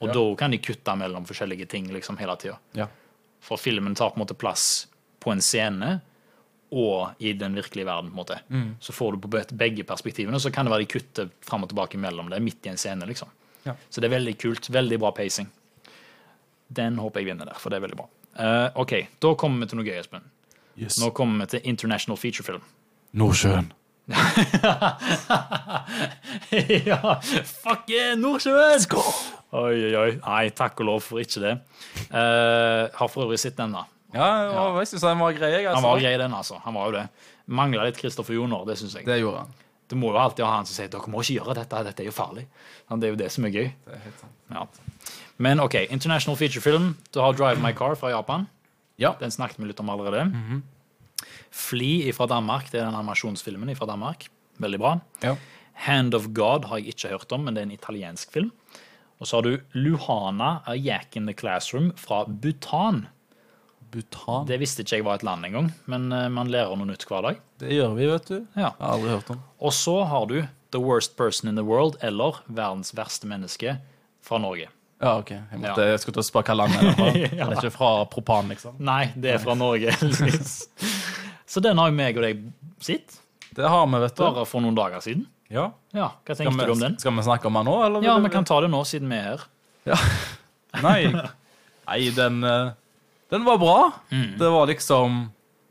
Og 0.00 0.08
Ja. 0.08 0.14
da 0.16 0.22
kan 0.40 0.50
de 0.54 0.58
kutte 0.64 0.94
mellom 0.96 1.26
forskjellige 1.28 1.68
ting 1.68 1.90
liksom 1.92 2.16
hele 2.16 2.36
tida. 2.40 2.56
Ja. 2.72 2.86
For 3.44 3.60
filmen 3.60 3.94
tar 3.94 4.10
på 4.14 4.16
en 4.16 4.24
måte 4.24 4.38
plass 4.40 4.86
på 5.20 5.32
en 5.34 5.42
scene 5.44 6.00
og 6.72 7.20
i 7.20 7.32
den 7.36 7.54
virkelige 7.54 7.84
verden. 7.84 8.10
på 8.10 8.16
en 8.16 8.24
måte. 8.24 8.40
Mm. 8.48 8.76
Så 8.80 8.92
får 8.96 9.12
du 9.12 9.28
på 9.28 9.56
begge 9.56 9.84
perspektivene, 9.84 10.40
så 10.40 10.50
kan 10.52 10.64
det 10.64 10.72
være 10.72 10.86
de 10.86 10.92
kutter 10.98 11.30
fram 11.42 11.62
og 11.64 11.68
tilbake 11.68 11.98
mellom 11.98 12.30
det, 12.30 12.40
midt 12.40 12.64
i 12.64 12.70
en 12.70 12.76
scene. 12.78 13.04
liksom. 13.06 13.28
Ja. 13.66 13.74
Så 13.90 14.00
det 14.00 14.10
er 14.10 14.16
veldig 14.18 14.38
kult. 14.38 14.70
Veldig 14.70 14.98
bra 14.98 15.10
pacing. 15.12 15.48
Den 16.72 16.96
håper 16.96 17.20
jeg 17.20 17.26
vinner 17.34 17.44
der, 17.50 17.58
for 17.58 17.68
det 17.70 17.76
er 17.80 17.86
veldig 17.88 17.96
bra. 17.98 18.08
Uh, 18.38 18.70
OK, 18.80 18.92
da 19.20 19.34
kommer 19.34 19.60
vi 19.66 19.70
til 19.72 19.80
noe 19.80 19.84
gøy, 19.88 19.98
Espen. 19.98 20.22
Yes. 20.80 20.96
Nå 21.02 21.10
kommer 21.16 21.44
vi 21.44 21.50
til 21.56 21.60
International 21.74 22.16
Feature 22.16 22.46
Film. 22.46 22.62
Nordsjøen. 23.12 23.72
ja, 26.90 27.20
fuck 27.46 27.90
yeah, 27.90 28.16
Nordsjøen! 28.18 28.86
Oi, 29.50 29.74
oi, 29.74 29.94
oi. 29.98 30.10
Nei, 30.22 30.44
takk 30.54 30.78
og 30.82 30.86
lov 30.88 31.00
for 31.04 31.22
ikke 31.22 31.42
det. 31.42 31.54
Uh, 32.10 32.86
har 32.94 33.10
for 33.10 33.26
øvrig 33.26 33.38
sett 33.42 33.58
den, 33.58 33.74
da. 33.74 33.84
Ja, 34.14 34.28
ja. 34.50 34.62
jeg 34.80 34.90
syns 34.90 35.04
han 35.06 35.20
var 35.22 35.34
grei. 35.36 35.50
jeg, 35.56 35.66
Han 35.68 35.76
Altså. 35.76 35.88
var 35.88 36.00
grei, 36.02 36.14
den, 36.18 36.34
altså. 36.34 36.60
Han 36.64 36.74
var 36.74 36.86
jo 36.90 36.92
det. 36.98 37.06
Mangla 37.50 37.86
litt 37.86 37.98
Kristoffer 37.98 38.34
Joner, 38.34 38.64
det 38.66 38.78
syns 38.78 38.94
jeg. 38.98 39.06
Det 39.06 39.18
gjorde 39.20 39.44
han. 39.44 39.52
Du 39.90 39.96
må 39.98 40.12
jo 40.14 40.20
alltid 40.22 40.44
ha 40.46 40.52
han 40.54 40.66
som 40.68 40.76
sier 40.76 40.90
dere 40.90 41.10
må 41.10 41.22
ikke 41.24 41.40
gjøre 41.40 41.54
dette, 41.58 41.82
dette 41.88 42.02
er 42.04 42.06
jo 42.06 42.14
farlig. 42.14 42.44
Det 42.90 43.08
er 43.08 43.10
jo 43.10 43.18
det 43.18 43.30
som 43.34 43.46
er 43.48 43.54
gøy. 43.54 43.68
Det 43.86 43.96
er 43.96 44.02
helt 44.04 44.20
sant. 44.22 44.34
Ja. 44.54 44.62
Men 45.42 45.62
OK, 45.62 45.74
international 45.90 46.38
feature 46.38 46.62
film. 46.62 46.92
Du 47.14 47.18
har 47.24 47.34
Drive 47.34 47.58
My 47.62 47.72
Car 47.74 47.96
fra 47.98 48.12
Japan. 48.12 48.46
Ja. 49.00 49.14
Den 49.20 49.32
snakket 49.32 49.58
vi 49.62 49.70
litt 49.70 49.80
om 49.80 49.88
allerede. 49.92 50.28
Fly 51.50 52.10
fra 52.16 52.26
Danmark. 52.30 52.68
Det 52.70 52.80
er 52.80 52.86
den 52.88 52.96
animasjonsfilmen 52.98 53.72
fra 53.78 53.88
Danmark. 53.90 54.28
Veldig 54.60 54.78
bra. 54.82 54.98
ja. 55.24 55.36
Hand 55.80 56.12
of 56.12 56.26
God 56.36 56.66
har 56.68 56.76
jeg 56.76 56.92
ikke 56.92 57.08
hørt 57.08 57.30
om, 57.32 57.46
men 57.46 57.54
det 57.56 57.62
er 57.62 57.66
en 57.70 57.72
italiensk 57.72 58.32
film. 58.34 58.50
Og 59.18 59.26
så 59.28 59.38
har 59.38 59.46
du 59.46 59.62
Luhana 59.72 60.58
A 60.68 60.74
Jack 60.76 61.16
in 61.16 61.24
the 61.24 61.32
Classroom 61.32 61.94
fra 61.96 62.26
Bhutan. 62.28 63.06
Bhutan. 63.90 64.44
Det, 64.44 64.52
Det 64.52 64.58
visste 64.60 64.84
ikke 64.84 64.98
jeg 64.98 65.04
var 65.06 65.14
et 65.16 65.24
land 65.24 65.46
engang, 65.48 65.70
men 65.88 66.12
eh, 66.12 66.28
man 66.28 66.50
lærer 66.52 66.76
noe 66.76 66.86
nytt 66.90 67.06
hver 67.08 67.24
dag. 67.24 67.40
Det 67.58 67.72
gjør 67.72 67.94
vi, 67.96 68.06
vet 68.12 68.28
du. 68.28 68.36
Ja. 68.56 68.74
Jeg 68.76 68.84
har 68.84 68.92
aldri 68.92 69.08
hørt 69.14 69.30
om. 69.32 69.40
Og 69.58 69.72
så 69.72 69.96
har 70.04 70.26
du 70.28 70.36
The 70.70 70.82
Worst 70.84 71.16
Person 71.16 71.48
in 71.48 71.56
the 71.56 71.64
World, 71.64 71.96
eller 72.04 72.42
Verdens 72.46 72.92
verste 72.94 73.26
menneske, 73.26 73.78
fra 74.20 74.38
Norge. 74.38 74.68
Ja, 75.00 75.14
ok. 75.16 75.30
Jeg, 75.32 75.60
måtte, 75.62 75.86
jeg 75.88 76.00
skulle 76.02 76.18
til 76.18 76.22
å 76.22 76.26
spørre 76.28 76.52
hva 76.52 76.58
land 76.60 76.76
er 76.76 76.82
det 76.84 76.94
fra. 76.98 77.08
Ja. 77.16 77.46
Det 77.48 77.56
er 77.56 77.56
ikke 77.62 77.72
fra 77.72 77.90
Propan, 78.12 78.50
liksom. 78.52 78.76
Nei, 78.84 79.02
det 79.16 79.34
er 79.36 79.40
fra 79.42 79.56
Norge. 79.56 79.94
Så 81.50 81.62
den 81.64 81.80
har 81.80 81.88
jo 81.90 81.96
meg 81.96 82.18
og 82.20 82.26
deg 82.26 82.42
sitt. 82.84 83.16
Det 83.56 83.66
har 83.66 83.86
vi, 83.88 84.00
vet 84.04 84.14
du. 84.18 84.22
bare 84.22 84.44
for 84.46 84.62
noen 84.62 84.76
dager 84.76 85.02
siden. 85.04 85.24
Ja. 85.50 85.70
Ja, 85.96 86.12
Hva 86.22 86.36
tenkte 86.36 86.52
vi, 86.54 86.68
du 86.68 86.74
om 86.76 86.82
den? 86.84 86.98
skal 87.00 87.16
vi 87.16 87.24
snakke 87.26 87.48
om 87.50 87.56
den 87.58 87.66
nå, 87.66 87.74
eller? 87.88 88.04
Ja, 88.06 88.14
vi 88.22 88.30
kan 88.30 88.46
ta 88.46 88.60
det 88.62 88.68
nå, 88.70 88.84
siden 88.86 89.10
vi 89.10 89.18
er 89.18 89.40
her. 89.88 90.04
Nei, 90.84 91.00
Nei 91.88 92.00
den, 92.14 92.44
eh, 92.46 92.70
den 93.34 93.46
var 93.48 93.58
bra. 93.58 93.78
Mm. 94.12 94.36
Det 94.38 94.50
var 94.54 94.68
liksom 94.70 95.24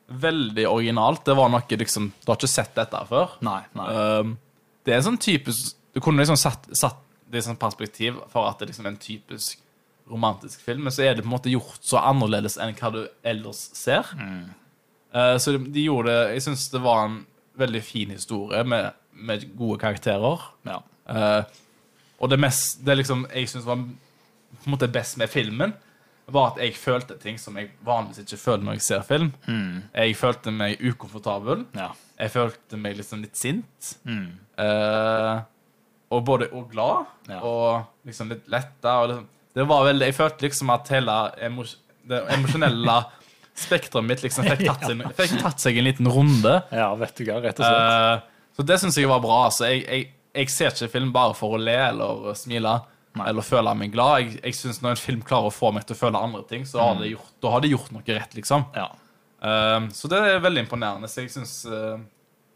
veldig 0.10 0.66
originalt. 0.68 1.24
Det 1.26 1.38
var 1.38 1.52
noe 1.54 1.80
liksom 1.80 2.10
Du 2.18 2.32
har 2.32 2.40
ikke 2.40 2.50
sett 2.52 2.74
dette 2.76 3.04
før. 3.08 3.38
Nei, 3.46 3.62
nei. 3.78 3.88
Um, 3.94 4.34
det 4.84 4.96
er 4.96 5.00
en 5.00 5.06
sånn 5.12 5.22
typisk 5.22 5.76
Du 5.94 6.00
kunne 6.02 6.24
liksom 6.24 6.38
satt, 6.40 6.66
satt 6.78 6.98
det 7.30 7.40
er 7.40 7.46
sånn 7.46 7.60
perspektiv 7.62 8.18
for 8.32 8.50
at 8.50 8.60
det 8.60 8.72
liksom 8.72 8.88
er 8.88 8.96
en 8.96 9.02
typisk 9.02 9.62
romantisk 10.10 10.64
film, 10.66 10.88
men 10.88 10.94
så 10.94 11.04
er 11.06 11.16
det 11.16 11.24
på 11.24 11.30
en 11.30 11.36
måte 11.36 11.52
gjort 11.54 11.84
så 11.86 12.02
annerledes 12.02 12.58
enn 12.58 12.74
hva 12.78 12.90
du 12.96 13.04
ellers 13.30 13.60
ser. 13.78 14.10
Eh, 15.14 15.36
så 15.38 15.54
de, 15.54 15.62
de 15.74 15.84
gjorde 15.88 16.14
det 16.14 16.36
Jeg 16.36 16.44
syns 16.46 16.68
det 16.74 16.82
var 16.82 17.04
en 17.08 17.20
veldig 17.60 17.82
fin 17.86 18.14
historie 18.14 18.64
med, 18.66 18.92
med 19.14 19.46
gode 19.58 19.80
karakterer. 19.82 20.48
Ja. 20.70 20.80
Uh, 21.10 21.44
og 22.22 22.30
det 22.30 22.38
mest 22.38 22.84
Det 22.86 22.94
liksom 23.00 23.24
jeg 23.34 23.50
syns 23.50 23.66
var 23.66 23.80
på 23.82 24.68
en 24.68 24.74
måte 24.76 24.90
best 24.90 25.18
med 25.18 25.30
filmen, 25.30 25.74
var 26.30 26.52
at 26.52 26.60
jeg 26.62 26.76
følte 26.78 27.18
ting 27.22 27.38
som 27.42 27.58
jeg 27.58 27.72
vanligvis 27.86 28.24
ikke 28.24 28.38
føler 28.42 28.66
når 28.66 28.78
jeg 28.78 28.86
ser 28.86 29.04
film. 29.06 29.32
Jeg 29.94 30.16
følte 30.18 30.54
meg 30.54 30.82
ukomfortabel. 30.82 31.66
ja. 31.78 31.92
Jeg 32.20 32.34
følte 32.34 32.78
meg 32.82 32.98
liksom 33.00 33.22
litt 33.24 33.38
sint. 33.40 33.94
Mm. 34.04 34.26
Eh, 34.60 35.36
og 36.10 36.24
både 36.26 36.48
og 36.58 36.72
glad, 36.72 37.06
Ja. 37.30 37.40
og 37.46 38.08
liksom 38.08 38.30
litt 38.34 38.48
letta. 38.50 38.94
Liksom, 39.06 39.28
det 39.54 39.66
var 39.70 39.86
veldig, 39.86 40.08
jeg 40.10 40.16
følte 40.18 40.46
liksom 40.48 40.70
at 40.74 40.90
hele 40.94 41.16
emos, 41.46 41.76
det 42.10 42.22
emosjonelle 42.34 42.96
spekteret 43.60 44.06
mitt 44.08 44.22
liksom 44.24 44.46
fikk 44.48 44.64
tatt, 44.66 44.86
seg, 44.88 45.02
fikk 45.20 45.34
tatt 45.42 45.60
seg 45.62 45.78
en 45.78 45.90
liten 45.90 46.08
runde. 46.10 46.56
ja, 46.72 46.88
vet 46.98 47.18
du 47.18 47.26
hva, 47.28 47.42
rett 47.44 47.60
og 47.60 47.66
slett. 47.68 48.24
Uh, 48.24 48.54
så 48.56 48.66
det 48.68 48.78
syns 48.82 48.98
jeg 48.98 49.10
var 49.10 49.22
bra. 49.24 49.42
Altså, 49.50 49.68
jeg, 49.70 49.84
jeg, 49.86 50.08
jeg 50.40 50.54
ser 50.54 50.72
ikke 50.74 50.92
film 50.96 51.12
bare 51.16 51.36
for 51.38 51.58
å 51.58 51.60
le 51.62 51.76
eller 51.90 52.34
smile. 52.40 52.78
Nei. 53.18 53.26
Eller 53.32 53.42
føle 53.46 53.72
meg 53.76 53.92
glad. 53.94 54.20
Jeg, 54.22 54.40
jeg 54.46 54.56
synes 54.56 54.82
Når 54.84 54.92
en 54.94 55.00
film 55.02 55.22
klarer 55.26 55.50
å 55.50 55.54
få 55.54 55.72
meg 55.74 55.86
til 55.90 55.96
å 55.98 56.00
føle 56.00 56.20
andre 56.22 56.44
ting, 56.50 56.66
så 56.70 56.80
har 56.84 57.00
det 57.02 57.10
gjort, 57.10 57.32
da 57.42 57.54
har 57.56 57.64
det 57.66 57.72
gjort 57.74 57.90
noe 57.96 58.06
rett, 58.06 58.36
liksom. 58.38 58.66
Ja. 58.78 58.88
uh, 59.44 59.88
så 59.96 60.12
det 60.12 60.20
er 60.30 60.44
veldig 60.46 60.66
imponerende. 60.66 61.10
Så 61.10 61.24
jeg 61.26 61.34
syns 61.34 61.54
uh, 61.70 61.98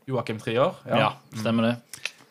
Joakim 0.10 0.39
Trier 0.44 0.76
ja, 0.88 1.13
stemmer 1.39 1.70
det. 1.72 1.76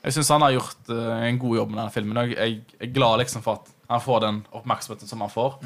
Jeg 0.03 0.17
syns 0.17 0.31
han 0.35 0.43
har 0.43 0.55
gjort 0.57 0.89
uh, 0.91 1.21
en 1.29 1.39
god 1.39 1.57
jobb 1.61 1.71
med 1.71 1.79
denne 1.79 1.95
filmen. 1.95 2.19
Jeg, 2.33 2.39
jeg 2.39 2.89
er 2.89 2.95
glad 2.95 3.21
liksom 3.23 3.45
for 3.45 3.61
at 3.61 3.71
han 3.93 4.03
får 4.03 4.25
den 4.25 4.41
oppmerksomheten 4.57 5.11
som 5.11 5.21
han 5.23 5.31
får. 5.31 5.59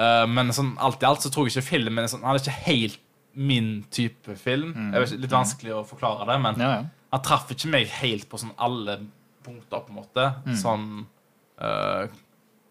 Eh, 0.00 0.26
men 0.32 0.52
sånn, 0.56 0.72
alt 0.80 1.02
i 1.02 1.08
alt 1.08 1.24
så 1.24 1.30
tror 1.32 1.48
jeg 1.48 1.58
ikke 1.58 1.66
filmen 1.74 2.08
sånn, 2.08 2.22
Han 2.24 2.36
er 2.38 2.40
ikke 2.42 2.56
helt 2.64 3.00
min 3.36 3.70
type 3.92 4.34
film. 4.40 4.72
Jeg 4.94 5.04
vet 5.04 5.24
Litt 5.26 5.34
vanskelig 5.34 5.74
å 5.76 5.84
forklare 5.86 6.26
det, 6.30 6.38
men 6.42 6.58
Ja, 6.62 6.70
ja. 6.78 6.84
han 7.12 7.22
traff 7.26 7.50
ikke 7.52 7.70
meg 7.70 7.92
helt 8.00 8.26
på 8.30 8.40
sånn 8.40 8.54
alle 8.58 8.96
punkter, 9.44 9.84
på 9.84 9.92
en 9.92 9.98
måte. 10.00 10.24
Sånn 10.58 10.86
uh, 11.62 12.08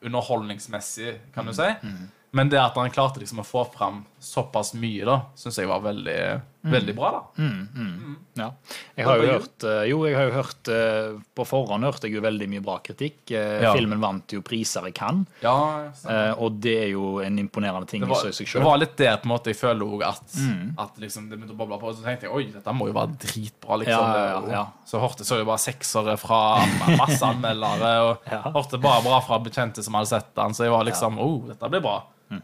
underholdningsmessig, 0.06 1.16
kan 1.36 1.48
du 1.48 1.54
si. 1.56 1.70
Men 2.36 2.50
det 2.52 2.60
at 2.62 2.76
han 2.78 2.92
klarte 2.94 3.22
liksom 3.22 3.42
å 3.42 3.48
få 3.48 3.64
fram 3.74 4.04
såpass 4.20 4.74
mye, 4.76 5.06
da, 5.08 5.18
syns 5.40 5.58
jeg 5.62 5.68
var 5.70 5.80
veldig, 5.86 6.16
veldig 6.70 6.94
bra. 6.98 7.10
da. 7.16 7.44
Ja. 8.40 8.48
Jeg 8.96 9.06
har 9.08 9.18
jo 9.20 9.24
Hva 9.24 9.26
har 9.26 9.26
du 9.26 9.32
hørt 9.34 9.64
eh, 9.68 9.82
Jo, 9.90 9.98
jeg 10.08 10.16
har 10.16 10.28
jo 10.30 10.34
hørt 10.38 10.70
eh, 10.72 11.18
På 11.36 11.44
forhånd 11.48 11.84
hørte 11.84 12.08
jeg 12.08 12.14
jo 12.16 12.22
veldig 12.24 12.48
mye 12.52 12.62
bra 12.64 12.78
kritikk. 12.84 13.32
Eh, 13.36 13.64
Ja. 13.64 13.74
Filmen 13.76 14.00
vant 14.00 14.32
jo 14.36 14.40
priser 14.46 14.86
i 14.88 14.92
Cannes, 14.96 15.28
Ja, 15.44 15.56
eh, 16.08 16.32
og 16.40 16.60
det 16.64 16.76
er 16.86 16.90
jo 16.94 17.20
en 17.24 17.40
imponerende 17.42 17.88
ting 17.90 18.04
det 18.04 18.08
i 18.08 18.14
var, 18.14 18.32
seg 18.32 18.48
det 18.54 18.64
var 18.68 18.78
litt 18.80 18.96
der 19.00 19.18
på 19.20 19.28
en 19.28 19.34
måte 19.34 19.52
jeg 19.54 19.60
føler 19.60 19.84
også 19.88 20.12
at, 20.12 20.38
at 20.86 21.00
liksom 21.04 21.28
det 21.32 21.40
begynte 21.40 21.56
å 21.56 21.60
boble 21.60 21.80
på. 21.82 21.90
Og 21.92 21.98
så 22.00 22.06
tenkte 22.08 22.28
jeg 22.30 22.36
oi, 22.36 22.46
dette 22.54 22.76
må 22.76 22.88
jo 22.92 22.96
være 23.00 23.16
dritbra. 23.24 23.80
liksom. 23.84 24.06
Ja, 24.06 24.20
ja, 24.20 24.30
ja, 24.30 24.54
ja. 24.60 24.64
Så 24.88 25.02
hørte 25.04 25.28
så 25.28 25.40
jeg 25.42 25.48
bare 25.50 25.64
seksere 25.64 26.16
fra 26.22 26.42
masse 27.00 27.24
anmeldere. 27.28 27.92
Og 28.08 28.28
Ja. 28.36 28.44
hørte 28.56 28.80
bare 28.84 29.04
bra 29.04 29.20
fra 29.26 29.40
bekjente 29.44 29.84
som 29.84 29.96
hadde 30.00 30.12
sett 30.14 30.32
den. 30.36 30.54
Så 30.56 30.64
jeg 30.68 30.72
var 30.76 30.84
liksom 30.88 31.20
oh, 31.20 31.42
dette 31.50 31.70
blir 31.72 31.84
bra. 31.84 31.98
Mm. 32.30 32.44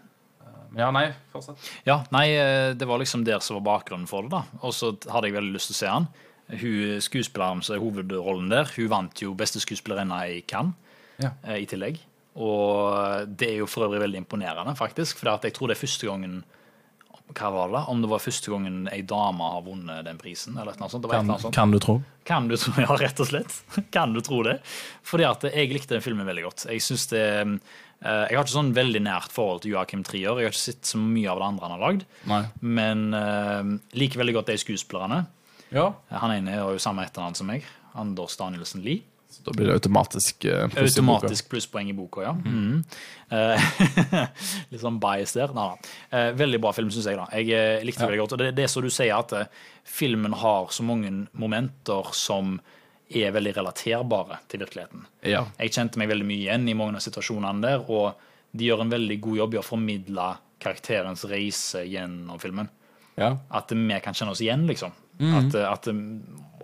Eh, 0.76 0.82
ja, 0.84 0.92
nei, 0.92 1.08
fortsett. 1.34 1.70
Ja, 1.88 2.02
nei, 2.12 2.28
eh, 2.36 2.74
det 2.78 2.88
var 2.90 3.00
liksom 3.00 3.24
der 3.26 3.40
som 3.40 3.58
var 3.62 3.66
bakgrunnen 3.80 4.08
for 4.08 4.24
det, 4.28 4.32
da. 4.36 4.44
Og 4.62 4.74
så 4.76 4.94
hadde 5.12 5.30
jeg 5.32 5.38
veldig 5.38 5.54
lyst 5.56 5.72
til 5.72 5.78
å 5.78 5.82
se 5.82 5.92
han. 5.94 6.08
Hun 6.52 7.00
skuespilleren 7.02 7.64
som 7.66 7.76
er 7.78 7.82
hovedrollen 7.82 8.52
der, 8.52 8.68
hun 8.76 8.92
vant 8.92 9.22
jo 9.24 9.32
beste 9.34 9.58
skuespillerinne 9.64 10.20
i 10.36 10.42
Cannes 10.46 10.76
Ja. 11.18 11.32
eh, 11.48 11.62
i 11.64 11.66
tillegg. 11.66 11.98
Og 12.36 13.30
det 13.40 13.48
er 13.54 13.58
jo 13.62 13.66
for 13.72 13.88
øvrig 13.88 14.02
veldig 14.04 14.20
imponerende, 14.26 14.76
faktisk. 14.76 15.18
For 15.22 15.32
jeg 15.42 15.54
tror 15.56 15.72
det 15.72 15.78
er 15.78 15.88
første 15.88 16.08
gangen 16.10 16.44
Hva 17.34 17.50
var 17.50 17.72
det? 17.74 17.80
Om 17.90 18.02
det 18.04 18.10
var 18.12 18.20
første 18.22 18.52
gangen 18.52 18.84
ei 18.94 19.00
dame 19.02 19.42
har 19.42 19.64
vunnet 19.66 20.04
den 20.06 20.18
prisen? 20.22 20.58
eller 20.62 20.76
noe 20.78 20.90
sånt. 20.92 21.02
Det 21.02 21.10
var 21.10 21.24
et 21.24 21.24
eller 21.26 21.40
sånt. 21.42 21.56
kan 21.56 21.72
du 21.72 21.80
tro? 21.80 21.96
Kan 22.24 22.48
du 22.48 22.56
tro, 22.56 22.74
ja, 22.84 22.96
rett 23.02 23.20
og 23.24 23.26
slett. 23.32 23.56
Kan 23.92 24.14
du 24.14 24.20
tro 24.22 24.44
det? 24.44 24.60
Fordi 25.02 25.26
at 25.26 25.42
jeg 25.50 25.72
likte 25.74 25.96
den 25.96 26.04
filmen 26.06 26.28
veldig 26.28 26.44
godt. 26.46 26.66
Jeg 26.70 26.84
synes 26.86 27.08
det 27.10 27.24
eh, 27.42 27.56
Jeg 28.06 28.38
har 28.38 28.44
ikke 28.46 28.54
sånn 28.54 28.76
veldig 28.76 29.02
nært 29.02 29.34
forhold 29.34 29.64
til 29.64 29.74
Joakim 29.74 30.04
Trier. 30.06 30.38
Jeg 30.38 30.50
har 30.50 30.54
ikke 30.54 30.62
sett 30.62 30.92
så 30.92 31.00
mye 31.02 31.32
av 31.32 31.42
det 31.42 31.48
andre 31.48 31.66
han 31.66 31.74
har 31.74 31.82
lagd. 31.82 32.06
Nei. 32.30 32.44
Men 32.62 33.08
uh, 33.18 33.72
liker 33.98 34.22
veldig 34.22 34.36
godt 34.38 34.52
de 34.52 34.60
skuespillerne. 34.62 35.24
Ja. 35.74 35.90
Han 36.22 36.36
ene 36.36 36.60
har 36.60 36.72
jo 36.76 36.82
samme 36.82 37.06
etternavn 37.08 37.38
som 37.40 37.50
meg. 37.50 37.66
Anders 37.98 38.38
Danielsen 38.38 38.86
Lie. 38.86 39.04
Så 39.36 39.42
da 39.44 39.52
blir 39.56 39.68
det 39.68 39.76
automatisk 39.76 40.46
uh, 40.46 40.68
pluss 40.72 40.96
i 40.96 41.02
boka. 41.02 41.18
Automatisk 41.26 41.50
plusspoeng 41.52 41.90
i 41.92 41.96
boka, 41.98 42.24
ja. 42.24 42.34
Mm. 42.38 42.84
Eh, 43.36 43.66
litt 44.72 44.82
sånn 44.82 45.00
bias 45.02 45.34
der. 45.36 45.52
Nei, 45.56 45.66
nei. 45.74 45.96
Eh, 46.12 46.30
veldig 46.38 46.62
bra 46.64 46.72
film, 46.78 46.92
syns 46.94 47.10
jeg. 47.10 47.20
da 47.20 47.26
Jeg 47.34 47.52
eh, 47.52 47.84
likte 47.86 48.04
det 48.04 48.12
veldig 48.12 48.22
godt. 48.22 48.36
Og 48.38 48.44
det, 48.44 48.52
det 48.58 48.68
er 48.68 48.72
så 48.72 48.84
du 48.86 48.92
sier, 48.94 49.16
at 49.18 49.36
eh, 49.36 49.66
filmen 49.84 50.38
har 50.40 50.72
så 50.76 50.86
mange 50.88 51.12
momenter 51.34 52.14
som 52.16 52.60
er 53.10 53.32
veldig 53.36 53.54
relaterbare 53.56 54.40
til 54.50 54.60
virkeligheten. 54.64 55.06
Ja. 55.24 55.46
Jeg 55.60 55.72
kjente 55.76 56.00
meg 56.02 56.10
veldig 56.10 56.26
mye 56.26 56.42
igjen 56.48 56.68
i 56.70 56.74
mange 56.78 56.96
av 56.98 57.04
situasjonene 57.06 57.62
der, 57.62 57.84
og 57.90 58.16
de 58.56 58.66
gjør 58.70 58.82
en 58.86 58.90
veldig 58.94 59.20
god 59.22 59.38
jobb 59.38 59.54
i 59.54 59.60
å 59.62 59.66
formidle 59.66 60.30
karakterens 60.64 61.26
reise 61.30 61.84
gjennom 61.86 62.40
filmen. 62.42 62.70
ja. 63.18 63.36
At 63.52 63.70
vi 63.72 64.00
kan 64.02 64.14
kjenne 64.14 64.32
oss 64.34 64.42
igjen, 64.42 64.66
liksom. 64.68 64.92
At, 65.22 65.54
at, 65.56 65.88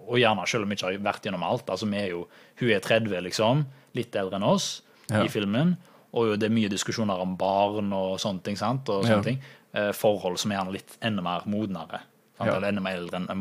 og 0.07 0.17
gjerne 0.19 0.47
selv 0.47 0.63
om 0.65 0.69
vi 0.71 0.75
ikke 0.75 0.89
har 0.89 0.97
vært 1.05 1.23
gjennom 1.27 1.43
alt. 1.47 1.69
Altså, 1.69 1.87
vi 1.87 1.97
er 2.01 2.09
jo, 2.11 2.25
hun 2.59 2.71
er 2.73 2.79
30, 2.83 3.21
liksom. 3.29 3.65
Litt 3.95 4.15
eldre 4.15 4.35
enn 4.39 4.43
oss 4.47 4.81
Ja. 5.11 5.23
i 5.23 5.29
filmen. 5.29 5.75
Og 6.13 6.37
det 6.39 6.47
er 6.49 6.53
mye 6.55 6.69
diskusjoner 6.71 7.19
om 7.21 7.37
barn 7.37 7.93
og 7.93 8.17
sånne 8.19 8.43
ting. 8.43 8.57
sant? 8.57 8.89
Og 8.89 9.05
sånne 9.05 9.23
ting. 9.23 9.39
Eh, 9.73 9.91
forhold 9.95 10.39
som 10.39 10.51
er 10.51 10.57
gjerne 10.57 10.73
litt 10.73 10.97
enda 11.01 11.21
mer 11.23 11.41
modnere. 11.45 12.01
Sant? 12.37 12.49
Eller 12.49 12.69
enda 12.71 12.81
mer 12.81 12.97
eldre 12.97 13.19
enn 13.21 13.29
enn 13.29 13.39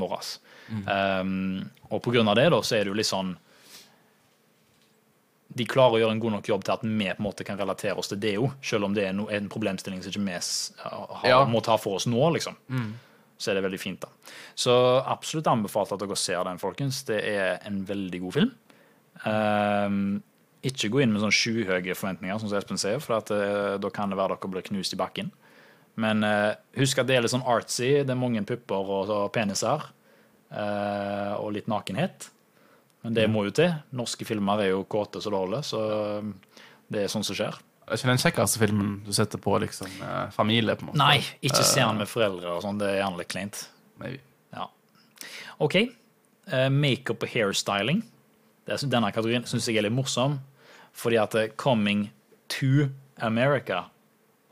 våre. 0.70 1.20
Um, 1.20 1.70
og 1.90 2.02
på 2.02 2.12
grunn 2.14 2.28
av 2.28 2.36
det 2.38 2.48
da, 2.54 2.60
så 2.62 2.76
er 2.78 2.84
det 2.84 2.92
jo 2.94 2.98
litt 3.00 3.10
sånn 3.10 3.36
de 5.50 5.66
klarer 5.66 5.96
å 5.96 6.00
gjøre 6.04 6.14
en 6.14 6.20
god 6.22 6.34
nok 6.36 6.46
jobb 6.48 6.62
til 6.62 6.74
at 6.76 6.82
vi 6.86 7.06
på 7.10 7.18
en 7.18 7.24
måte 7.26 7.44
kan 7.46 7.58
relatere 7.58 7.98
oss 7.98 8.10
til 8.12 8.20
det 8.22 8.36
òg, 8.38 8.52
selv 8.62 8.86
om 8.86 8.94
det 8.94 9.02
er 9.08 9.16
en 9.34 9.48
problemstilling 9.50 10.02
som 10.04 10.12
ikke 10.12 10.22
vi 10.28 10.36
har, 10.84 11.24
Ja. 11.26 11.44
må 11.44 11.60
ta 11.62 11.76
for 11.76 11.96
oss 11.98 12.06
nå, 12.06 12.20
liksom. 12.36 12.54
Så 13.40 13.50
er 13.50 13.54
det 13.54 13.64
veldig 13.64 13.80
fint, 13.80 14.00
da. 14.00 14.08
Så 14.54 14.70
absolutt 15.04 15.46
anbefalt 15.50 15.90
at 15.92 15.98
dere 15.98 16.16
ser 16.16 16.44
den, 16.44 16.58
folkens. 16.58 17.02
Det 17.04 17.18
er 17.24 17.58
en 17.66 17.84
veldig 17.84 18.20
god 18.20 18.32
film. 18.34 18.50
Um, 19.24 20.22
ikke 20.62 20.90
gå 20.92 21.00
inn 21.02 21.12
med 21.12 21.22
sånn 21.22 21.32
skyhøye 21.34 21.96
forventninger, 21.96 22.38
som 22.38 22.52
Espen 22.54 22.78
sier, 22.78 23.00
for 23.00 23.16
at, 23.16 23.30
uh, 23.32 23.78
da 23.80 23.90
kan 23.90 24.10
det 24.12 24.18
være 24.20 24.36
dere 24.36 24.50
blir 24.52 24.62
knust 24.62 24.92
i 24.92 24.96
bakken. 25.00 25.32
Men 25.96 26.22
uh, 26.22 26.54
husk 26.76 26.98
at 27.00 27.08
det 27.08 27.16
er 27.16 27.22
litt 27.22 27.32
sånn 27.32 27.42
artsy. 27.48 28.04
Det 28.04 28.10
er 28.10 28.20
mange 28.20 28.44
pupper 28.46 28.76
og, 28.76 29.10
og 29.10 29.32
peniser. 29.32 29.88
Eh, 30.50 31.32
og 31.38 31.54
litt 31.56 31.70
nakenhet. 31.70 32.28
Men 33.04 33.16
det 33.16 33.26
må 33.32 33.46
jo 33.46 33.54
til. 33.56 33.72
Norske 33.96 34.26
filmer 34.28 34.60
er 34.64 34.74
jo 34.74 34.84
kåte 34.90 35.22
så 35.22 35.32
det 35.32 35.40
holder, 35.40 35.64
så 35.64 35.82
um, 36.20 36.34
det 36.92 37.06
er 37.06 37.12
sånn 37.12 37.24
som 37.24 37.38
skjer. 37.38 37.56
Det 37.90 37.96
er 37.96 37.98
ikke 38.02 38.10
den 38.10 38.22
kjekkeste 38.22 38.60
filmen 38.60 38.90
du 39.06 39.10
setter 39.16 39.40
på 39.42 39.56
liksom, 39.62 39.90
eh, 40.04 40.26
familie, 40.34 40.76
på 40.76 40.84
en 40.84 40.90
måte. 40.90 41.00
Nei, 41.00 41.16
ikke 41.42 41.64
se 41.64 41.80
den 41.80 41.98
med 41.98 42.10
foreldre 42.10 42.52
og 42.52 42.60
sånn. 42.62 42.78
Det 42.78 42.86
er 42.86 43.00
gjerne 43.00 43.18
litt 43.18 43.30
kleint. 43.32 43.62
Maybe. 43.98 44.20
Ja. 44.54 44.68
OK. 45.64 45.76
Eh, 45.80 46.68
Makeup 46.70 47.24
og 47.26 47.32
hairstyling. 47.32 48.04
Denne 48.70 49.10
kategorien 49.10 49.48
syns 49.48 49.66
jeg 49.66 49.80
er 49.80 49.88
litt 49.88 49.96
morsom, 49.96 50.38
fordi 50.94 51.18
at 51.18 51.34
eh, 51.40 51.50
Coming 51.58 52.10
to 52.52 52.90
America 53.18 53.86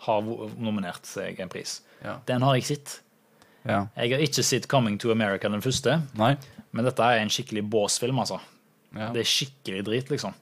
har 0.08 0.32
nominert 0.58 1.06
seg 1.06 1.38
en 1.42 1.52
pris. 1.52 1.78
Ja. 2.02 2.18
Den 2.26 2.42
har 2.46 2.58
jeg 2.58 2.68
sett. 2.72 2.98
Ja. 3.68 3.83
Jeg 4.00 4.14
har 4.16 4.22
ikke 4.24 4.42
sett 4.46 4.66
Coming 4.70 4.98
to 4.98 5.11
America 5.12 5.48
den 5.52 5.61
første, 5.64 5.98
Nei. 6.18 6.35
men 6.72 6.85
dette 6.88 7.04
er 7.04 7.20
en 7.22 7.28
skikkelig 7.33 7.66
båsfilm, 7.70 8.18
altså. 8.24 8.40
Ja. 8.96 9.11
Det 9.12 9.20
er 9.20 9.28
skikkelig 9.28 9.83
drit, 9.85 10.12
liksom. 10.14 10.33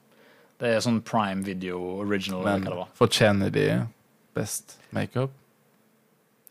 Det 0.57 0.71
er 0.73 0.79
sånn 0.81 1.01
prime 1.05 1.43
video 1.45 1.77
original. 2.01 2.41
eller 2.41 2.57
Men 2.57 2.63
hva 2.63 2.71
det 2.71 2.77
var. 2.79 2.87
fortjener 2.97 3.51
de 3.53 3.65
best 4.33 4.77
makeup? 4.95 5.31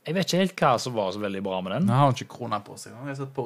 Jeg 0.07 0.15
vet 0.15 0.29
ikke 0.29 0.39
helt 0.45 0.61
hva 0.61 0.75
som 0.79 0.95
var 0.95 1.11
så 1.17 1.19
veldig 1.19 1.41
bra 1.43 1.61
med 1.65 1.73
den. 1.73 1.89
Han 1.89 1.99
har 2.05 2.12
ikke 2.15 2.29
krona 2.37 2.61
på 2.62 2.77
seg. 2.79 2.93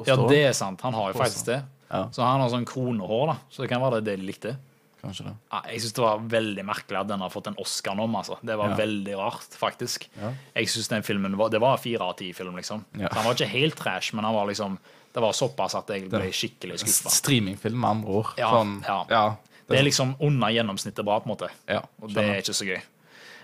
Ja, 0.05 0.15
det 0.29 0.43
er 0.45 0.53
sant. 0.53 0.81
Han 0.85 0.93
har 0.93 1.13
jo 1.13 1.17
faktisk 1.17 1.47
det. 1.47 1.63
Ja. 1.89 2.03
Så 2.13 2.21
han 2.21 2.39
har 2.43 2.51
sånn 2.53 2.67
kronehår, 2.69 3.31
da. 3.31 3.37
Så 3.49 3.63
det 3.63 3.69
kan 3.71 3.81
være 3.81 4.03
det 4.05 4.19
de 4.19 4.27
likte. 4.27 4.53
Kanskje 5.01 5.25
det. 5.25 5.33
Ja, 5.51 5.61
Jeg 5.71 5.81
syns 5.81 5.93
det 5.97 6.03
var 6.03 6.19
veldig 6.29 6.63
merkelig 6.65 6.99
at 6.99 7.07
den 7.09 7.19
har 7.19 7.29
fått 7.33 7.47
en 7.47 7.55
Oscar 7.57 7.95
nå. 7.97 8.05
Altså. 8.17 8.37
Det 8.45 8.55
var 8.57 8.69
Ja. 8.69 8.75
veldig 8.75 9.17
rart, 9.17 9.49
faktisk. 9.57 10.07
Ja. 10.21 10.33
Jeg 10.55 10.67
synes 10.69 10.87
den 10.89 11.01
filmen 11.03 11.35
var, 11.37 11.49
Det 11.49 11.59
var 11.61 11.77
fire 11.77 12.01
av 12.01 12.17
ti 12.17 12.31
film, 12.33 12.55
liksom. 12.55 12.85
Ja. 12.97 13.07
Den 13.09 13.23
var 13.25 13.33
ikke 13.33 13.47
helt 13.49 13.75
trash, 13.75 14.13
men 14.13 14.23
han 14.25 14.33
var 14.35 14.45
liksom 14.47 14.77
det 15.13 15.19
var 15.19 15.33
såpass 15.33 15.75
at 15.75 15.87
jeg 15.89 16.09
ble 16.09 16.29
skikkelig 16.31 16.77
skuffa. 16.79 17.09
Streamingfilm, 17.11 17.75
med 17.81 17.89
andre 17.89 18.07
ord. 18.09 18.27
Ja, 18.37 18.49
Sånn, 18.51 18.81
ja. 18.87 19.05
ja. 19.09 19.35
Det 19.67 19.77
er 19.79 19.83
liksom 19.83 20.15
under 20.21 20.47
gjennomsnittet 20.47 21.03
bra, 21.03 21.19
på 21.19 21.27
en 21.29 21.35
måte. 21.35 21.49
ja, 21.67 21.81
Og 22.01 22.13
det 22.13 22.23
er 22.23 22.39
ikke 22.41 22.55
så 22.55 22.65
gøy. 22.65 22.81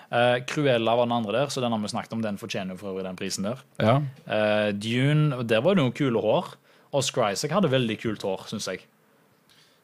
Uh, 0.10 0.40
Cruella 0.48 0.96
var 0.96 1.06
den 1.06 1.12
andre 1.18 1.32
der, 1.34 1.48
så 1.52 1.60
den 1.60 1.72
har 1.74 1.80
vi 1.80 1.88
snakket 1.92 2.14
om. 2.14 2.22
Den 2.22 2.38
fortjener 2.38 2.72
jo 2.72 2.78
for 2.78 2.94
øvrig 2.94 3.04
den 3.04 3.18
prisen 3.18 3.44
der. 3.44 3.58
Ja. 3.80 3.98
Eh, 4.26 4.72
Dune, 4.72 5.44
der 5.44 5.60
var 5.60 5.76
det 5.76 5.84
noen 5.84 5.92
kule 5.92 6.22
hår. 6.22 6.54
Oscar 6.94 7.32
Isaac 7.34 7.52
hadde 7.52 7.70
veldig 7.70 8.00
kult 8.00 8.22
hår, 8.24 8.46
syns 8.48 8.68
jeg. 8.72 8.80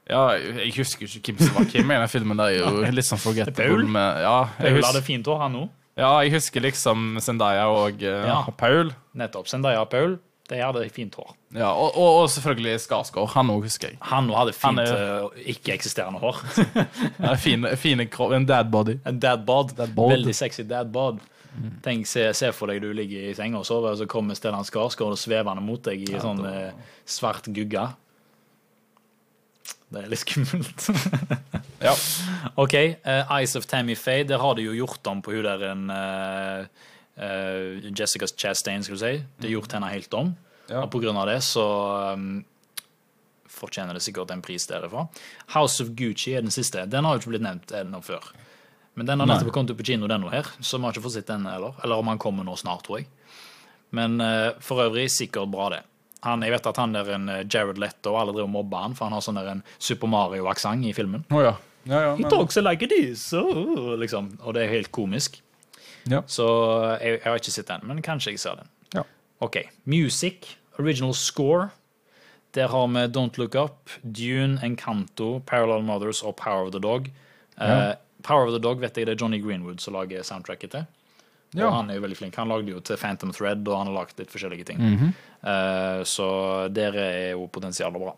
Ja, 0.09 0.23
jeg 0.35 0.73
husker 0.75 1.07
ikke 1.07 1.31
hvem 1.31 1.47
som 1.47 1.55
var 1.55 1.69
hvem 1.71 1.93
i 1.93 2.01
den 2.01 2.11
filmen. 2.11 2.41
Det 2.41 2.49
er 2.51 2.59
jo 2.59 2.91
litt 2.91 3.07
sånn 3.07 3.21
forgettable. 3.23 3.87
Med, 3.87 4.19
ja, 4.25 4.35
jeg 4.59 4.75
Paul 4.75 4.89
hadde 4.89 5.03
fint 5.05 5.29
hår, 5.31 5.39
han 5.45 5.57
også 5.61 5.79
ja, 5.93 6.09
jeg 6.25 6.33
husker 6.33 6.63
liksom 6.65 7.19
Zendaya 7.21 7.67
og 7.69 8.01
uh, 8.01 8.23
Ja. 8.25 8.39
Paul. 8.57 8.93
Nettopp. 9.13 9.49
Zendaya 9.51 9.83
og 9.83 9.91
Paul. 9.91 10.15
De 10.49 10.57
hadde 10.59 10.81
fint 10.91 11.13
hår. 11.15 11.35
Ja, 11.55 11.69
og, 11.69 11.93
og, 11.93 12.23
og 12.23 12.31
selvfølgelig 12.33 12.79
Skarsgård. 12.83 13.29
Han 13.35 13.51
òg 13.53 13.67
husker 13.67 13.93
jeg. 13.93 13.99
Han 14.09 14.31
òg 14.31 14.39
hadde 14.41 14.55
fint, 14.57 14.81
Han 14.81 15.29
uh, 15.29 15.43
ikke-eksisterende 15.53 16.19
hår. 16.23 16.41
Ja, 17.23 17.35
fine, 17.39 17.75
fine 17.79 18.07
krop, 18.11 18.33
en 18.35 18.49
dad 18.49 18.73
body. 18.73 18.97
En 19.07 19.21
dad 19.21 19.45
bod. 19.45 19.75
Dad 19.77 19.93
bod. 19.95 20.15
Veldig 20.17 20.35
sexy 20.35 20.65
dad 20.67 20.89
bod. 20.93 21.21
Tenk, 21.85 22.07
se, 22.09 22.25
se 22.33 22.49
for 22.57 22.73
deg 22.73 22.81
du 22.81 22.89
ligger 22.97 23.29
i 23.29 23.35
senga 23.37 23.59
og 23.61 23.67
sover, 23.69 23.93
og 23.93 24.01
så 24.01 24.09
kommer 24.09 24.37
Stellan 24.37 24.65
Skarsgård 24.65 25.13
og 25.13 25.21
svevende 25.21 25.61
mot 25.61 25.83
deg 25.85 26.01
i 26.09 26.17
sånn 26.17 26.41
eh, 26.49 26.73
svart 27.05 27.45
gugge. 27.53 27.85
Det 29.93 30.01
er 30.01 30.09
litt 30.11 30.23
skummelt. 30.23 30.87
Ja. 31.83 31.93
OK, 32.63 32.75
Uh, 33.03 33.35
Eyes 33.37 33.55
of 33.59 33.67
Tammy 33.69 33.95
Faye. 33.99 34.23
Der 34.27 34.41
har 34.41 34.55
de 34.57 34.65
jo 34.65 34.73
gjort 34.77 35.05
om 35.11 35.21
på 35.21 35.35
hun 35.35 35.45
der 35.45 35.65
en 35.69 35.83
uh, 35.91 36.65
uh, 37.19 37.91
Jessica 37.91 38.27
Chastain, 38.27 38.83
skal 38.83 38.97
du 38.97 39.03
si. 39.03 39.13
Det 39.37 39.49
har 39.49 39.55
gjort 39.57 39.75
henne 39.77 39.91
helt 39.91 40.17
om. 40.17 40.33
Ja. 40.69 40.85
Og 40.85 40.89
på 40.93 41.03
grunn 41.03 41.19
av 41.19 41.27
det 41.29 41.41
så 41.45 41.65
um, 42.15 42.41
fortjener 43.51 43.97
det 43.97 44.03
sikkert 44.05 44.31
en 44.33 44.41
pris 44.45 44.65
derifra. 44.69 45.05
House 45.53 45.83
of 45.83 45.91
Gucci 45.97 46.33
er 46.37 46.45
den 46.45 46.53
siste. 46.55 46.87
Den 46.89 47.05
har 47.05 47.17
jo 47.17 47.23
ikke 47.23 47.35
blitt 47.35 47.45
nevnt 47.45 47.75
ennå 47.77 48.01
før. 48.05 48.31
Men 48.93 49.09
den 49.09 49.21
har 49.21 49.29
nettopp 49.29 49.53
kommet 49.53 49.73
ut 49.73 49.79
på 49.79 49.87
kino, 49.87 50.07
den 50.09 50.25
her, 50.29 50.47
så 50.61 50.77
vi 50.77 50.85
har 50.85 50.93
ikke 50.93 51.05
fått 51.07 51.17
sett 51.17 51.29
den 51.29 51.47
heller. 51.49 51.73
Eller 51.83 52.01
om 52.01 52.11
han 52.11 52.21
kommer 52.21 52.45
nå 52.45 52.53
snart, 52.59 52.85
tror 52.85 53.01
jeg. 53.01 53.09
Men 53.93 54.19
uh, 54.21 54.53
for 54.61 54.85
øvrig 54.85 55.07
sikkert 55.13 55.51
bra, 55.53 55.69
det. 55.73 55.81
Han, 56.23 56.43
jeg 56.45 56.53
vet 56.55 56.67
at 56.71 56.79
han 56.79 56.95
der 56.95 57.09
en 57.17 57.29
eh, 57.31 57.43
Jared 57.43 57.79
Letto 57.81 58.15
alle 58.15 58.31
driver 58.35 58.47
og 58.47 58.55
mobber 58.55 58.85
han, 58.85 58.97
for 58.97 59.09
han 59.09 59.17
har 59.17 59.23
sånn 59.25 59.39
der 59.39 59.49
en 59.51 59.63
Super 59.77 60.11
Mario-aksent 60.11 60.87
i 60.87 60.93
filmen. 60.95 61.25
Oh, 61.31 61.43
ja. 61.43 61.55
Ja, 61.83 61.99
ja, 61.99 62.11
He 62.15 62.23
men, 62.23 62.31
talks 62.31 62.55
like 62.55 62.87
this, 62.87 63.25
oh, 63.35 63.97
liksom. 63.99 64.37
Og 64.41 64.55
det 64.55 64.63
er 64.63 64.71
helt 64.71 64.91
komisk. 64.95 65.41
Ja. 66.07 66.21
Så 66.27 66.45
jeg, 67.01 67.19
jeg 67.19 67.27
har 67.27 67.39
ikke 67.39 67.55
sett 67.55 67.71
den, 67.71 67.83
men 67.89 67.99
kanskje 68.05 68.35
jeg 68.35 68.43
ser 68.43 68.61
den. 68.61 68.71
Ja. 68.95 69.03
OK. 69.43 69.59
Music, 69.83 70.55
original 70.79 71.13
score. 71.13 71.69
Der 72.55 72.69
har 72.69 72.87
vi 72.87 73.05
Don't 73.11 73.37
Look 73.41 73.55
Up, 73.55 73.89
Dune, 74.03 74.59
Encanto, 74.63 75.41
Parallel 75.45 75.83
Mothers 75.83 76.21
og 76.23 76.35
Power 76.35 76.67
of 76.67 76.71
the 76.71 76.79
Dog. 76.79 77.09
Ja. 77.57 77.95
Power 78.23 78.47
of 78.47 78.53
the 78.53 78.61
Dog 78.61 78.79
vet 78.81 78.97
jeg 78.97 79.07
det 79.07 79.17
er 79.17 79.19
Johnny 79.25 79.41
Greenwood 79.43 79.81
som 79.83 79.97
lager 79.97 80.23
soundtracket 80.23 80.71
til. 80.71 80.85
Ja. 81.53 81.67
Og 81.67 81.75
han 81.77 81.91
er 81.91 81.99
jo 81.99 82.03
veldig 82.05 82.17
flink. 82.17 82.37
Han 82.41 82.51
lagde 82.51 82.73
jo 82.73 82.81
til 82.85 82.97
Phantom 82.97 83.31
Thread, 83.35 83.63
og 83.67 83.77
han 83.77 83.91
har 83.91 83.97
lagd 84.01 84.19
litt 84.19 84.31
forskjellige 84.33 84.65
ting. 84.71 84.81
Mm 84.81 84.97
-hmm. 84.97 85.11
uh, 85.45 86.03
så 86.03 86.67
der 86.73 86.95
er 86.97 87.31
jo 87.31 87.47
potensialet 87.47 88.01
bra. 88.01 88.15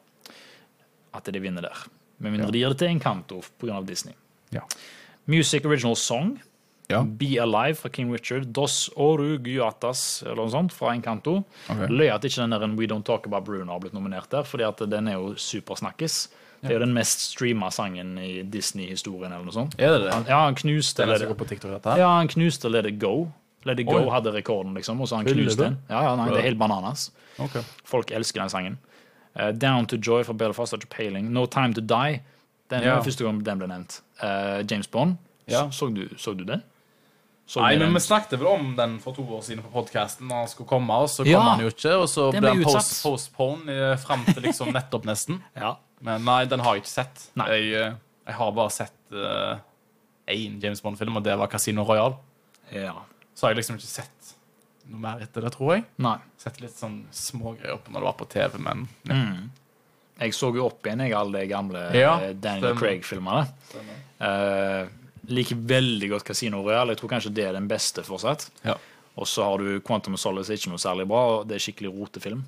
At 1.14 1.26
de 1.26 1.40
vinner 1.40 1.62
der. 1.62 1.88
Med 2.18 2.32
mindre 2.32 2.52
de 2.52 2.60
gir 2.60 2.70
det 2.70 2.78
til 2.78 2.88
Encanto 2.88 3.42
pga. 3.60 3.82
Disney. 3.82 4.14
Ja. 4.52 4.62
Music 5.26 5.66
Original 5.66 5.96
Song. 5.96 6.42
Ja. 6.88 7.04
Be 7.04 7.42
Alive 7.42 7.76
fra 7.76 7.90
King 7.90 8.14
Richard. 8.14 8.46
Dos 8.54 8.90
Oruguatas 8.96 10.24
eller 10.24 10.44
noe 10.44 10.54
sånt 10.54 10.74
fra 10.74 10.94
Encanto. 10.94 11.44
Okay. 11.70 11.90
Løy 11.90 12.10
at 12.14 12.24
ikke 12.28 12.42
den 12.42 12.50
der 12.52 12.68
We 12.78 12.88
Don't 12.88 13.04
Talk 13.04 13.26
About 13.28 13.46
Bruno 13.46 13.72
har 13.72 13.80
blitt 13.80 13.94
nominert 13.94 14.30
der, 14.32 14.44
fordi 14.44 14.64
at 14.64 14.84
den 14.90 15.08
er 15.08 15.14
jo 15.14 15.34
supersnakkis. 15.36 16.30
Det 16.62 16.70
er 16.72 16.78
jo 16.80 16.84
den 16.86 16.94
mest 16.96 17.20
streama 17.32 17.70
sangen 17.72 18.18
i 18.18 18.42
Disney-historien 18.44 19.32
eller 19.32 19.46
noe 19.46 19.54
sånt. 19.54 19.76
Er 19.78 19.92
det 19.96 20.06
det? 20.06 20.14
Han, 20.14 20.26
ja, 20.30 20.40
han 20.46 20.56
knuste 20.56 21.06
Let 21.06 21.22
ja, 22.00 22.08
han 22.18 22.28
knuste 22.32 22.70
Let 22.72 22.86
It 22.90 23.00
Go. 23.00 23.28
Let 23.66 23.80
It 23.80 23.88
Go 23.88 24.00
Oi. 24.00 24.10
hadde 24.14 24.32
rekorden, 24.34 24.74
liksom, 24.78 25.02
og 25.02 25.08
så 25.10 25.16
han 25.20 25.26
knuste 25.26 25.64
den. 25.64 25.78
Ja, 25.90 26.04
ja, 26.10 26.16
nei, 26.16 26.30
det 26.30 26.40
er 26.42 26.48
helt 26.50 26.60
bananas. 26.60 27.12
Okay. 27.40 27.62
Folk 27.86 28.12
elsker 28.12 28.42
den 28.42 28.50
sangen. 28.50 28.78
Uh, 29.36 29.52
Down 29.52 29.86
to 29.86 29.98
Joy 29.98 30.24
fra 30.24 30.34
Belfast 30.34 30.74
og 30.74 30.86
Paling. 30.90 31.32
No 31.34 31.46
Time 31.46 31.74
to 31.74 31.82
Die. 31.82 32.22
Den 32.72 32.84
Ja. 32.84 32.96
var 32.96 33.04
første 33.04 33.24
gang 33.24 33.44
den 33.46 33.60
ble 33.60 33.68
nevnt. 33.68 34.02
Uh, 34.24 34.64
James 34.72 34.88
Bond. 34.88 35.18
Ja. 35.48 35.70
Så, 35.72 35.90
du, 35.94 36.08
så 36.18 36.34
du 36.34 36.44
den? 36.44 36.64
Så 37.48 37.62
Nei, 37.62 37.76
men 37.78 37.94
vi 37.94 38.00
snakket 38.02 38.40
vel 38.40 38.48
om 38.48 38.72
den 38.78 38.96
for 39.00 39.14
to 39.14 39.22
år 39.22 39.42
siden 39.46 39.62
på 39.64 39.70
podkasten. 39.70 40.32
Han 40.34 40.48
skulle 40.50 40.68
komme, 40.68 40.94
og 40.94 41.10
så 41.10 41.22
kom 41.24 41.30
Ja. 41.32 41.40
han 41.42 41.62
jo 41.62 41.68
ikke. 41.70 41.94
Og 42.02 42.08
så 42.10 42.32
Den 42.32 42.42
ble 42.42 42.52
ble 42.56 42.64
han 42.64 42.74
post, 42.74 43.04
postpone 43.04 43.70
eh, 43.70 43.98
fram 44.02 44.26
til 44.26 44.42
liksom 44.48 44.74
nettopp, 44.74 45.06
nesten. 45.06 45.44
Ja. 45.56 45.76
Men 46.06 46.26
nei, 46.28 46.44
den 46.50 46.62
har 46.64 46.78
jeg 46.78 46.86
ikke 46.86 46.94
sett. 46.94 47.28
Jeg, 47.42 47.68
eh, 47.74 47.98
jeg 48.30 48.38
har 48.40 48.56
bare 48.56 48.74
sett 48.74 48.94
én 50.30 50.56
James 50.62 50.82
Bond-film, 50.82 51.18
og 51.18 51.24
det 51.26 51.36
var 51.38 51.52
Casino 51.52 51.86
Royal. 51.88 52.18
ja. 52.74 52.96
Så 53.36 53.44
har 53.44 53.52
jeg 53.52 53.60
liksom 53.60 53.76
ikke 53.76 53.90
sett 53.90 54.30
noe 54.88 55.02
mer 55.02 55.24
etter 55.26 55.44
det, 55.44 55.52
tror 55.56 55.74
jeg. 55.74 55.86
Nei. 56.04 56.16
Sett 56.40 56.62
litt 56.64 56.76
sånn 56.78 57.02
smågreier 57.14 57.76
opp 57.76 57.90
når 57.90 58.00
det 58.00 58.08
var 58.08 58.18
på 58.20 58.28
TV, 58.32 58.58
men 58.64 58.86
ja. 59.10 59.18
Mm. 59.18 59.48
Jeg 60.16 60.36
så 60.38 60.48
jo 60.56 60.64
opp 60.70 60.88
igjen 60.88 61.02
jeg, 61.04 61.12
alle 61.18 61.42
de 61.42 61.48
gamle 61.52 61.80
Ja, 61.92 62.14
eh, 62.24 62.36
Daniel. 62.40 62.78
Craig-filmene. 62.80 63.42
Uh, 64.22 64.88
liker 65.28 65.60
veldig 65.68 66.14
godt 66.14 66.28
Casino 66.30 66.62
Royale. 66.64 66.94
Jeg 66.94 67.02
tror 67.02 67.12
kanskje 67.18 67.34
det 67.36 67.50
er 67.50 67.58
den 67.58 67.68
beste 67.68 68.06
fortsatt. 68.08 68.48
Ja. 68.64 68.78
Og 69.20 69.28
så 69.28 69.44
har 69.44 69.60
du 69.60 69.82
Quantum 69.84 70.16
of 70.16 70.24
Solace, 70.24 70.56
ikke 70.56 70.72
noe 70.72 70.80
særlig 70.80 71.08
bra. 71.12 71.42
Det 71.48 71.58
er 71.58 71.66
skikkelig 71.66 71.92
rotefilm. 71.98 72.46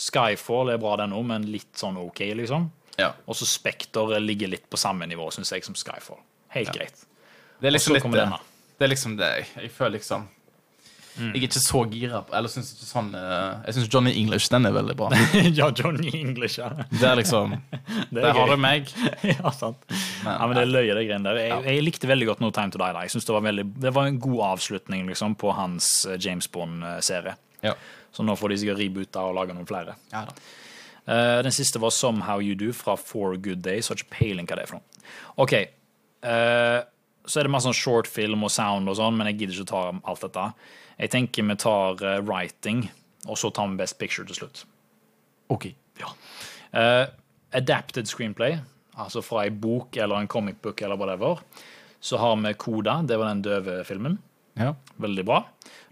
Skyfall 0.00 0.72
er 0.72 0.80
bra, 0.80 0.94
den 1.02 1.12
òg, 1.16 1.26
men 1.28 1.44
litt 1.52 1.76
sånn 1.76 2.00
OK, 2.00 2.24
liksom. 2.40 2.70
Ja. 3.00 3.12
Og 3.26 3.38
så 3.38 3.48
Spekter 3.48 4.18
ligger 4.20 4.50
litt 4.52 4.68
på 4.70 4.80
samme 4.80 5.08
nivå, 5.08 5.30
syns 5.34 5.52
jeg, 5.54 5.64
som 5.64 5.76
Skyfall. 5.78 6.20
Helt 6.52 6.72
greit. 6.74 7.06
Det 7.62 7.70
er 7.70 7.76
liksom 7.76 7.96
litt 7.96 8.06
denne. 8.12 8.38
Det 8.78 8.86
er 8.86 8.90
liksom 8.92 9.16
det. 9.20 9.32
Jeg, 9.38 9.50
jeg 9.66 9.74
føler 9.76 9.98
liksom 10.00 10.28
Mm. 11.12 11.34
Jeg 11.34 11.42
er 11.42 11.44
ikke 11.44 11.60
så 11.60 11.80
gira 11.92 12.22
på 12.24 12.32
Eller 12.38 12.48
syns 12.48 12.70
ikke 12.72 12.86
sånn 12.88 13.10
uh, 13.12 13.58
Jeg 13.66 13.74
syns 13.76 13.88
Johnny 13.92 14.14
English, 14.16 14.48
den 14.48 14.64
er 14.64 14.72
veldig 14.72 14.94
bra. 14.96 15.10
ja, 15.60 15.66
Johnny 15.76 16.08
English, 16.16 16.56
ja. 16.56 16.70
Det 16.88 17.04
er 17.04 17.18
liksom 17.20 17.52
Det 18.14 18.16
Der 18.16 18.30
er 18.30 18.38
har 18.38 18.48
du 18.48 18.56
meg. 18.56 18.88
ja, 19.28 19.52
sant. 19.52 19.84
Men, 20.24 20.30
Ja, 20.30 20.46
men 20.46 20.56
det 20.56 20.62
er 20.62 20.70
løye, 20.70 20.94
det 20.96 21.02
greiene 21.10 21.28
der. 21.28 21.40
Jeg, 21.42 21.58
jeg 21.68 21.84
likte 21.84 22.08
veldig 22.08 22.30
godt 22.30 22.40
No 22.40 22.48
Time 22.56 22.72
To 22.72 22.80
Die. 22.80 22.96
Da. 22.96 23.04
Jeg 23.04 23.12
synes 23.12 23.28
det 23.28 23.36
var, 23.36 23.44
veldig, 23.44 23.66
det 23.84 23.92
var 23.98 24.08
en 24.08 24.18
god 24.24 24.40
avslutning 24.54 25.04
liksom, 25.12 25.36
på 25.36 25.52
hans 25.52 25.90
eh, 26.08 26.16
James 26.16 26.48
Bond-serie. 26.48 27.36
Ja. 27.60 27.76
Så 28.16 28.24
nå 28.24 28.32
får 28.40 28.54
de 28.54 28.60
sikkert 28.62 28.80
reboote 28.80 29.28
og 29.28 29.36
lage 29.36 29.56
noen 29.56 29.68
flere. 29.68 29.98
Ja 30.14 30.24
da. 30.30 30.40
Eh, 31.06 31.38
den 31.42 31.54
siste 31.54 31.80
var 31.82 31.90
Somehow 31.94 32.42
You 32.42 32.54
Do 32.58 32.72
fra 32.76 32.96
Four 32.96 33.36
Good 33.36 33.62
Days. 33.64 33.88
Har 33.88 33.98
ikke 33.98 34.18
peiling 34.18 34.48
hva 34.48 34.58
det 34.58 34.66
er 34.66 34.72
for 34.72 34.80
noe. 34.80 35.04
OK. 35.42 35.54
uh, 36.22 36.80
så 37.22 37.38
er 37.38 37.46
det 37.46 37.52
masse 37.54 37.68
sånn 37.68 37.78
shortfilm 37.78 38.42
og 38.42 38.50
sound 38.50 38.90
og 38.90 38.96
sånn, 38.98 39.16
men 39.18 39.28
jeg 39.30 39.40
gidder 39.40 39.56
ikke 39.56 39.66
å 39.66 39.70
ta 39.70 39.82
alt 40.10 40.24
dette. 40.24 40.46
Jeg 40.98 41.12
tenker 41.14 41.46
vi 41.46 41.56
tar 41.62 42.02
uh, 42.02 42.18
writing, 42.22 42.84
og 43.26 43.38
så 43.38 43.50
tar 43.54 43.70
vi 43.70 43.78
Best 43.78 43.98
Picture 44.00 44.26
til 44.26 44.38
slutt. 44.38 44.64
OK. 45.52 45.72
Ja. 46.00 46.08
adapted 47.52 48.08
screenplay, 48.08 48.56
altså 48.96 49.20
fra 49.22 49.42
ei 49.44 49.50
bok 49.52 49.98
eller 50.00 50.22
en 50.22 50.30
comic 50.30 50.62
book 50.64 50.80
eller 50.82 50.96
whatever. 50.96 51.42
Så 52.00 52.18
har 52.18 52.38
vi 52.40 52.54
Koda, 52.58 53.02
det 53.06 53.18
var 53.20 53.28
den 53.28 53.42
døve 53.44 53.82
filmen. 53.84 54.16
Ja. 54.58 54.72
Veldig 54.98 55.24
bra. 55.28 55.42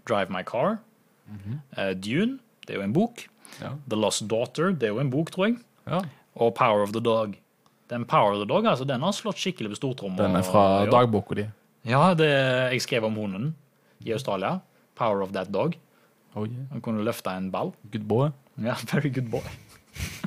Drive 0.09 0.33
My 0.33 0.41
Car. 0.43 0.79
Eh, 1.77 1.93
Dune, 1.95 2.39
det 2.65 2.75
er 2.75 2.81
jo 2.81 2.87
en 2.87 2.95
bok. 2.95 3.23
Ja. 3.61 3.71
The 3.89 3.99
Lost 3.99 4.27
Daughter, 4.29 4.71
det 4.73 4.83
er 4.89 4.93
jo 4.95 4.99
en 4.99 5.09
bok, 5.13 5.31
tror 5.31 5.45
jeg. 5.51 5.57
ja. 5.87 6.01
Og 6.35 6.53
Power 6.55 6.81
of 6.83 6.91
the 6.95 7.01
Dog. 7.03 7.33
Den 7.89 8.05
Power 8.05 8.31
of 8.31 8.37
the 8.39 8.47
Dog, 8.47 8.65
altså, 8.65 8.85
den 8.87 9.01
har 9.03 9.11
slått 9.11 9.35
skikkelig 9.37 9.69
på 9.73 9.75
stortromma. 9.81 10.15
Den 10.23 10.35
er 10.39 10.41
fra 10.47 10.83
Ja. 10.85 10.89
dagboka 10.91 11.35
di. 11.35 11.45
Ja, 11.85 12.13
det, 12.13 12.29
jeg 12.71 12.81
skrev 12.81 13.03
om 13.03 13.15
hunden 13.15 13.55
i 14.05 14.11
Australia. 14.13 14.59
Power 14.95 15.21
of 15.23 15.31
that 15.33 15.51
dog. 15.51 15.75
Oh, 16.35 16.45
yeah. 16.47 16.67
Han 16.71 16.81
kunne 16.81 17.03
løfte 17.03 17.29
en 17.35 17.51
ball. 17.51 17.73
Good 17.91 18.07
boy. 18.07 18.29
Ja, 18.63 18.75
very 18.93 19.09
good 19.11 19.29
boy. 19.31 19.43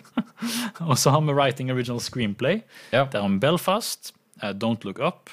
og 0.91 0.99
så 0.99 1.11
har 1.11 1.21
vi 1.21 1.33
Writing 1.33 1.73
Original 1.73 2.01
Screenplay. 2.01 2.61
Ja. 2.93 3.07
Der 3.13 3.21
har 3.23 3.29
vi 3.29 3.39
Belfast, 3.39 4.13
uh, 4.43 4.51
Don't 4.51 4.85
Look 4.85 4.99
Up, 4.99 5.31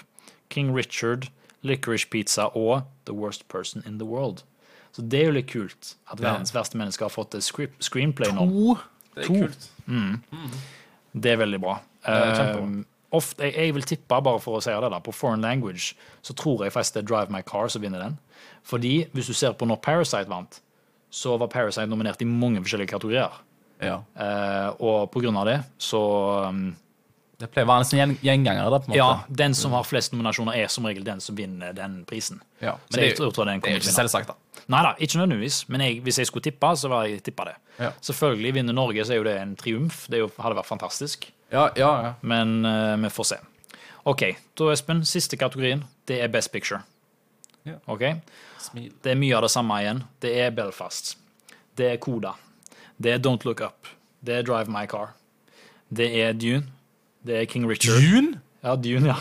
King 0.50 0.76
Richard, 0.78 1.28
Licorice 1.62 2.08
Pizza 2.10 2.42
og 2.56 2.82
The 3.06 3.14
Worst 3.16 3.48
Person 3.50 3.84
in 3.88 4.00
the 4.00 4.08
World. 4.08 4.44
Så 4.92 5.04
det 5.08 5.22
er 5.22 5.30
jo 5.30 5.36
litt 5.38 5.50
kult 5.52 5.94
at 6.12 6.20
verdens 6.20 6.54
verste 6.56 6.80
menneske 6.80 7.06
har 7.06 7.14
fått 7.14 7.38
et 7.38 7.46
screenplay 7.46 8.34
nå. 8.36 8.48
To. 8.52 8.78
Det 9.16 9.24
er 9.24 9.30
kult. 9.30 9.68
Det 11.12 11.32
er 11.32 11.40
veldig 11.40 11.60
bra. 11.64 11.78
er. 12.08 12.58
Um, 12.60 12.82
ofte, 13.16 13.48
jeg, 13.48 13.56
jeg 13.56 13.76
vil 13.76 13.88
tippe, 13.88 14.20
bare 14.24 14.42
for 14.44 14.60
å 14.60 14.64
si 14.64 14.74
det, 14.74 14.92
da, 14.94 15.00
på 15.04 15.14
foreign 15.16 15.44
language, 15.44 15.96
så 16.26 16.36
tror 16.38 16.66
jeg 16.66 16.76
faktisk 16.76 16.98
det 16.98 17.04
er 17.04 17.10
Drive 17.12 17.36
My 17.36 17.44
Car 17.48 17.72
som 17.72 17.84
vinner 17.84 18.04
den. 18.04 18.20
Fordi 18.68 18.94
hvis 19.16 19.32
du 19.32 19.36
ser 19.38 19.56
på 19.58 19.68
når 19.68 19.82
Parasite 19.84 20.32
vant, 20.32 20.60
så 21.12 21.36
var 21.40 21.52
Parasite 21.52 21.90
nominert 21.92 22.22
i 22.24 22.28
mange 22.28 22.62
forskjellige 22.64 22.94
kategorier. 22.94 23.42
Ja. 23.82 24.00
Uh, 24.16 24.70
og 24.80 25.12
på 25.12 25.24
grunn 25.24 25.40
av 25.42 25.48
det, 25.50 25.58
så 25.82 26.02
um, 26.48 26.70
Det 27.42 27.50
pleier 27.50 27.66
å 27.66 27.72
være 27.72 27.84
en 27.84 27.88
sånn 27.90 28.00
gjen- 28.02 28.18
gjenganger. 28.22 28.70
Da, 28.70 28.80
på 28.80 28.90
en 28.90 28.94
måte. 28.94 28.98
Ja, 29.02 29.36
den 29.42 29.56
som 29.58 29.74
har 29.74 29.84
flest 29.88 30.14
nominasjoner, 30.14 30.56
er 30.62 30.68
som 30.70 30.86
regel 30.86 31.04
den 31.08 31.22
som 31.24 31.36
vinner 31.38 31.74
den 31.74 32.04
prisen. 32.06 32.42
Ja, 32.62 32.76
Så 32.90 33.00
det, 33.00 33.08
jeg 33.08 33.18
tror, 33.18 33.32
tror 33.34 33.50
den 33.50 33.60
det 33.64 33.72
er 33.74 33.80
ikke 33.82 33.94
selvsagt, 33.96 34.28
da. 34.30 34.36
Nei 34.72 34.82
da, 34.86 34.92
ikke 35.02 35.18
nødvendigvis. 35.20 35.64
Men 35.74 35.82
jeg, 35.82 36.02
hvis 36.06 36.20
jeg 36.22 36.30
skulle 36.30 36.46
tippe, 36.46 36.70
så 36.78 36.92
var 36.92 37.08
jeg 37.10 37.24
tippa 37.26 37.48
det. 37.50 37.56
Ja. 37.80 37.90
Selvfølgelig 38.06 38.54
vinner 38.60 38.78
Norge, 38.78 39.06
så 39.08 39.16
er 39.16 39.18
jo 39.22 39.24
det 39.28 39.38
en 39.42 39.56
triumf. 39.58 40.06
Det 40.08 40.20
jo, 40.22 40.30
hadde 40.38 40.60
vært 40.62 40.70
fantastisk. 40.70 41.32
Ja, 41.52 41.70
ja, 41.76 41.90
ja. 42.06 42.14
Men 42.22 42.62
uh, 42.66 42.96
vi 43.02 43.10
får 43.12 43.26
se. 43.34 43.40
OK, 44.06 44.22
da 44.58 44.70
Espen, 44.72 45.02
siste 45.06 45.38
kategorien. 45.38 45.84
Det 46.08 46.22
er 46.22 46.30
Best 46.34 46.52
Picture. 46.54 46.84
Ja. 47.66 47.76
OK? 47.92 48.06
Smil. 48.62 48.92
Det 49.04 49.12
er 49.12 49.18
mye 49.20 49.36
av 49.38 49.44
det 49.46 49.52
samme 49.54 49.82
igjen. 49.82 50.04
Det 50.24 50.32
er 50.46 50.54
Belfast. 50.56 51.16
Det 51.78 51.92
er 51.94 51.98
Koda. 52.02 52.36
Det 53.02 53.16
er 53.16 53.20
Don't 53.22 53.46
Look 53.46 53.62
Up. 53.66 53.90
Det 54.22 54.40
er 54.40 54.46
Drive 54.46 54.70
My 54.70 54.86
Car. 54.90 55.14
Det 55.94 56.08
er 56.22 56.34
Dune. 56.38 56.64
Det 57.26 57.36
er 57.42 57.46
King 57.50 57.68
Richard. 57.70 58.02
Dune? 58.02 58.40
Ja, 58.64 58.76
Dune, 58.76 59.08
ja. 59.14 59.16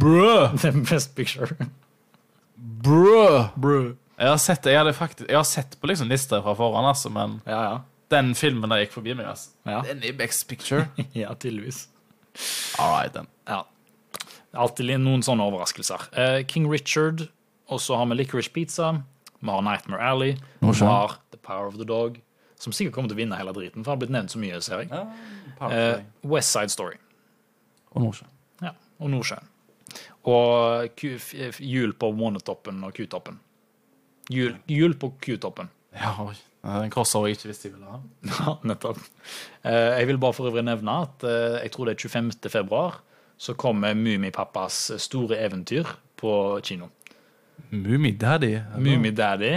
Brø! 0.00 0.48
Det 0.60 0.70
er 0.70 0.78
Best 0.90 1.14
Picture. 1.16 1.56
Brø! 2.56 3.44
Bro. 3.56 3.94
Jeg 4.18 4.28
har 4.30 4.38
sett, 4.38 4.66
jeg 4.70 4.78
hadde 4.78 4.92
faktisk, 4.94 5.26
jeg 5.28 5.36
har 5.36 5.46
sett 5.48 5.74
på 5.80 5.88
liksom 5.90 6.08
lister 6.10 6.42
fra 6.44 6.54
foran, 6.54 6.86
altså, 6.86 7.10
men 7.10 7.40
Ja, 7.50 7.62
ja. 7.64 7.78
den 8.14 8.34
filmen 8.38 8.70
der 8.70 8.84
gikk 8.84 8.92
forbi 8.94 9.14
meg. 9.18 9.26
altså. 9.26 9.50
Ja. 9.66 9.80
Den 9.82 10.04
er 10.06 10.12
best 10.18 10.46
picture. 10.48 10.86
Ja, 11.18 11.32
tydeligvis. 11.34 11.88
All 12.78 12.92
right, 12.94 13.12
den. 13.14 13.26
Ja. 13.50 13.62
Alltid 14.54 14.92
noen 15.02 15.22
sånne 15.26 15.42
overraskelser. 15.50 16.06
Uh, 16.14 16.44
King 16.46 16.68
Richard, 16.70 17.26
og 17.66 17.80
så 17.82 17.96
har 17.98 18.06
vi 18.06 18.14
Licorice 18.20 18.50
Pizza. 18.54 18.92
Vi 19.40 19.50
har 19.50 19.62
Nightmare 19.66 20.02
Alley. 20.12 20.36
Vi 20.62 20.74
har 20.86 21.18
The 21.34 21.38
Power 21.42 21.66
of 21.66 21.74
the 21.80 21.84
Dog, 21.86 22.20
som 22.58 22.72
sikkert 22.72 22.94
kommer 22.94 23.10
til 23.10 23.18
å 23.18 23.22
vinne 23.24 23.38
hele 23.38 23.52
driten, 23.56 23.82
for 23.82 23.90
det 23.90 23.96
har 23.96 24.02
blitt 24.04 24.14
nevnt 24.14 24.30
så 24.34 24.38
mye, 24.42 24.60
ser 24.62 24.84
jeg. 24.84 24.92
Uh, 24.94 25.32
Eh, 25.70 26.00
West 26.26 26.50
Side 26.52 26.68
Story. 26.74 26.96
Og 27.94 28.02
Nordsjøen. 28.02 28.30
Ja, 28.62 28.70
og 29.00 29.10
Nordsjøen. 29.10 29.50
Og 30.24 30.88
ku, 30.98 31.10
f, 31.20 31.32
f- 31.34 31.60
jul 31.62 31.92
på 32.00 32.08
månetoppen 32.16 32.82
og 32.84 32.94
Q-toppen. 32.96 33.38
jul 34.32 34.94
på 34.98 35.12
Q-toppen. 35.20 35.68
Ja, 35.94 36.14
den 36.64 36.72
er 36.72 36.82
en 36.86 36.90
crossover 36.90 37.28
jeg 37.28 37.36
ikke 37.36 37.50
visste 37.52 37.68
jeg 37.68 37.74
ville 37.76 37.90
ha. 37.92 37.98
Ja, 38.24 38.54
nettopp. 38.66 38.98
Eh, 39.62 39.98
jeg 40.00 40.06
vil 40.08 40.18
bare 40.18 40.32
for 40.34 40.48
øvrig 40.48 40.64
nevne 40.64 40.94
at 41.04 41.26
eh, 41.28 41.58
jeg 41.62 41.70
tror 41.74 41.84
det 41.90 41.94
er 41.94 42.08
25. 42.08 42.50
februar, 42.50 43.02
så 43.36 43.54
kommer 43.54 43.94
Mummipappas 43.94 44.90
store 45.04 45.38
eventyr 45.44 45.84
på 46.16 46.32
kino. 46.64 46.88
Mummidaddy. 47.70 48.56
Mummidaddy, 48.78 49.52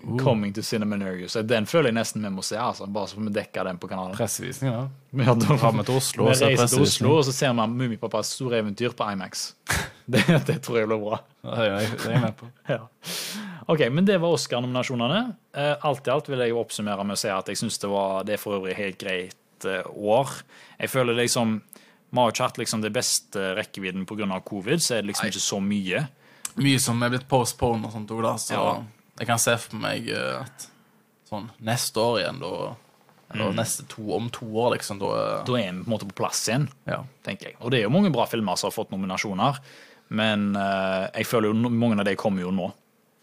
Coming 0.00 0.52
to 0.56 0.62
Cinema 0.62 0.96
Near 0.96 1.18
You. 1.20 1.28
Så 1.28 1.42
den 1.46 1.66
føler 1.68 1.90
jeg 1.90 1.94
nesten 1.98 2.22
vi 2.24 2.30
må 2.32 2.42
se, 2.46 2.56
altså, 2.56 2.86
bare 2.88 3.08
så 3.10 3.18
får 3.18 3.26
vi 3.28 3.32
dekka 3.36 3.64
den 3.68 3.78
på 3.78 3.88
kanalen. 3.90 4.16
Pressevisning. 4.16 4.72
Ja, 4.72 4.86
Vi 5.12 5.24
har 5.24 5.34
til 5.36 5.94
Oslo 5.96 6.26
og 6.30 6.36
se 6.36 6.46
reiser 6.46 6.56
til 6.56 6.64
Oslo, 6.64 6.78
pressevisning. 6.80 7.10
og 7.12 7.24
så 7.28 7.32
ser 7.36 7.52
man 7.52 7.74
Mummipappas 7.76 8.32
store 8.38 8.62
eventyr 8.62 8.94
på 8.96 9.10
Imax. 9.12 9.54
Det, 10.10 10.24
det 10.46 10.56
tror 10.64 10.78
jeg 10.80 10.88
blir 10.90 10.98
bra. 10.98 11.18
Det 11.44 11.52
er 11.62 11.68
jeg, 11.70 11.90
det 11.92 12.06
er 12.08 12.14
jeg 12.16 12.22
med 12.24 12.32
på. 12.40 12.46
Ja. 12.74 12.78
Ok, 13.70 13.84
men 13.94 14.04
det 14.08 14.16
var 14.18 14.32
Oscar-nominasjonene. 14.34 15.20
Eh, 15.54 15.74
alt 15.86 16.08
i 16.08 16.10
alt 16.10 16.26
vil 16.32 16.40
jeg 16.42 16.56
oppsummere 16.58 17.04
med 17.06 17.14
å 17.14 17.20
si 17.20 17.28
at 17.30 17.46
jeg 17.52 17.60
syns 17.60 17.78
det 17.78 17.90
var 17.92 18.24
det 18.26 18.40
for 18.42 18.56
øvrig 18.58 18.74
helt 18.74 18.98
greit 18.98 19.66
eh, 19.70 19.86
år. 19.94 20.32
Jeg 20.80 20.90
føler 20.90 21.14
liksom 21.20 21.60
Vi 22.10 22.18
har 22.18 22.32
ikke 22.32 22.42
hatt 22.48 22.58
liksom 22.58 22.82
det 22.82 22.90
beste 22.96 23.52
rekkevidden 23.54 24.02
pga. 24.08 24.40
covid, 24.42 24.82
så 24.82 24.96
er 24.96 25.02
det 25.04 25.12
liksom 25.12 25.30
ikke 25.30 25.44
så 25.44 25.60
mye. 25.62 26.02
Mye 26.58 26.80
som 26.82 27.02
er 27.06 27.12
blitt 27.14 27.28
postponed 27.30 27.86
og 27.86 27.92
sånt 27.94 28.10
òg, 28.10 28.22
da. 28.26 28.34
Så 28.34 28.54
Ja. 28.58 28.72
Jeg 29.20 29.28
kan 29.28 29.38
se 29.42 29.54
for 29.60 29.76
meg 29.82 30.08
eh, 30.08 30.40
at 30.42 30.66
sånn 31.30 31.50
neste 31.62 32.00
år 32.02 32.22
igjen, 32.24 32.40
da 32.42 32.76
Eller 33.30 33.52
neste 33.54 33.84
to, 33.86 34.02
om 34.16 34.26
to 34.34 34.46
år, 34.58 34.72
liksom, 34.74 34.98
da 34.98 35.10
eh, 35.14 35.44
Da 35.46 35.54
er 35.60 35.68
vi 35.70 35.84
på 35.84 35.86
en 35.86 35.92
måte 35.92 36.08
på 36.08 36.16
plass 36.18 36.40
igjen, 36.48 36.64
Ja. 36.88 37.04
tenker 37.22 37.52
jeg. 37.52 37.56
Og 37.60 37.70
det 37.70 37.78
er 37.78 37.84
jo 37.86 37.92
mange 37.94 38.10
bra 38.10 38.24
filmer 38.26 38.56
som 38.58 38.66
har 38.70 38.74
fått 38.74 38.90
nominasjoner, 38.90 39.60
men 40.10 40.56
uh, 40.58 41.06
jeg 41.14 41.28
føler 41.30 41.52
jo 41.52 41.70
mange 41.70 42.00
av 42.00 42.08
de 42.08 42.16
kommer 42.18 42.42
jo 42.42 42.50
nå. 42.50 42.72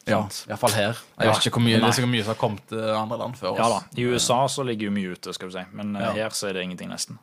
ja? 0.07 0.21
Iallfall 0.47 0.71
her. 0.71 0.93
Jeg 1.19 1.27
Ja. 1.27 1.33
vet 1.33 1.41
ikke 1.49 1.57
hvor 1.59 1.65
mye, 1.65 1.81
det 1.81 1.89
er 1.89 1.97
så 1.97 2.07
mye 2.07 2.23
som 2.23 2.31
har 2.31 2.39
kommet 2.39 2.67
til 2.71 2.79
andre 2.95 3.17
land 3.19 3.35
før 3.35 3.49
oss. 3.51 3.59
Ja 3.59 3.67
da, 3.73 3.81
I 3.99 4.05
USA 4.07 4.37
så 4.47 4.63
ligger 4.63 4.87
jo 4.87 4.91
mye 4.95 5.11
ute, 5.17 5.33
skal 5.35 5.49
vi 5.49 5.57
si, 5.57 5.65
men 5.73 5.95
eh, 5.97 6.01
Ja. 6.05 6.13
her 6.13 6.29
så 6.29 6.47
er 6.47 6.53
det 6.53 6.63
ingenting, 6.63 6.87
nesten. 6.93 7.19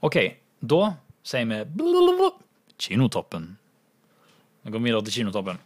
OK, 0.00 0.16
da 0.64 0.94
sier 1.22 1.44
vi 1.44 2.30
Kinotoppen. 2.78 3.58
Vi 4.62 4.70
går 4.72 4.80
videre 4.80 5.04
til 5.04 5.12
Kinotoppen. 5.20 5.58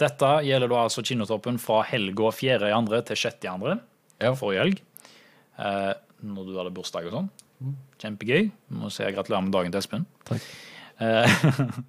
Dette 0.00 0.30
gjelder 0.46 0.70
da 0.72 0.84
altså 0.86 1.04
Kinotoppen 1.04 1.58
fra 1.60 1.82
helga 1.90 2.30
4. 2.32 2.70
i 2.70 2.74
andre 2.76 3.02
til 3.06 3.18
6. 3.20 3.44
i 3.44 3.50
andre. 3.52 3.76
Ja. 4.20 4.32
Forrige 4.38 4.64
helg. 4.64 4.80
Eh, 5.60 5.92
når 6.24 6.48
du 6.48 6.56
hadde 6.58 6.72
bursdag 6.76 7.08
og 7.10 7.16
sånn. 7.16 7.30
Kjempegøy. 8.00 8.48
Må 8.80 8.88
si 8.92 9.04
gratulerer 9.12 9.44
med 9.44 9.54
dagen 9.56 9.74
til 9.74 9.82
Espen. 9.82 10.06
Takk. 10.28 10.48
Eh, 11.00 11.44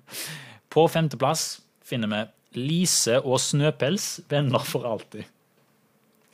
på 0.73 0.85
femteplass 0.91 1.61
finner 1.87 2.11
vi 2.11 2.21
Lise 2.59 3.17
og 3.23 3.39
Snøpels, 3.39 4.17
venner 4.31 4.63
for 4.67 4.87
alltid. 4.87 5.23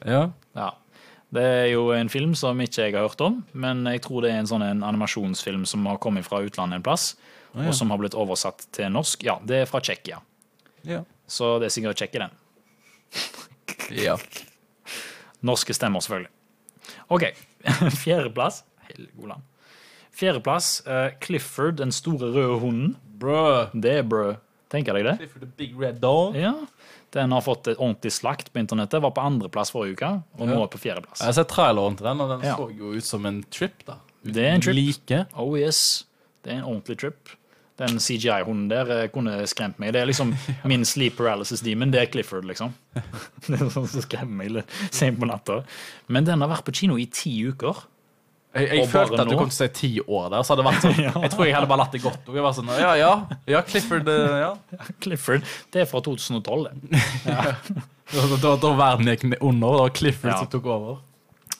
Ja. 0.05 0.28
Ja. 0.57 0.71
Det 1.34 1.43
er 1.43 1.65
jo 1.73 1.89
en 1.91 2.09
film 2.09 2.34
som 2.39 2.59
ikke 2.63 2.86
jeg 2.88 2.95
har 2.95 3.03
hørt 3.09 3.21
om, 3.21 3.41
men 3.51 3.84
jeg 3.91 4.01
tror 4.05 4.23
det 4.23 4.32
er 4.32 4.39
en 4.39 4.49
sånn 4.49 4.63
en 4.63 4.86
animasjonsfilm 4.88 5.65
som 5.67 5.86
har 5.89 5.99
kommet 6.01 6.25
fra 6.25 6.39
utlandet 6.45 6.80
en 6.80 6.86
plass, 6.86 7.11
ja. 7.51 7.65
og 7.67 7.73
som 7.75 7.91
har 7.91 7.99
blitt 7.99 8.15
oversatt 8.17 8.63
til 8.75 8.93
norsk. 8.95 9.25
Ja, 9.28 9.36
det 9.43 9.63
er 9.63 9.69
fra 9.69 9.84
Tsjekkia, 9.84 10.21
Ja. 10.88 11.03
Så 11.28 11.57
det 11.61 11.67
er 11.69 11.75
sikkert 11.75 11.95
å 11.95 12.01
sjekke 12.03 12.23
den. 12.23 12.36
ja. 14.07 14.17
Norske 15.45 15.75
stemmer, 15.75 16.03
selvfølgelig. 16.03 16.32
OK. 17.13 17.28
Fjerdeplass. 18.03 18.63
Helgoland. 18.89 19.45
Fjerdeplass, 20.17 20.82
uh, 20.88 21.11
Clifford, 21.21 21.78
den 21.78 21.91
store 21.93 22.32
røde 22.34 22.59
hunden. 22.63 22.95
Brø. 23.21 23.67
Det 23.78 23.99
er 23.99 24.05
brø. 24.07 24.32
Tenker 24.71 24.97
deg 24.97 25.05
det? 25.07 25.15
Clifford 25.21 25.43
the 25.45 25.51
Big 25.59 25.75
Red 25.80 26.01
Dog. 26.03 26.36
Ja. 26.36 26.55
Den 27.15 27.32
har 27.32 27.43
fått 27.45 27.69
et 27.71 27.78
ordentlig 27.80 28.11
slakt 28.17 28.49
på 28.51 28.59
internettet. 28.59 28.99
Var 29.03 29.13
på 29.15 29.23
andreplass 29.23 29.71
forrige 29.71 29.95
uke, 29.95 30.09
og 30.41 30.49
nå 30.49 30.57
er 30.63 30.71
på 30.73 30.82
fjerdeplass. 30.82 31.21
Jeg 31.21 31.30
har 31.30 31.38
sett 31.38 31.51
traileren 31.53 31.95
til 31.99 32.09
den, 32.09 32.23
og 32.23 32.34
den 32.34 32.43
Ja. 32.49 32.57
så 32.57 32.67
jo 32.75 32.91
ut 32.97 33.05
som 33.07 33.25
en 33.25 33.43
trip. 33.43 33.86
da 33.86 33.99
Det 34.25 34.43
er 34.43 34.55
en 34.55 34.61
trip. 34.61 34.75
Like. 34.75 35.25
Oh 35.36 35.55
yes, 35.57 36.05
det 36.43 36.51
er 36.51 36.57
en 36.57 36.67
ordentlig 36.67 36.97
trip. 36.99 37.30
Den 37.78 37.99
CGI-hunden 38.01 38.69
der 38.71 38.89
eh, 38.95 39.09
kunne 39.13 39.43
skremt 39.49 39.78
meg. 39.82 39.91
Det 39.93 40.01
er 40.01 40.09
liksom 40.09 40.32
min 40.71 40.86
sleep 40.88 41.17
paralysis 41.19 41.61
demon. 41.65 41.91
Det 41.93 42.01
er 42.01 42.09
Clifford, 42.13 42.47
liksom. 42.49 42.73
Det 43.47 43.59
er 43.59 43.67
sånn 43.69 43.86
som 43.91 44.01
skremmer 44.05 44.49
meg 44.49 44.73
sent 44.89 45.19
på 45.21 45.30
natta. 45.30 45.61
Men 46.09 46.25
den 46.25 46.41
har 46.41 46.49
vært 46.55 46.65
på 46.65 46.73
kino 46.82 46.97
i 46.97 47.05
ti 47.13 47.36
uker. 47.51 47.84
Jeg, 48.57 48.69
jeg 48.80 48.88
følte 48.89 49.19
at 49.21 49.28
du 49.30 49.36
nå? 49.36 49.38
kom 49.43 49.49
til 49.51 49.53
å 49.53 49.67
si 49.67 49.73
ti 49.78 49.89
år 50.01 50.30
der. 50.34 50.41
Så 50.47 50.55
hadde 50.55 50.63
det 50.63 50.69
vært 50.71 50.86
sånn 50.88 51.01
Ja. 51.05 51.11
Jeg 51.28 51.34
tror 51.36 51.45
jeg 51.45 51.53
hadde 51.53 51.69
bare 51.69 51.82
latt 51.84 51.93
det 51.93 52.01
gått. 52.01 52.32
Jeg 52.34 52.45
var 52.47 52.55
sånn, 52.57 52.71
ja, 52.82 52.93
ja, 52.97 53.11
ja, 53.53 53.61
Clifford 53.67 54.09
eh, 54.09 54.38
ja. 54.41 54.88
Clifford, 55.03 55.45
det 55.75 55.84
er 55.84 55.89
fra 55.91 56.01
2012. 56.01 56.63
det. 57.28 57.84
Da, 58.07 58.23
da, 58.39 58.53
da 58.63 58.71
verden 58.80 59.11
gikk 59.11 59.28
under, 59.38 59.84
og 59.84 59.93
Clifford 59.99 60.32
Ja. 60.32 60.39
som 60.41 60.49
tok 60.55 60.65
over. 60.73 60.97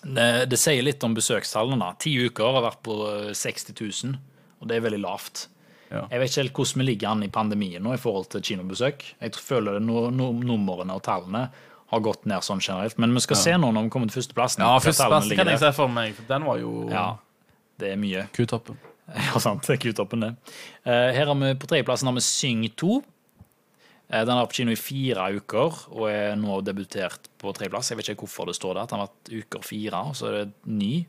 Det, 0.07 0.28
det 0.49 0.57
sier 0.61 0.82
litt 0.86 1.03
om 1.03 1.13
besøkstallene. 1.18 1.78
da. 1.84 1.91
Ti 1.99 2.13
uker 2.30 2.57
har 2.57 2.65
vært 2.70 2.82
på 2.88 2.97
eh, 3.11 3.30
60 3.38 3.78
000, 3.78 4.18
og 4.63 4.72
det 4.72 4.80
er 4.80 4.86
veldig 4.88 5.03
lavt. 5.03 5.45
Ja. 5.91 6.03
Jeg 6.11 6.19
vet 6.19 6.29
ikke 6.31 6.41
helt 6.43 6.53
hvordan 6.59 6.81
vi 6.81 6.85
ligger 6.89 7.09
an 7.13 7.23
i 7.23 7.29
pandemien 7.31 7.83
nå 7.83 7.93
i 7.95 8.01
forhold 8.01 8.27
til 8.33 8.41
kinobesøk. 8.43 9.05
Jeg 9.21 9.35
føler 9.39 9.77
det 9.77 9.85
no, 9.88 10.09
no, 10.11 10.31
numrene 10.33 10.95
og 10.97 11.03
tallene 11.05 11.45
har 11.88 12.01
gått 12.03 12.25
ned 12.27 12.43
sånn 12.43 12.59
generelt. 12.59 12.97
Men 12.99 13.13
vi 13.15 13.21
skal 13.23 13.39
se 13.39 13.53
nå 13.55 13.69
når 13.71 13.85
vi 13.88 13.91
kommer 13.93 14.11
til 14.11 14.19
førsteplassen. 14.19 14.65
Ja, 14.65 14.79
førsteplassen 14.83 15.38
kan 15.39 15.47
jeg 15.53 15.61
se 15.63 15.71
for 15.77 15.88
meg, 15.88 16.17
den 16.27 16.43
var 16.49 16.59
jo 16.59 16.73
Ja, 16.91 17.05
det 17.79 17.93
er 17.93 18.01
mye. 18.01 18.27
kutoppen. 18.35 18.77
Ja, 19.15 19.39
sant. 19.39 19.63
Det 19.63 19.77
er 19.77 19.79
kutoppen, 19.85 20.19
det. 20.25 20.33
Eh, 20.83 21.13
Her 21.15 21.29
har 21.31 21.35
vi 21.39 21.53
på 21.55 21.67
tredjeplassen 21.71 22.09
har 22.09 22.15
vi 22.17 22.25
Syng 22.25 22.65
2. 22.75 22.97
Eh, 24.11 24.25
Den 24.25 24.33
har 24.35 24.41
vært 24.45 24.51
på 24.51 24.57
kino 24.59 24.73
i 24.75 24.79
fire 24.79 25.29
uker 25.39 25.77
og 25.95 26.09
er 26.11 26.35
nå 26.35 26.57
debutert 26.67 27.29
på 27.39 27.53
tredjeplass. 27.55 27.93
Jeg 27.93 28.01
vet 28.01 28.09
ikke 28.11 28.25
hvorfor 28.27 28.49
det 28.51 28.57
står 28.59 28.75
der. 28.81 28.89
Den 28.91 28.99
har 28.99 29.07
vært 29.07 29.31
uker 29.45 29.63
fire, 29.63 30.01
og 30.11 30.15
så 30.19 30.27
er 30.27 30.35
det 30.41 30.51
ny. 30.67 31.05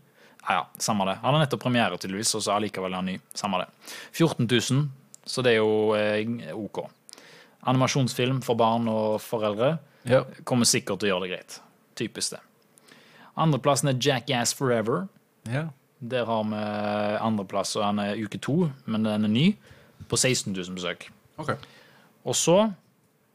Ja, 0.48 0.62
samme 0.80 1.04
det. 1.04 1.18
Han 1.22 1.34
har 1.34 1.42
nettopp 1.44 1.60
premiere, 1.66 1.98
tydeligvis, 2.00 2.34
og 2.38 2.42
så 2.46 2.54
allikevel 2.56 2.92
er 2.94 2.96
han 3.02 3.08
ny. 3.10 3.16
Samme 3.36 3.58
det. 3.60 3.68
14 4.16 4.46
000, 4.48 4.86
så 5.28 5.42
det 5.44 5.52
er 5.52 5.58
jo 5.60 5.94
eh, 5.98 6.54
OK. 6.56 6.82
Animasjonsfilm 7.68 8.40
for 8.46 8.56
barn 8.56 8.88
og 8.88 9.18
foreldre 9.20 9.78
Ja. 10.08 10.22
kommer 10.48 10.64
sikkert 10.64 11.00
til 11.02 11.10
å 11.10 11.12
gjøre 11.16 11.26
det 11.26 11.32
greit. 11.34 11.58
Typisk 11.98 12.36
det. 12.36 12.40
Andreplassen 13.38 13.88
er 13.92 13.98
Jackass 14.00 14.54
Forever. 14.54 15.08
ja. 15.46 15.68
Der 16.00 16.24
har 16.26 16.44
vi 16.46 16.54
andreplass, 17.26 17.72
og 17.74 17.82
han 17.82 17.98
er 17.98 18.14
uke 18.22 18.38
to, 18.38 18.70
men 18.86 19.02
den 19.02 19.24
er 19.24 19.28
ny, 19.28 19.56
på 20.06 20.14
16 20.16 20.52
000 20.54 20.76
besøk. 20.76 21.08
Okay. 21.42 21.56
Og 22.24 22.36
så 22.38 22.54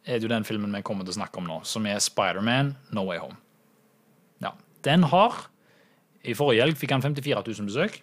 er 0.08 0.16
det 0.16 0.24
jo 0.24 0.30
den 0.32 0.46
filmen 0.48 0.72
vi 0.72 0.82
kommer 0.82 1.04
til 1.04 1.12
å 1.12 1.18
snakke 1.18 1.42
om 1.42 1.50
nå, 1.50 1.58
som 1.68 1.84
er 1.92 2.00
Spiderman 2.00 2.78
No 2.96 3.04
Way 3.10 3.20
Home. 3.20 3.36
Ja. 4.40 4.54
Den 4.88 5.04
har 5.12 5.42
I 6.24 6.34
forrige 6.38 6.64
helg 6.64 6.78
fikk 6.80 6.92
han 6.96 7.04
54 7.04 7.44
000 7.48 7.70
besøk, 7.72 8.02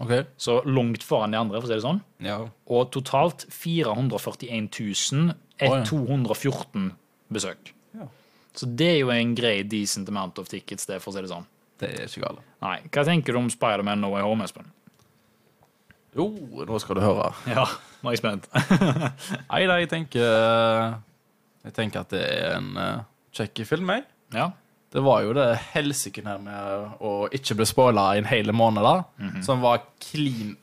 Okay. 0.00 0.24
så 0.40 0.62
langt 0.64 1.02
foran 1.04 1.30
de 1.34 1.36
andre, 1.36 1.58
for 1.60 1.68
å 1.68 1.70
si 1.70 1.76
det 1.76 1.84
sånn. 1.84 1.98
Ja. 2.24 2.38
Og 2.72 2.86
totalt 2.94 3.44
441 3.52 4.70
214 5.84 6.86
besøk. 7.28 7.72
Ja. 7.94 8.06
Så 8.56 8.66
det 8.80 8.88
er 8.94 8.98
jo 9.02 9.10
en 9.12 9.34
grei 9.36 9.60
decent 9.68 10.08
amount 10.08 10.40
of 10.40 10.48
tickets, 10.48 10.86
det, 10.88 11.02
for 11.04 11.12
å 11.12 11.16
si 11.18 11.24
det 11.26 11.30
sånn. 11.32 11.44
Det 11.80 11.90
er 11.96 12.08
ikke 12.08 12.24
galt. 12.24 12.40
Nei, 12.64 12.78
Hva 12.92 13.04
tenker 13.08 13.36
du 13.36 13.40
om 13.42 13.50
Spiderman 13.52 14.00
No 14.02 14.10
Way 14.14 14.24
Home, 14.24 14.44
Espen? 14.48 14.66
Jo, 16.16 16.26
nå 16.66 16.80
skal 16.82 16.98
du 16.98 17.04
høre. 17.04 17.28
Ja, 17.54 17.66
nå 18.02 18.10
er 18.10 18.16
jeg 18.16 18.22
spent. 18.24 18.48
Nei 19.52 19.62
da, 19.68 19.76
jeg 19.78 19.88
tenker 19.92 20.24
Jeg 21.66 21.76
tenker 21.76 22.02
at 22.02 22.10
det 22.16 22.24
er 22.24 22.56
en 22.56 22.70
uh, 22.76 23.04
kjekk 23.36 23.62
film, 23.68 23.92
jeg. 23.94 24.06
Ja. 24.34 24.48
Det 24.90 25.02
var 25.06 25.22
jo 25.22 25.34
det 25.36 25.46
helsiken 25.70 26.26
her 26.26 26.40
med 26.42 27.02
å 27.06 27.12
ikke 27.34 27.54
bli 27.60 27.66
spoila 27.68 28.08
i 28.16 28.22
en 28.22 28.26
hel 28.26 28.50
måned, 28.50 28.82
da. 28.82 29.30
Som 29.46 29.62
var 29.62 29.84
clean 30.02 30.56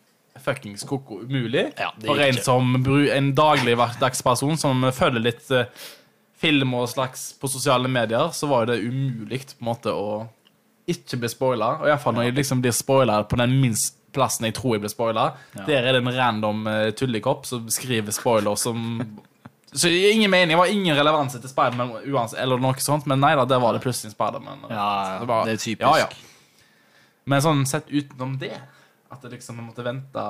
fuckings 0.43 0.83
koko 0.83 1.21
umulig. 1.23 1.71
Ja, 1.77 1.91
det 1.97 2.11
gikk 2.11 2.23
en 2.27 2.41
som 2.43 2.75
en 3.13 3.29
dagligdagsperson 3.35 4.59
som 4.59 4.83
følger 4.95 5.23
litt 5.23 5.51
uh, 5.51 5.65
film 6.37 6.75
og 6.77 6.89
slags 6.91 7.31
på 7.39 7.49
sosiale 7.51 7.89
medier, 7.91 8.29
så 8.33 8.49
var 8.51 8.67
det 8.69 8.81
umulig 8.83 9.43
på 9.53 9.61
en 9.61 9.69
måte 9.71 9.93
å 9.93 10.25
ikke 10.87 11.19
bli 11.23 11.31
spoila. 11.31 11.71
Og 11.81 11.89
iallfall 11.89 12.15
når 12.15 12.29
jeg 12.29 12.37
liksom 12.37 12.63
blir 12.63 12.75
spoila 12.75 13.21
på 13.27 13.39
den 13.41 13.57
minst 13.61 13.97
plassen 14.15 14.47
jeg 14.47 14.55
tror 14.57 14.77
jeg 14.77 14.85
blir 14.85 14.93
spoila. 14.93 15.25
Der 15.67 15.83
er 15.83 15.97
det 15.97 16.03
en 16.03 16.13
random 16.15 16.67
uh, 16.69 16.89
tullekopp 16.97 17.47
som 17.49 17.67
skriver 17.73 18.15
spoiler 18.15 18.59
som 18.59 19.01
Så 19.77 19.89
ingen 19.89 20.31
mening. 20.31 20.55
Det 20.55 20.59
var 20.59 20.71
ingen 20.73 20.95
relevanse 20.97 21.39
til 21.41 21.49
Spiderman 21.51 21.91
eller 22.37 22.57
noe 22.63 22.79
sånt, 22.83 23.05
men 23.09 23.19
nei 23.23 23.33
da, 23.35 23.45
der 23.45 23.59
var 23.63 23.73
det 23.77 23.81
plutselig 23.83 24.11
Spiderman. 24.15 24.65
Ja, 24.69 25.19
bare- 25.25 25.45
det 25.45 25.57
er 25.57 25.63
typisk. 25.63 25.81
Ja, 25.81 25.97
ja. 25.97 26.07
Men 27.25 27.41
sånn 27.43 27.65
sett 27.67 27.89
utenom 27.91 28.37
det, 28.39 28.53
at 29.11 29.21
det 29.21 29.31
liksom 29.35 29.59
måtte 29.61 29.83
vente 29.83 30.23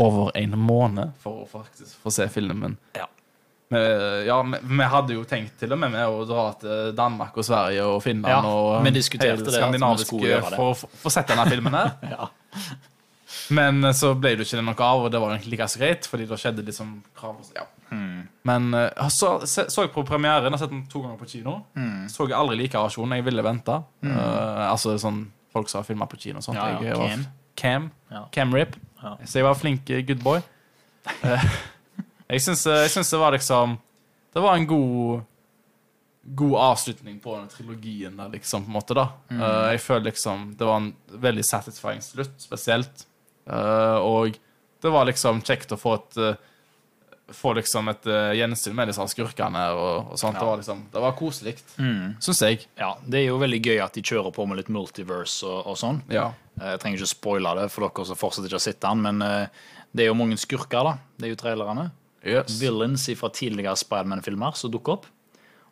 over 0.00 0.30
en 0.38 0.58
måned 0.58 1.12
for 1.22 1.44
å 1.44 1.48
faktisk 1.48 1.96
få 2.02 2.10
se 2.14 2.28
filmen. 2.28 2.76
Ja. 2.96 3.06
Men, 3.70 4.26
ja, 4.26 4.42
vi, 4.42 4.58
vi 4.66 4.86
hadde 4.90 5.14
jo 5.14 5.22
tenkt 5.24 5.58
til 5.60 5.70
og 5.72 5.78
med 5.78 5.92
med 5.92 6.02
å 6.10 6.24
dra 6.26 6.48
til 6.58 6.92
Danmark 6.98 7.36
og 7.38 7.44
Sverige 7.46 7.84
og 7.86 8.00
Finland 8.02 8.32
Ja, 8.32 8.40
og 8.50 8.82
vi 8.82 8.90
hele 9.22 9.44
det, 9.46 9.52
skandinaviske 9.54 10.18
det. 10.24 10.40
for 10.56 10.72
å 10.72 10.88
få 11.04 11.12
sett 11.14 11.30
denne 11.30 11.46
filmen 11.46 11.76
her. 11.78 11.92
Ja. 12.10 12.26
Men 13.50 13.84
eh, 13.84 13.92
så 13.96 14.14
ble 14.18 14.34
det 14.36 14.46
ikke 14.46 14.58
det 14.60 14.64
noe 14.66 14.86
av, 14.86 15.04
og 15.06 15.12
det 15.12 15.20
var 15.22 15.34
egentlig 15.34 15.54
like 15.56 15.68
greit, 15.78 16.08
fordi 16.10 16.26
da 16.30 16.38
skjedde 16.40 16.64
liksom 16.66 16.96
krav 17.16 17.36
og 17.38 17.44
så- 17.46 17.56
ja. 17.60 17.66
Mm. 17.90 18.28
Men 18.46 18.74
eh, 18.74 19.08
så, 19.10 19.40
så, 19.50 19.64
så 19.70 19.82
jeg 19.86 19.92
på 19.94 20.04
premieren, 20.06 20.44
jeg 20.46 20.52
har 20.54 20.62
sett 20.62 20.70
den 20.70 20.84
to 20.90 21.02
ganger 21.02 21.18
på 21.18 21.28
kino. 21.30 21.56
Mm. 21.74 22.08
Så 22.08 22.28
jeg 22.28 22.38
aldri 22.38 22.56
like 22.60 22.78
versjonen, 22.78 23.16
jeg 23.18 23.26
ville 23.26 23.42
vente. 23.42 23.80
Eh, 24.06 24.62
altså 24.70 24.94
sånn 25.02 25.24
folk 25.52 25.68
som 25.68 25.80
har 25.82 25.88
filma 25.88 26.06
på 26.06 26.18
kino 26.20 26.38
og 26.38 26.46
sånt. 26.46 26.58
Ja, 26.60 26.78
ja, 26.84 26.94
Cam. 26.94 27.26
Cam. 27.56 27.90
Ja. 28.10 28.24
Cam 28.32 28.54
Rip. 28.54 28.76
Så 29.24 29.40
jeg 29.40 29.44
var 29.48 29.54
flink 29.58 29.86
good 30.06 30.22
boy. 30.22 30.40
Jeg 32.30 32.42
syns, 32.44 32.62
jeg 32.68 32.90
syns 32.92 33.08
det 33.10 33.18
var 33.18 33.34
liksom 33.34 33.72
Det 34.34 34.42
var 34.44 34.54
en 34.54 34.66
god 34.70 35.22
God 36.36 36.52
avslutning 36.62 37.16
på 37.22 37.32
den 37.38 37.48
trilogien 37.50 38.18
der, 38.20 38.28
liksom, 38.28 38.66
på 38.66 38.70
en 38.70 38.76
måte, 38.76 38.94
da. 38.94 39.06
Mm. 39.32 39.40
Uh, 39.40 39.70
jeg 39.72 39.80
føler 39.80 40.04
liksom 40.10 40.42
Det 40.60 40.68
var 40.68 40.76
en 40.82 40.90
veldig 41.24 41.44
satisfying 41.48 42.02
slutt, 42.04 42.36
spesielt. 42.38 43.06
Eh, 43.50 43.98
og 44.06 44.38
det 44.80 44.92
var 44.94 45.08
liksom 45.10 45.42
kjekt 45.44 45.74
å 45.74 45.80
få 45.80 45.96
et 45.98 46.22
eh, 46.28 46.46
Få 47.30 47.52
liksom 47.54 47.86
et 47.86 48.06
uh, 48.10 48.32
gjensyn 48.34 48.74
med 48.74 48.88
disse 48.90 49.04
skurkene 49.12 49.60
og, 49.78 50.08
og 50.10 50.16
sånt. 50.18 50.34
Ja. 50.34 50.40
Det 50.40 50.46
var 50.48 50.56
liksom 50.58 50.80
Det 50.90 51.02
var 51.04 51.12
koselig, 51.14 51.52
Mm. 51.78 52.16
syns 52.18 52.40
jeg. 52.42 52.64
ja. 52.74 52.88
Det 53.06 53.20
er 53.20 53.28
jo 53.28 53.36
veldig 53.38 53.60
gøy 53.62 53.78
at 53.84 53.94
de 53.94 54.02
kjører 54.02 54.34
på 54.34 54.46
med 54.50 54.58
litt 54.58 54.72
multiverse 54.74 55.46
og, 55.46 55.60
og 55.70 55.76
sånn. 55.78 56.00
Ja. 56.10 56.32
Jeg 56.58 56.80
trenger 56.82 56.98
ikke 56.98 57.12
spoile 57.12 57.52
det 57.60 57.68
for 57.70 57.86
dere 57.86 58.06
som 58.08 58.18
fortsatt 58.18 58.48
ikke 58.48 58.58
har 58.58 58.64
sett 58.64 58.80
den, 58.82 59.04
men 59.06 59.22
uh, 59.22 59.46
det 59.94 60.02
er 60.02 60.10
jo 60.10 60.16
mange 60.18 60.40
skurker, 60.42 60.82
da. 60.90 60.96
Det 61.22 61.28
er 61.28 61.34
jo 61.36 61.38
trailerne. 61.44 61.86
Yes. 62.26 62.58
Villains 62.58 63.06
fra 63.22 63.30
tidligere 63.30 63.78
Spiderman-filmer 63.78 64.58
som 64.58 64.74
dukker 64.74 64.98
opp. 64.98 65.06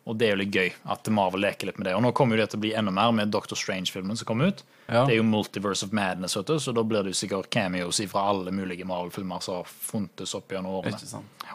Og 0.09 0.17
det 0.17 0.25
er 0.25 0.31
jo 0.33 0.39
litt 0.41 0.55
gøy 0.55 0.71
at 0.89 1.07
Marvel 1.13 1.43
leker 1.45 1.69
litt 1.69 1.77
med 1.77 1.85
det. 1.85 1.93
Og 1.93 2.01
nå 2.01 2.09
kommer 2.17 2.35
jo 2.35 2.41
det 2.41 2.49
til 2.51 2.57
å 2.57 2.63
bli 2.63 2.71
enda 2.73 2.89
mer 2.95 3.11
med 3.13 3.29
Doctor 3.29 3.55
Strange-filmen 3.59 4.17
som 4.17 4.25
kom 4.25 4.41
ut. 4.41 4.63
Ja. 4.89 5.03
Det 5.05 5.13
er 5.13 5.19
jo 5.19 5.25
Multiverse 5.29 5.85
of 5.85 5.91
Madness, 5.93 6.33
vet 6.39 6.47
du, 6.49 6.55
så 6.59 6.73
da 6.73 6.81
blir 6.83 7.03
det 7.05 7.13
jo 7.13 7.19
sikkert 7.19 7.51
cameos 7.53 8.01
fra 8.09 8.23
alle 8.31 8.49
mulige 8.55 8.87
Marvel-filmer 8.89 9.43
som 9.45 9.59
har 9.59 9.69
funtes 9.69 10.33
opp 10.39 10.49
gjennom 10.55 10.79
årene. 10.81 10.97
Sant. 10.97 11.45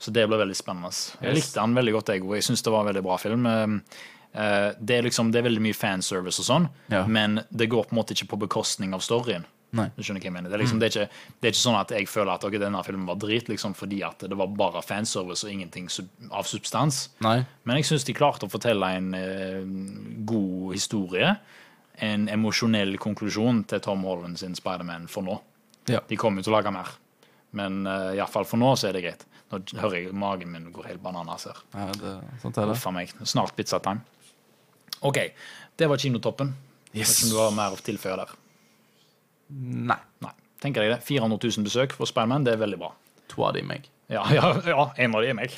Så 0.00 0.12
det 0.14 0.24
blir 0.30 0.38
veldig 0.40 0.56
spennende. 0.56 0.88
Jeg 1.20 1.34
Yes. 1.34 1.36
likte 1.44 1.60
han 1.60 1.74
veldig 1.74 1.92
godt, 1.98 2.06
jeg 2.14 2.22
òg. 2.22 2.34
Jeg 2.38 2.44
syns 2.48 2.62
det 2.62 2.72
var 2.72 2.80
en 2.86 2.94
veldig 2.94 3.02
bra 3.04 3.16
film. 3.18 3.46
Eh, 3.46 4.72
Det 4.80 4.96
er 4.98 5.02
liksom, 5.02 5.32
det 5.32 5.38
er 5.40 5.48
veldig 5.50 5.60
mye 5.64 5.74
fanservice 5.74 6.38
og 6.40 6.44
sånn, 6.46 6.68
Ja. 6.90 7.06
men 7.06 7.42
det 7.54 7.68
går 7.68 7.86
på 7.88 7.92
en 7.92 7.98
måte 7.98 8.14
ikke 8.14 8.28
på 8.28 8.38
bekostning 8.48 8.94
av 8.94 9.00
storyen. 9.00 9.44
Nei. 9.76 9.90
Du 9.92 10.00
skjønner 10.00 10.22
hva 10.22 10.30
jeg 10.30 10.32
mener? 10.32 10.48
Det 10.48 10.56
er, 10.56 10.62
liksom, 10.62 10.78
det, 10.80 10.88
er 10.88 10.94
ikke, 10.94 11.24
det 11.36 11.48
er 11.48 11.52
ikke 11.52 11.60
sånn 11.60 11.76
at 11.76 11.90
jeg 11.92 12.08
føler 12.08 12.32
at 12.32 12.44
okay, 12.48 12.60
denne 12.62 12.80
filmen 12.86 13.08
var 13.08 13.18
drit 13.20 13.50
liksom, 13.50 13.74
fordi 13.76 14.00
at 14.06 14.24
det 14.24 14.38
var 14.40 14.48
bare 14.56 14.80
fanservice 14.84 15.44
og 15.44 15.52
ingenting 15.52 15.90
av 16.32 16.48
substans. 16.48 17.02
Nei. 17.24 17.42
Men 17.68 17.80
jeg 17.80 17.90
syns 17.90 18.08
de 18.08 18.16
klarte 18.16 18.48
å 18.48 18.52
fortelle 18.52 18.88
en 18.96 19.10
eh, 19.18 19.60
god 20.28 20.72
historie. 20.72 21.34
En 22.08 22.28
emosjonell 22.32 22.96
konklusjon 23.02 23.64
til 23.68 23.84
Tom 23.84 24.06
Holland 24.08 24.40
sin 24.40 24.56
Spiderman 24.56 25.04
for 25.12 25.26
nå. 25.26 25.36
Ja. 25.92 26.00
De 26.08 26.16
kommer 26.20 26.40
jo 26.40 26.48
til 26.48 26.54
å 26.54 26.58
lage 26.58 26.72
mer, 26.72 26.88
men 27.56 27.80
uh, 27.88 28.12
iallfall 28.12 28.44
for 28.48 28.60
nå 28.60 28.74
så 28.76 28.90
er 28.90 28.96
det 28.96 29.04
greit. 29.06 29.24
Nå 29.48 29.62
hører 29.80 29.96
jeg 29.96 30.16
magen 30.16 30.52
min 30.52 30.68
går 30.72 30.90
helt 30.90 31.00
bananas 31.04 31.48
her. 31.48 31.60
Ja, 31.72 31.86
det, 31.96 32.16
sånt 32.42 32.60
er 32.60 32.68
det. 32.68 32.76
Uff 32.76 32.84
meg. 32.92 33.14
Snart 33.24 33.56
pizzatime. 33.56 34.04
OK. 35.08 35.22
Det 35.78 35.88
var 35.88 36.00
kinotoppen. 36.00 36.52
Yes. 36.92 37.16
Ikke 37.16 37.32
du 37.32 37.40
har 37.40 37.56
mer 37.56 37.76
å 37.76 37.80
tilføye 37.80 38.18
der. 38.20 38.36
Nei. 39.48 39.98
Nei. 40.24 40.34
Tenker 40.62 40.84
jeg 40.84 40.96
det. 40.96 41.02
400 41.06 41.38
000 41.38 41.68
besøk 41.68 41.94
for 41.96 42.10
Spiderman, 42.10 42.46
det 42.46 42.56
er 42.56 42.62
veldig 42.62 42.80
bra. 42.80 42.92
To 43.32 43.46
av 43.46 43.54
de 43.56 43.64
meg. 43.66 43.88
Ja, 44.12 44.24
ja, 44.36 44.52
ja 44.66 44.88
en 44.96 45.14
av 45.14 45.24
de 45.24 45.32
er 45.32 45.36
meg. 45.38 45.54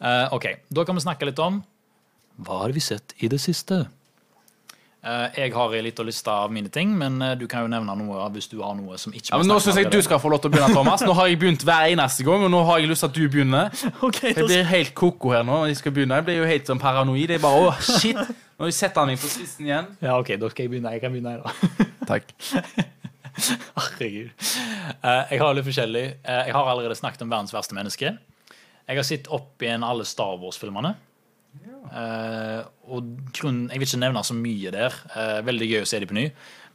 Uh, 0.00 0.26
OK, 0.36 0.52
da 0.72 0.84
kan 0.88 0.96
vi 0.96 1.04
snakke 1.04 1.26
litt 1.28 1.40
om 1.44 1.58
Hva 2.40 2.62
har 2.62 2.72
vi 2.72 2.80
sett 2.80 3.12
i 3.20 3.28
det 3.28 3.40
siste? 3.42 3.82
Uh, 5.00 5.32
jeg 5.32 5.52
har 5.52 5.74
litt 5.80 6.00
å 6.00 6.04
liste 6.04 6.28
av 6.28 6.52
mine 6.52 6.68
ting, 6.72 6.92
men 6.96 7.16
uh, 7.24 7.32
du 7.36 7.46
kan 7.48 7.64
jo 7.64 7.70
nevne 7.72 7.94
noe 7.96 8.26
hvis 8.34 8.50
du 8.52 8.58
har 8.60 8.74
noe 8.76 8.98
som 9.00 9.14
ikke 9.16 9.32
Ja, 9.32 9.38
men 9.40 9.48
Nå 9.48 9.56
syns 9.64 9.78
jeg 9.80 9.88
du 9.92 9.96
skal 10.04 10.20
få 10.20 10.28
lov 10.32 10.42
til 10.44 10.52
å 10.52 10.54
begynne, 10.54 10.76
Thomas. 10.76 11.04
Nå 11.04 11.14
har 11.16 11.30
jeg 11.30 11.40
begynt 11.40 11.64
hver 11.64 11.88
eneste 11.88 12.24
gang, 12.24 12.44
og 12.44 12.52
nå 12.52 12.60
har 12.68 12.82
jeg 12.82 12.92
lyst 12.92 13.04
til 13.06 13.12
at 13.12 13.16
du 13.16 13.24
begynner. 13.24 13.72
Okay, 14.10 14.34
Jeg 14.36 14.44
blir 14.44 14.68
helt 14.68 14.92
koko 14.96 15.32
her 15.32 15.44
nå. 15.48 15.62
Jeg 15.70 15.80
skal 15.80 15.96
begynne. 15.96 16.20
Jeg 16.20 16.28
blir 16.28 16.40
jo 16.42 16.48
helt 16.52 16.68
sånn 16.68 16.80
paranoid. 16.80 17.32
Jeg 17.32 17.40
bare, 17.40 17.70
åh, 17.70 17.80
shit 18.00 18.20
Nå 18.60 18.66
har 18.66 18.68
vi 18.68 18.76
sett 18.76 18.98
han 19.00 19.08
meg 19.08 19.16
på 19.16 19.28
spissen 19.32 19.64
igjen. 19.64 19.86
Ja, 20.04 20.18
OK, 20.20 20.34
da 20.36 20.48
skal 20.52 20.66
jeg 20.66 20.70
begynne. 20.74 20.90
Jeg 20.92 21.00
kan 21.00 21.14
begynne, 21.14 21.30
jeg, 21.32 21.40
da. 21.40 21.84
Takk. 22.10 22.34
Herregud. 23.78 24.34
Uh, 25.00 25.22
jeg 25.30 25.38
har 25.40 25.54
litt 25.56 25.64
forskjellig. 25.64 26.02
Uh, 26.26 26.42
jeg 26.44 26.52
har 26.58 26.68
allerede 26.68 26.98
snakket 26.98 27.24
om 27.24 27.32
verdens 27.32 27.54
verste 27.56 27.78
menneske. 27.78 28.10
Jeg 28.84 29.00
har 29.00 29.06
sett 29.08 29.30
opp 29.32 29.64
igjen 29.64 29.86
alle 29.86 30.04
Star 30.04 30.34
Wars-filmene. 30.42 30.90
Uh, 31.88 32.68
og 32.92 33.08
grunnen, 33.32 33.70
Jeg 33.72 33.80
vil 33.80 33.88
ikke 33.88 34.02
nevne 34.02 34.24
så 34.28 34.36
mye 34.36 34.74
der. 34.76 34.98
Eh, 35.16 35.40
veldig 35.48 35.70
gøy 35.70 35.80
å 35.86 35.88
se 35.88 36.02
de 36.04 36.10
på 36.12 36.18
ny. 36.20 36.26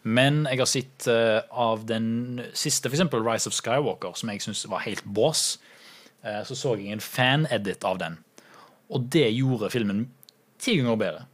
Men 0.09 0.41
jeg 0.49 0.63
har 0.63 0.71
sett 0.73 1.05
av 1.05 1.85
den 1.85 2.41
siste, 2.57 2.89
f.eks. 2.89 3.05
Rise 3.13 3.53
of 3.53 3.59
Skywalker, 3.59 4.17
som 4.17 4.33
jeg 4.33 4.41
syns 4.41 4.65
var 4.73 4.81
helt 4.87 5.05
bås. 5.05 5.59
Eh, 6.25 6.41
så 6.49 6.57
så 6.57 6.73
jeg 6.81 6.97
en 6.97 7.05
fan-edit 7.13 7.85
av 7.85 8.01
den. 8.01 8.17
Og 8.89 9.05
det 9.13 9.27
gjorde 9.37 9.69
filmen 9.69 10.07
ti 10.57 10.79
ganger 10.81 10.97
bedre. 11.05 11.25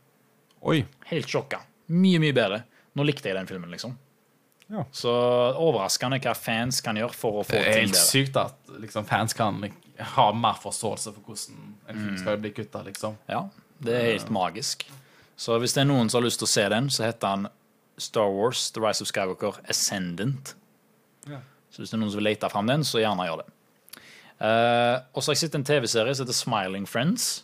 Oi. 0.61 0.83
Helt 1.09 1.29
sjokka. 1.29 1.61
Mye, 1.91 2.21
mye 2.21 2.35
bedre. 2.35 2.63
Nå 2.97 3.05
likte 3.07 3.31
jeg 3.31 3.37
den 3.37 3.49
filmen, 3.49 3.71
liksom. 3.73 3.95
Ja. 4.71 4.85
Så 4.95 5.11
overraskende 5.59 6.19
hva 6.23 6.33
fans 6.37 6.79
kan 6.83 6.99
gjøre 6.99 7.15
for 7.15 7.41
å 7.41 7.43
få 7.43 7.57
til 7.57 7.65
Det 7.65 7.71
er 7.73 7.81
helt 7.81 7.99
sykt 7.99 8.37
at 8.39 8.75
liksom, 8.79 9.07
fans 9.07 9.35
kan 9.35 9.59
ha 10.15 10.27
mer 10.31 10.59
forståelse 10.61 11.11
for 11.11 11.27
hvordan 11.27 11.73
en 11.91 11.97
film 12.05 12.19
skal 12.21 12.39
bli 12.41 12.53
kutta, 12.55 12.83
liksom. 12.85 13.17
Ja, 13.31 13.45
det 13.83 13.97
er 13.97 14.07
helt 14.13 14.31
magisk. 14.31 14.85
Så 15.35 15.57
hvis 15.59 15.75
det 15.75 15.83
er 15.83 15.89
noen 15.89 16.11
som 16.11 16.21
har 16.21 16.27
lyst 16.29 16.39
til 16.39 16.47
å 16.47 16.53
se 16.53 16.67
den, 16.71 16.87
så 16.93 17.07
heter 17.07 17.35
han 17.35 17.49
Star 18.01 18.31
Wars 18.31 18.69
The 18.71 18.83
Rise 18.83 19.03
of 19.03 19.09
Skywalker 19.11 19.59
Ascendant. 19.69 20.55
Ja. 21.27 21.41
Så 21.71 21.81
hvis 21.81 21.91
det 21.91 21.97
er 21.97 22.03
noen 22.03 22.13
som 22.13 22.21
vil 22.21 22.29
lete 22.29 22.49
fram 22.51 22.69
den, 22.69 22.85
så 22.87 23.01
gjerne 23.01 23.27
gjør 23.27 23.43
det. 23.43 23.49
Uh, 24.41 24.97
og 25.13 25.21
så 25.21 25.29
har 25.29 25.35
jeg 25.35 25.43
sett 25.43 25.57
en 25.59 25.67
TV-serie 25.67 26.15
som 26.15 26.25
heter 26.25 26.37
Smiling 26.37 26.87
Friends. 26.89 27.43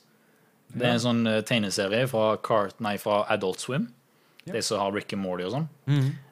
Det 0.73 0.85
er 0.85 0.95
en 0.97 1.03
sånn 1.03 1.27
eh, 1.27 1.41
tegneserie 1.47 2.07
fra, 2.11 2.37
Cart, 2.43 2.79
nei, 2.83 2.97
fra 3.01 3.21
Adult 3.33 3.59
Swim. 3.63 3.87
De 4.47 4.61
som 4.63 4.79
har 4.79 4.91
Rick 4.95 5.13
and 5.13 5.21
Morty 5.23 5.43
og 5.47 5.53
sånn. 5.55 5.67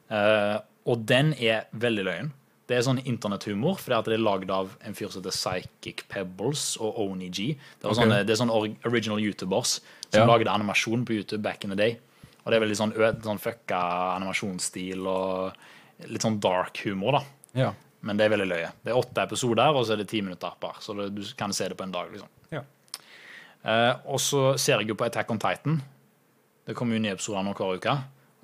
Eh, 0.10 0.58
og 0.86 1.06
den 1.10 1.34
er 1.42 1.66
veldig 1.74 2.04
løyen. 2.06 2.34
Det 2.66 2.78
er 2.80 2.82
sånn 2.86 3.00
internetthumor, 3.06 3.78
for 3.78 3.94
det 3.94 4.16
er 4.16 4.22
lagd 4.24 4.50
av 4.54 4.72
en 4.86 4.96
fyr 4.98 5.12
som 5.14 5.22
heter 5.22 5.36
Psychic 5.36 6.04
Pebbles 6.10 6.78
og 6.82 6.98
Oni 7.04 7.28
G. 7.30 7.52
Det, 7.54 7.86
okay. 7.86 8.00
Sånne, 8.00 8.24
det 8.26 8.34
er 8.34 8.40
sånne 8.42 8.56
original 8.90 9.22
YouTubers 9.22 9.80
som 10.10 10.22
Ja. 10.22 10.26
lagde 10.26 10.50
animasjon 10.50 11.06
på 11.06 11.14
YouTube 11.14 11.44
back 11.44 11.64
in 11.64 11.70
the 11.70 11.76
day. 11.76 12.00
Og 12.44 12.52
det 12.52 12.58
er 12.58 12.66
veldig 12.66 12.78
sånn, 12.78 12.94
sånn 13.22 13.42
fucka 13.42 13.82
animasjonsstil 14.16 15.06
og 15.08 15.54
litt 16.10 16.22
sånn 16.26 16.40
dark 16.40 16.78
humor, 16.86 17.20
da. 17.20 17.24
Ja. 17.54 17.74
Men 18.02 18.18
det 18.18 18.26
er 18.26 18.34
veldig 18.38 18.50
løye. 18.50 18.72
Det 18.84 18.94
er 18.94 19.00
åtte 19.00 19.24
episoder, 19.24 19.74
og 19.76 19.86
så 19.86 19.94
er 19.94 19.98
det 19.98 20.08
ti 20.10 20.22
minutter 20.22 20.54
per. 20.62 20.78
Så 20.82 20.94
det, 20.98 21.14
du 21.16 21.24
kan 21.38 21.54
se 21.54 21.68
det 21.70 21.78
på 21.78 21.84
en 21.86 21.92
dag, 21.94 22.10
liksom. 22.14 22.28
Ja. 22.52 22.62
Eh, 23.66 23.94
og 24.06 24.20
så 24.22 24.58
ser 24.62 24.82
jeg 24.84 24.92
jo 24.92 24.98
på 25.00 25.06
Attack 25.08 25.32
on 25.34 25.40
Titan. 25.42 25.80
Det 26.66 26.76
kommer 26.78 26.98
jo 26.98 27.02
nye 27.06 27.16
episoder 27.16 27.44
nå 27.46 27.54
hver 27.58 27.80
uke. 27.80 27.96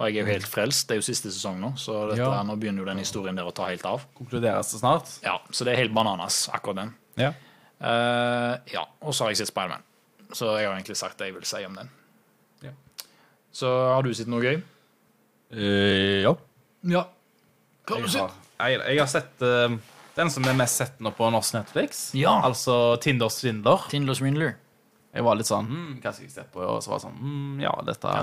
Og 0.01 0.07
jeg 0.09 0.17
er 0.17 0.25
jo 0.25 0.31
helt 0.31 0.47
frelst. 0.49 0.87
Det 0.89 0.95
er 0.95 1.01
jo 1.01 1.05
siste 1.05 1.29
sesong 1.29 1.59
nå, 1.61 1.73
så 1.77 2.07
dette, 2.09 2.23
Ja. 2.23 2.41
nå 2.43 2.55
begynner 2.57 2.81
jo 2.81 2.85
den 2.89 2.97
historien 3.03 3.35
der 3.37 3.45
å 3.45 3.53
ta 3.53 3.67
helt 3.69 3.85
av. 3.85 4.05
Konkluderes 4.17 4.71
det 4.73 4.79
snart? 4.81 5.11
Ja, 5.23 5.37
Så 5.51 5.63
det 5.65 5.73
er 5.73 5.83
helt 5.83 5.93
bananas, 5.93 6.49
akkurat 6.49 6.75
den. 6.75 6.93
Ja. 7.17 7.33
Eh, 7.81 8.57
ja, 8.73 8.85
Og 9.01 9.13
så 9.13 9.23
har 9.25 9.29
jeg 9.31 9.37
sett 9.37 9.47
Spiderman. 9.53 9.83
Så 10.33 10.57
jeg 10.57 10.67
har 10.67 10.75
egentlig 10.75 10.97
sagt 10.97 11.17
det 11.19 11.27
jeg 11.27 11.33
vil 11.35 11.43
si 11.45 11.65
om 11.65 11.75
den. 11.75 11.89
Ja. 12.63 12.71
Så 13.51 13.67
har 13.67 14.01
du 14.01 14.13
sett 14.13 14.27
noe 14.27 14.41
gøy? 14.41 14.61
ja. 16.23 16.33
Ja. 16.83 17.03
Hva 17.85 17.97
har, 17.99 18.31
jeg, 18.71 18.79
jeg 18.87 18.99
har 18.99 19.07
sett 19.07 19.41
uh, 19.43 19.75
den 20.15 20.29
som 20.29 20.45
er 20.47 20.53
mest 20.57 20.79
sett 20.79 20.99
nå 21.03 21.11
på 21.17 21.29
norsk 21.33 21.53
Netflix. 21.53 22.11
Ja. 22.17 22.41
Altså 22.45 22.97
Tinders 23.01 23.39
svindler. 23.41 23.87
Tinder 23.91 24.13
Swindler. 24.17 24.55
Jeg 25.11 25.25
var 25.27 25.35
litt 25.35 25.49
sånn 25.49 25.67
hm, 25.67 25.95
Hva 25.99 26.13
skal 26.15 26.23
jeg 26.27 26.31
se 26.33 26.45
på? 26.53 26.61
Og 26.63 26.79
så 26.83 26.91
var 26.91 26.99
jeg 26.99 27.05
sånn 27.07 27.17
hm, 27.19 27.59
Ja, 27.65 27.73
dette 27.87 28.13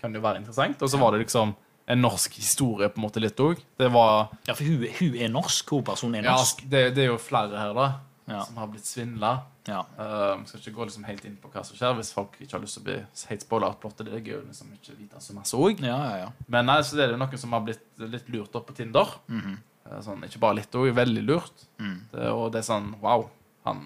kan 0.00 0.14
jo 0.14 0.22
være 0.22 0.42
interessant. 0.42 0.82
Og 0.82 0.92
så 0.92 1.00
var 1.00 1.16
det 1.16 1.24
liksom 1.24 1.56
en 1.90 2.04
norsk 2.04 2.36
historie 2.38 2.86
på 2.92 3.00
en 3.00 3.02
måte 3.02 3.18
litt 3.22 3.40
òg. 3.42 3.58
Det 3.80 3.88
var 3.90 4.28
Ja, 4.46 4.54
for 4.54 4.62
hun, 4.62 4.84
hun 5.00 5.16
er 5.18 5.32
norsk. 5.32 5.72
Hovedpersonen 5.74 6.20
er 6.20 6.28
Ja, 6.30 6.36
norsk. 6.38 6.62
det, 6.70 6.84
det 6.94 7.02
er 7.04 7.10
jo 7.10 7.18
flere 7.18 7.58
her, 7.58 7.74
da. 7.74 7.88
Ja. 8.30 8.44
som 8.46 8.56
har 8.56 8.68
blitt 8.70 8.86
svindla. 8.86 9.30
Ja. 9.66 9.80
Um, 9.98 10.44
skal 10.46 10.60
ikke 10.60 10.76
gå 10.76 10.86
liksom 10.86 11.04
helt 11.08 11.24
inn 11.26 11.36
på 11.40 11.50
hva 11.52 11.64
som 11.66 11.76
skjer, 11.78 11.96
hvis 11.98 12.12
folk 12.14 12.36
ikke 12.40 12.56
har 12.56 12.62
lyst 12.62 12.78
til 12.78 12.84
å 12.84 12.86
bli 12.86 12.98
helt 13.30 13.44
spoila. 13.44 13.72
Det 13.98 14.06
er 14.06 14.22
gøy 14.22 14.38
liksom 14.46 14.70
ikke 14.76 14.96
vite 14.98 15.22
så 15.22 15.34
masse 15.36 15.58
òg. 15.58 15.82
Ja, 15.84 15.98
ja, 16.10 16.16
ja. 16.24 16.28
Men 16.46 16.70
nei, 16.70 16.78
så 16.86 16.98
det 16.98 17.06
er 17.08 17.14
det 17.14 17.20
noen 17.20 17.42
som 17.42 17.56
har 17.56 17.64
blitt 17.66 17.82
litt 17.98 18.30
lurt 18.32 18.54
opp 18.56 18.68
på 18.70 18.76
Tinder. 18.78 19.16
Eh, 19.30 19.98
sånn, 20.04 20.22
ikke 20.26 20.42
bare 20.42 20.60
litt, 20.60 20.78
òg 20.78 20.92
veldig 20.96 21.24
lurt. 21.26 21.66
det, 21.78 22.30
og 22.30 22.52
det 22.54 22.62
er 22.62 22.68
sånn 22.70 22.92
wow. 23.02 23.26
Han, 23.66 23.82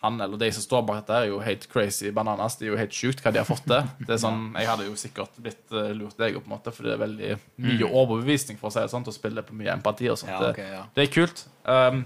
han 0.00 0.20
eller 0.22 0.38
de 0.38 0.48
som 0.54 0.62
står 0.62 0.82
bak 0.86 1.00
dette, 1.00 1.16
er 1.18 1.26
jo 1.32 1.40
helt 1.42 1.64
crazy 1.72 2.10
bananas. 2.14 2.54
Det 2.56 2.68
er 2.68 2.70
jo 2.70 2.76
helt 2.78 2.92
sjukt 2.94 3.22
hva 3.24 3.32
de 3.34 3.40
har 3.40 3.48
fått 3.48 3.64
til. 3.66 3.82
Det 4.06 4.14
er 4.14 4.20
sånn, 4.22 4.44
Jeg 4.60 4.68
hadde 4.70 4.86
jo 4.86 4.94
sikkert 5.00 5.40
blitt 5.42 5.72
eh, 5.74 5.88
lurt, 5.98 6.14
jeg 6.22 6.36
òg, 6.36 6.44
på 6.44 6.50
en 6.50 6.54
måte, 6.54 6.72
for 6.76 6.86
det 6.86 6.92
er 6.94 7.00
veldig 7.02 7.32
mye 7.66 7.88
overbevisning 7.90 8.60
for 8.60 8.70
å 8.70 8.74
si 8.76 8.84
det 8.84 8.92
sånn, 8.92 9.06
å 9.10 9.14
spille 9.16 9.42
på 9.42 9.56
mye 9.58 9.72
empati 9.74 10.06
og 10.12 10.20
sånt. 10.20 10.30
Ja, 10.36 10.52
Det- 10.52 10.68
ja. 10.70 10.84
det 10.94 11.02
er 11.08 11.12
kult. 11.16 11.42
Um, 11.66 12.04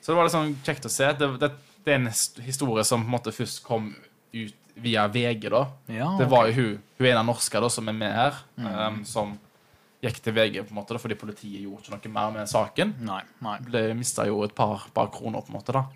så 0.00 0.12
det 0.12 0.16
var 0.18 0.28
litt 0.28 0.36
sånn 0.36 0.52
kjekt 0.66 0.84
å 0.88 0.92
se. 0.92 1.08
Det, 1.16 1.30
det, 1.40 1.50
det 1.86 1.94
er 1.94 1.98
en 2.02 2.10
historie 2.44 2.84
som 2.84 3.00
på 3.00 3.08
en 3.08 3.16
måte 3.16 3.32
først 3.32 3.62
kom 3.64 3.94
ut 4.36 4.54
via 4.76 5.06
VG. 5.08 5.48
da. 5.48 5.62
Ja, 5.88 6.10
Det 6.20 6.28
var 6.28 6.48
jo 6.50 6.52
hun, 6.60 6.78
hun 6.98 7.06
ene 7.08 7.22
norske 7.24 7.60
da, 7.64 7.68
som 7.72 7.88
er 7.88 7.96
med 7.96 8.12
her, 8.12 8.34
um, 8.60 9.00
som 9.08 9.38
gikk 10.04 10.18
til 10.22 10.34
VG 10.36 10.58
på 10.66 10.74
en 10.74 10.76
måte 10.82 10.92
da, 10.92 11.00
fordi 11.00 11.16
politiet 11.16 11.62
gjorde 11.64 11.88
ikke 11.96 12.10
noe 12.10 12.12
mer 12.12 12.34
med 12.42 12.50
saken. 12.50 12.92
Nei. 13.00 13.22
nei. 13.40 13.56
Mista 13.96 14.26
jo 14.28 14.42
et 14.44 14.52
par, 14.54 14.84
par 14.94 15.08
kroner, 15.14 15.40
på 15.40 15.48
en 15.48 15.56
måte. 15.56 15.72
da. 15.72 15.86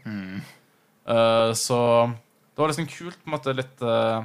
Uh, 1.10 1.52
så 1.58 1.78
det 2.54 2.62
var 2.62 2.70
liksom 2.70 2.90
kult 2.90 3.18
på 3.18 3.30
en 3.30 3.34
måte 3.34 3.54
litt 3.56 3.82
uh, 3.82 4.20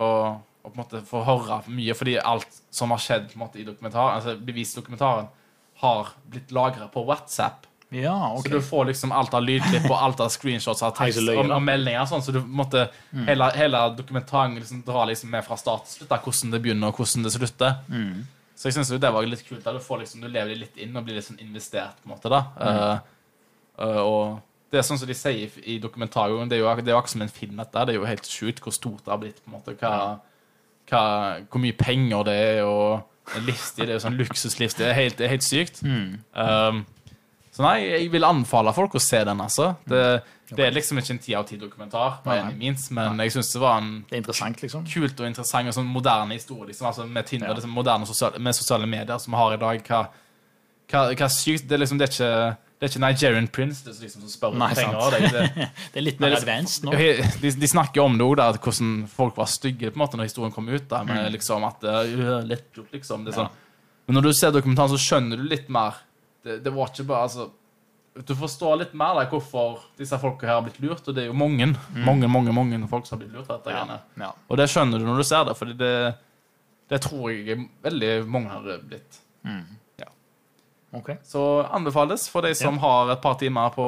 å, 0.00 0.08
å 0.40 0.68
på 0.68 0.72
en 0.72 0.80
måte 0.80 1.02
få 1.06 1.24
høre 1.26 1.60
mye, 1.68 1.96
fordi 1.96 2.16
alt 2.20 2.60
som 2.72 2.94
har 2.94 3.02
skjedd 3.02 3.28
på 3.32 3.38
en 3.38 3.44
måte 3.44 3.60
i 3.60 3.66
dokumentaren, 3.66 4.20
altså 4.20 4.36
bevisdokumentaren, 4.40 5.28
har 5.80 6.14
blitt 6.28 6.52
lagra 6.52 6.88
på 6.92 7.04
WhatsApp. 7.08 7.66
Ja, 7.90 8.32
okay. 8.36 8.52
Så 8.52 8.58
du 8.58 8.62
får 8.62 8.84
liksom 8.90 9.12
alt 9.16 9.32
av 9.34 9.42
lydklipp 9.42 9.88
og 9.88 9.96
alt 9.96 10.20
av 10.22 10.28
screenshots 10.30 10.84
av 10.86 10.92
tekst 10.98 11.24
og, 11.24 11.40
og 11.40 11.62
meldinger. 11.64 12.04
Sånn, 12.06 12.22
så 12.22 12.34
du 12.36 12.42
måtte 12.44 12.84
hele, 13.26 13.48
hele 13.56 13.80
dokumentaren 13.96 14.54
liksom 14.60 14.84
dra 14.86 15.06
liksom 15.10 15.32
med 15.32 15.42
fra 15.46 15.58
start 15.58 15.88
til 15.88 15.98
slutt. 15.98 16.10
da, 16.12 16.20
Hvordan 16.22 16.52
det 16.54 16.60
begynner, 16.62 16.92
og 16.92 17.00
hvordan 17.00 17.26
det 17.26 17.32
slutter. 17.34 17.80
Så 18.60 18.68
jeg 18.68 18.76
synes 18.76 18.92
jo 18.92 19.00
det 19.00 19.10
var 19.14 19.24
litt 19.24 19.42
kult. 19.48 19.64
da, 19.64 19.72
Du 19.72 19.80
får 19.80 20.04
liksom, 20.04 20.20
du 20.20 20.28
lever 20.28 20.60
litt 20.60 20.78
inn 20.84 20.94
og 20.94 21.08
blir 21.08 21.16
litt 21.16 21.26
sånn 21.26 21.40
investert. 21.40 21.96
på 22.02 22.10
en 22.10 22.14
måte 22.14 22.30
da. 22.30 22.44
Mm. 22.60 22.78
Uh, 22.78 23.18
uh, 23.80 24.00
og 24.04 24.22
det 24.70 24.78
er 24.78 24.86
sånn 24.86 24.98
som 25.00 25.08
de 25.10 25.14
sier 25.18 25.48
i, 25.58 25.74
i 25.74 25.78
dokumentaren, 25.82 26.48
det 26.50 26.58
er 26.58 26.62
jo 26.62 26.74
det 26.78 26.88
er 26.88 26.94
jo 26.94 26.98
akkurat 27.00 27.14
som 27.16 27.22
en 27.22 27.28
film. 27.28 27.56
dette. 27.58 27.86
Det 27.86 27.94
er 27.94 27.98
jo 27.98 28.06
helt 28.06 28.26
sjukt 28.30 28.60
hvor 28.62 28.74
stort 28.74 29.04
det 29.04 29.10
har 29.10 29.18
blitt. 29.18 29.40
på 29.42 29.50
en 29.50 29.56
måte, 29.58 29.74
hva, 29.80 30.20
hva, 30.90 31.02
Hvor 31.50 31.62
mye 31.62 31.76
penger 31.78 32.22
det 32.28 32.36
er, 32.38 32.62
og 32.64 33.36
en 33.36 33.46
livsstil. 33.46 33.86
Det 33.86 33.94
er 33.94 33.98
jo 33.98 34.04
sånn 34.06 34.18
luksuslivsstil. 34.18 34.86
Det 34.86 34.90
er 34.92 34.98
helt, 34.98 35.18
det 35.18 35.26
er 35.26 35.34
helt 35.34 35.46
sykt. 35.46 35.82
Um, 35.82 36.84
så 37.50 37.64
nei, 37.66 37.80
jeg 37.82 38.12
vil 38.12 38.24
anbefale 38.26 38.72
folk 38.74 38.94
å 38.94 39.02
se 39.02 39.24
den, 39.26 39.40
altså. 39.42 39.72
Det, 39.90 40.02
det 40.54 40.64
er 40.66 40.74
liksom 40.74 40.98
ikke 41.02 41.14
en 41.16 41.22
ti 41.22 41.34
av 41.34 41.44
ti 41.48 41.58
dokumentar, 41.58 42.20
men 42.24 42.54
Nei. 42.94 43.26
jeg 43.26 43.34
syns 43.34 43.52
det 43.54 43.60
var 43.62 43.78
en 43.82 43.90
Det 44.10 44.22
liksom. 44.62 44.86
kult 44.86 45.20
og 45.20 45.26
interessant 45.26 45.70
og 45.70 45.74
sånn 45.74 45.90
moderne 45.90 46.34
historie 46.38 46.70
liksom, 46.70 46.86
altså 46.90 47.06
med 47.06 47.26
Tinder, 47.26 47.48
Ja. 47.50 47.54
liksom, 47.58 47.74
moderne 47.74 48.06
sosiale, 48.06 48.38
med 48.38 48.54
sosiale 48.54 48.86
medier 48.86 49.18
som 49.18 49.34
vi 49.34 49.42
har 49.42 49.54
i 49.54 49.60
dag. 49.62 49.82
Hva, 49.86 50.00
hva, 50.90 51.04
hva 51.14 51.28
sykt 51.28 51.68
Det 51.68 51.74
er 51.74 51.82
liksom, 51.84 51.98
det 51.98 52.08
er 52.08 52.14
ikke, 52.14 52.56
det 52.80 52.86
er 52.86 52.92
ikke 52.94 53.00
Nigerian 53.04 53.46
Prince 53.52 53.84
det 53.84 53.92
er 53.92 54.02
liksom, 54.06 54.22
som 54.24 54.30
spør 54.32 54.54
om 54.54 54.62
Nei, 54.62 54.70
penger. 54.74 55.10
Det, 55.12 55.30
det, 55.34 55.68
Det 55.92 56.00
er 56.00 56.04
litt 56.06 56.16
er 56.16 56.24
mer 56.24 56.30
liksom- 56.32 56.48
advanced 56.48 56.84
nå. 56.88 56.94
de, 57.42 57.50
de 57.60 57.68
snakker 57.68 58.00
om 58.02 58.16
det 58.16 58.24
òg, 58.24 58.40
hvordan 58.64 58.92
folk 59.12 59.36
var 59.36 59.50
stygge 59.52 59.90
på 59.92 59.98
en 60.00 60.04
måte 60.06 60.16
når 60.16 60.30
historien 60.30 60.54
kom 60.54 60.68
ut. 60.72 60.86
Da, 60.88 61.02
med 61.04 61.28
liksom 61.34 61.66
at 61.68 61.84
uh, 61.84 62.40
lettgjort, 62.48 62.88
liksom. 62.96 63.24
Det 63.28 63.34
Mm. 63.34 63.36
Ja. 63.36 63.44
sånn. 63.44 63.50
Men 64.08 64.16
når 64.16 64.22
du 64.22 64.32
ser 64.32 64.50
dokumentaren, 64.56 64.90
så 64.90 64.98
skjønner 64.98 65.36
du 65.36 65.44
litt 65.46 65.68
mer. 65.68 66.00
Det, 66.42 66.62
det 66.64 66.72
var 66.72 66.88
ikke 66.88 67.04
bare 67.06 67.26
altså, 67.28 67.50
Du 68.26 68.32
forstår 68.34 68.78
litt 68.80 68.94
mer 68.98 69.14
da, 69.14 69.26
hvorfor 69.30 69.76
disse 70.00 70.16
folka 70.18 70.46
her 70.48 70.56
har 70.56 70.64
blitt 70.64 70.80
lurt, 70.82 71.04
og 71.06 71.14
det 71.14 71.22
er 71.22 71.28
jo 71.28 71.36
mange 71.36 71.68
mange, 71.94 72.26
mange, 72.32 72.50
mange 72.56 72.80
folk 72.90 73.04
som 73.06 73.18
har 73.18 73.26
blitt 73.26 73.36
lurt. 73.36 73.46
dette 73.52 73.70
Mm. 73.70 73.92
Ja. 73.92 73.98
Ja. 74.24 74.32
Og 74.48 74.56
det 74.58 74.66
skjønner 74.72 74.98
du 74.98 75.04
når 75.06 75.20
du 75.20 75.26
ser 75.28 75.44
det, 75.44 75.54
for 75.60 75.66
det, 75.84 75.92
det 76.90 77.00
tror 77.04 77.28
jeg 77.30 77.68
veldig 77.84 78.26
mange 78.26 78.48
har 78.56 78.80
blitt. 78.88 79.20
Ok. 80.96 81.12
Så 81.26 81.42
anbefales 81.70 82.26
for 82.32 82.42
de 82.46 82.54
som 82.58 82.78
har 82.82 83.12
et 83.14 83.22
par 83.22 83.36
timer 83.38 83.70
på 83.74 83.86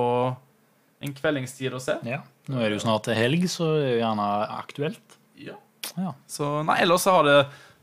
en 1.03 1.14
kveldingstid 1.16 1.74
å 1.74 1.80
se. 1.82 1.96
Ja. 2.07 2.20
Nå 2.50 2.61
er 2.62 2.70
det 2.70 2.78
jo 2.78 2.84
snart 2.84 3.09
helg, 3.16 3.48
så 3.50 3.72
det 3.74 3.88
er 3.88 3.92
jo 3.96 4.00
gjerne 4.05 4.28
aktuelt. 4.59 5.18
Ja. 5.42 5.57
Ja. 5.98 6.14
Så 6.30 6.53
nei, 6.66 6.78
ellers 6.84 7.09
har 7.11 7.26
det 7.26 7.36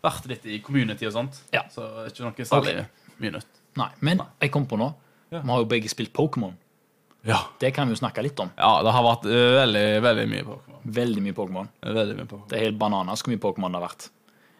vært 0.04 0.30
litt 0.32 0.48
i 0.48 0.62
community 0.64 1.08
og 1.10 1.16
sånt. 1.18 1.42
Ja. 1.56 1.66
Så 1.74 1.84
ikke 2.08 2.24
noe 2.30 2.48
særlig 2.48 2.78
mye 3.20 3.36
nytt. 3.36 3.62
Nei, 3.80 3.90
men 4.08 4.24
jeg 4.40 4.54
kom 4.56 4.66
på 4.70 4.80
nå. 4.80 4.94
Ja. 5.30 5.44
Vi 5.44 5.52
har 5.52 5.64
jo 5.66 5.70
begge 5.70 5.92
spilt 5.92 6.14
Pokémon. 6.16 6.56
Ja. 7.28 7.42
Det 7.60 7.74
kan 7.76 7.90
vi 7.90 7.94
jo 7.98 8.00
snakke 8.00 8.24
litt 8.24 8.40
om. 8.40 8.50
ja, 8.56 8.72
det 8.86 8.94
har 8.96 9.04
vært 9.04 9.28
øh, 9.28 9.58
veldig. 9.60 9.84
Veldig 10.06 10.28
mye 10.32 10.46
Pokémon. 10.48 10.80
Veldig 10.88 11.26
mye 11.26 11.36
Pokémon. 11.36 12.48
Det 12.50 12.58
er 12.58 12.66
helt 12.70 12.80
bananas 12.80 13.24
hvor 13.26 13.34
mye 13.36 13.44
Pokémon 13.44 13.76
det 13.76 13.82
har 13.82 13.88
vært. 13.90 14.08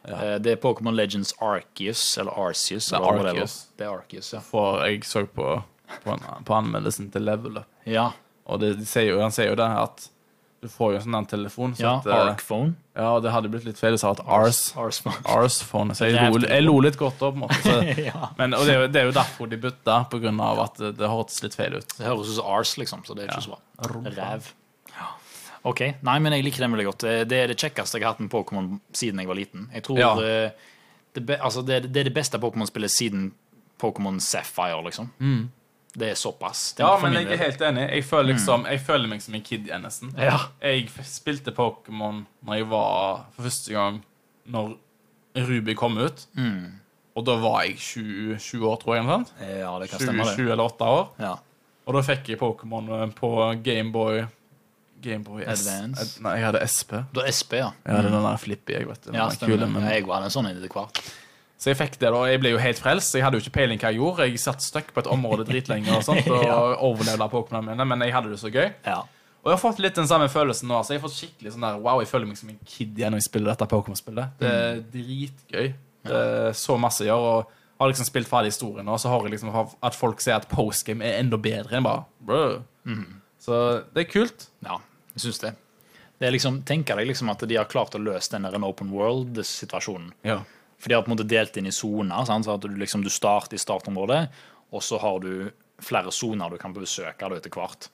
Ja. 0.10 0.20
Eh, 0.34 0.38
Det 0.42 0.56
er 0.56 0.62
Pokémon 0.64 0.96
Legends 0.98 1.34
Arceus, 1.40 2.04
eller 2.18 2.34
Arceus. 2.48 2.90
Det 2.90 2.98
er 3.00 3.10
eller. 3.14 3.34
Arceus. 3.36 3.58
Det 3.78 3.86
er 3.88 3.92
Arceus, 3.94 4.34
ja. 4.34 4.40
For 4.46 4.82
jeg 4.86 5.04
så 5.08 5.26
på, 5.28 5.62
på, 6.04 6.20
på 6.46 6.54
anmeldelsen 6.58 7.12
til 7.14 7.28
Level 7.30 7.62
Up, 7.62 7.68
Ja, 7.90 8.10
og 8.50 8.60
det, 8.64 8.78
de 8.80 8.86
sier 8.90 9.12
jo, 9.14 9.20
han 9.22 9.32
sier 9.36 9.52
jo 9.52 9.60
det 9.60 9.68
at 9.78 10.10
du 10.60 10.68
får 10.68 10.92
jo 10.92 10.98
en 11.00 11.04
sånn 11.06 11.28
telefon 11.30 11.74
så 11.78 11.84
ja 11.86 11.92
øh, 12.04 12.16
Arcphone. 12.34 12.74
Ja, 12.98 13.14
og 13.16 13.22
det 13.24 13.32
hadde 13.32 13.48
blitt 13.52 13.64
litt 13.64 13.78
feil 13.80 13.96
å 13.96 14.00
si 14.02 14.08
at 14.10 14.20
Ars 14.28 14.74
Arsphone. 14.76 15.96
Så 15.96 16.10
jeg 16.10 16.18
lo, 16.20 16.42
jeg 16.44 16.66
lo 16.66 16.74
litt 16.84 16.98
godt 17.00 17.22
da, 17.22 17.30
på 17.32 17.38
en 17.38 17.44
måte. 17.46 17.60
Så, 17.64 17.78
ja. 18.10 18.28
men, 18.36 18.56
og 18.58 18.66
det 18.68 18.74
er, 18.74 18.82
jo, 18.82 18.90
det 18.92 19.00
er 19.02 19.08
jo 19.08 19.14
derfor 19.16 19.52
de 19.54 19.60
bytta, 19.64 20.02
på 20.12 20.20
grunn 20.20 20.42
av 20.44 20.60
at 20.66 20.82
det, 20.82 20.92
det 21.00 21.12
hørtes 21.12 21.40
litt 21.46 21.56
feil 21.56 21.78
ut. 21.80 21.96
Det 21.96 22.04
høres 22.10 22.34
ut 22.34 22.40
som 22.42 22.50
Ars, 22.58 22.74
liksom, 22.82 23.06
så 23.08 23.16
det 23.16 23.24
er 23.24 23.32
ikke 23.32 23.46
så 23.48 23.56
bra. 23.56 24.02
Ræv. 24.18 24.50
OK. 25.70 25.82
Nei, 26.06 26.18
men 26.24 26.34
jeg 26.36 26.44
liker 26.48 26.66
den 26.66 26.74
veldig 26.76 26.86
godt. 26.90 27.06
Det- 27.06 27.28
Det 27.30 27.38
er 27.44 27.48
det 27.54 27.58
kjekkeste 27.62 28.00
jeg 28.00 28.04
har 28.08 28.14
hatt 28.16 28.20
med 28.24 28.32
Pokémon 28.34 28.80
siden 28.94 29.20
jeg 29.22 29.28
var 29.28 29.36
liten. 29.36 29.70
Jeg 29.74 29.84
tror 29.84 30.00
Ja. 30.00 30.16
det, 30.16 30.54
det, 31.26 31.40
altså, 31.40 31.62
det, 31.66 31.92
det 31.94 32.00
er 32.02 32.10
det 32.10 32.14
beste 32.14 32.40
Pokémon-spillet 32.40 32.90
siden 32.92 33.32
Pokémon 33.80 34.20
Sapphire, 34.20 34.82
liksom. 34.84 35.10
Det 35.98 36.12
er 36.12 36.14
såpass. 36.16 36.74
Det 36.78 36.84
er 36.84 36.88
Ja, 36.88 36.98
men 37.02 37.14
jeg 37.14 37.32
er 37.34 37.38
helt 37.38 37.62
enig. 37.62 37.90
Jeg 37.92 38.04
føler, 38.06 38.34
liksom, 38.34 38.66
jeg 38.70 38.80
føler 38.82 39.08
meg 39.08 39.22
som 39.22 39.34
en 39.36 39.42
kid 39.42 39.66
igjen, 39.66 39.82
nesten. 39.82 40.14
Ja. 40.18 40.38
Jeg 40.62 40.90
spilte 41.04 41.52
Pokémon 41.52 42.26
når 42.46 42.54
jeg 42.60 42.68
var 42.70 43.26
for 43.36 43.44
første 43.44 43.74
gang 43.74 44.04
Når 44.48 44.76
Ruby 45.36 45.74
kom 45.76 45.98
ut. 45.98 46.26
Og 47.16 47.26
da 47.26 47.36
var 47.42 47.64
jeg 47.64 47.78
20, 47.78 48.38
20 48.40 48.66
år, 48.70 48.76
tror 48.80 48.96
jeg. 48.96 49.04
eller 49.04 49.18
sant? 49.18 49.34
ja, 49.42 49.80
det 49.80 49.90
kan 49.90 50.00
20, 50.00 50.06
stemme, 50.06 50.24
det. 50.26 50.36
20 50.38 50.52
eller 50.52 50.64
8 50.64 50.86
år. 50.86 51.08
Ja. 51.20 51.34
Og 51.88 51.94
da 51.96 52.02
fikk 52.02 52.30
jeg 52.30 52.38
Pokémon 52.40 52.90
eh, 53.02 53.08
på 53.18 53.32
Gameboy 53.64 54.26
Gameboy. 55.02 55.42
Advance. 55.48 56.04
S 56.06 56.20
Nei, 56.24 56.36
jeg 56.40 56.46
hadde 56.50 56.62
SP. 56.68 56.92
Du 57.14 57.20
har 57.22 57.28
SP, 57.32 57.54
ja. 57.62 57.72
Jeg 57.86 57.96
hadde 57.96 58.12
den 58.14 58.26
der 58.28 58.38
Flippy. 58.42 58.74
Jeg 58.78 58.88
vet, 58.90 59.10
Ja, 59.14 59.30
stemmer. 59.34 59.56
kule, 59.58 59.68
men... 59.72 59.84
Ja, 59.88 59.96
jeg 60.00 60.06
hadde 60.10 60.30
en 60.30 60.36
sånn 60.36 60.50
etter 60.52 60.68
hvert. 60.74 61.02
Så 61.60 61.72
jeg 61.74 61.76
fikk 61.80 61.98
det 62.00 62.08
da, 62.08 62.16
og 62.16 62.28
jeg 62.32 62.40
ble 62.40 62.54
jo 62.54 62.60
helt 62.64 62.80
frelst. 62.80 63.14
Jeg 63.18 63.24
hadde 63.26 63.36
jo 63.40 63.44
ikke 63.44 63.56
peiling 63.58 63.80
hva 63.82 63.90
jeg 63.92 64.00
gjorde. 64.00 64.28
Jeg 64.30 64.40
satt 64.40 64.64
støkk 64.64 64.94
på 64.96 65.02
et 65.04 65.10
område 65.12 65.44
dritlenge 65.50 65.92
og 65.98 66.04
sånt, 66.08 66.28
og 66.36 66.44
Ja. 66.48 66.60
overlevde 66.88 67.28
Pokémon 67.34 67.66
mine, 67.68 67.86
men 67.86 68.00
jeg 68.08 68.14
hadde 68.16 68.30
det 68.32 68.40
så 68.40 68.52
gøy. 68.52 68.70
Ja. 68.86 69.02
Og 69.44 69.52
jeg 69.52 69.56
har 69.56 69.62
fått 69.64 69.80
litt 69.80 69.96
den 69.96 70.08
samme 70.08 70.28
følelsen 70.32 70.68
nå. 70.68 70.82
Så 70.84 70.94
Jeg 70.96 71.02
har 71.02 71.08
fått 71.10 71.16
skikkelig 71.18 71.54
sånn 71.56 71.64
der 71.68 71.78
Wow, 71.80 72.00
jeg 72.04 72.08
føler 72.12 72.28
meg 72.28 72.38
som 72.40 72.50
en 72.52 72.60
kid 72.68 72.98
igjen 73.00 73.12
når 73.16 73.22
jeg 73.22 73.28
spiller 73.30 73.52
dette 73.54 73.68
Pokémon-spillet. 73.72 74.34
Det 74.40 74.50
er 74.52 74.82
dritgøy. 74.96 75.70
Det 76.10 76.16
er 76.16 76.52
så 76.60 76.76
masse 76.80 77.04
å 77.04 77.08
gjøre. 77.08 77.32
Og 77.40 77.56
har 77.84 77.92
liksom 77.94 78.08
spilt 78.10 78.28
ferdig 78.28 78.52
historien, 78.52 78.88
og 78.92 79.00
så 79.00 79.08
har 79.12 79.24
jeg 79.24 79.32
liksom 79.38 79.52
at 79.88 79.96
folk 79.96 80.20
sier 80.20 80.36
at 80.36 80.48
postgame 80.52 81.04
er 81.08 81.22
enda 81.22 81.38
bedre 81.40 81.78
enn 81.80 81.86
bare 81.88 82.04
bro. 82.20 82.42
Så 83.40 83.60
det 83.96 84.04
er 84.04 84.10
kult. 84.12 84.48
Ja, 84.68 84.76
jeg 85.20 85.28
syns 85.28 85.44
det. 85.44 85.54
Det 86.20 86.28
er 86.28 86.36
liksom, 86.36 86.64
Tenker 86.68 87.00
deg 87.00 87.12
liksom 87.12 87.30
at 87.32 87.44
de 87.48 87.60
har 87.60 87.68
klart 87.72 87.96
å 87.96 88.02
løse 88.02 88.34
den 88.34 88.48
der 88.48 88.58
en 88.58 88.68
open 88.68 88.90
world-situasjonen. 88.92 90.12
Ja. 90.28 90.42
For 90.80 90.92
de 90.92 90.96
har 90.98 91.06
på 91.06 91.12
en 91.12 91.18
måte 91.18 91.28
delt 91.28 91.56
inn 91.60 91.70
i 91.70 91.76
soner. 91.76 92.26
Så 92.28 92.56
at 92.56 92.66
du 92.66 92.76
liksom 92.80 93.04
du 93.06 93.12
starter 93.12 93.56
i 93.56 93.62
startområdet, 93.62 94.26
og 94.76 94.84
så 94.84 95.00
har 95.04 95.24
du 95.24 95.50
flere 95.84 96.12
soner 96.12 96.52
du 96.52 96.60
kan 96.60 96.76
besøke 96.76 97.32
etter 97.36 97.56
hvert. 97.56 97.90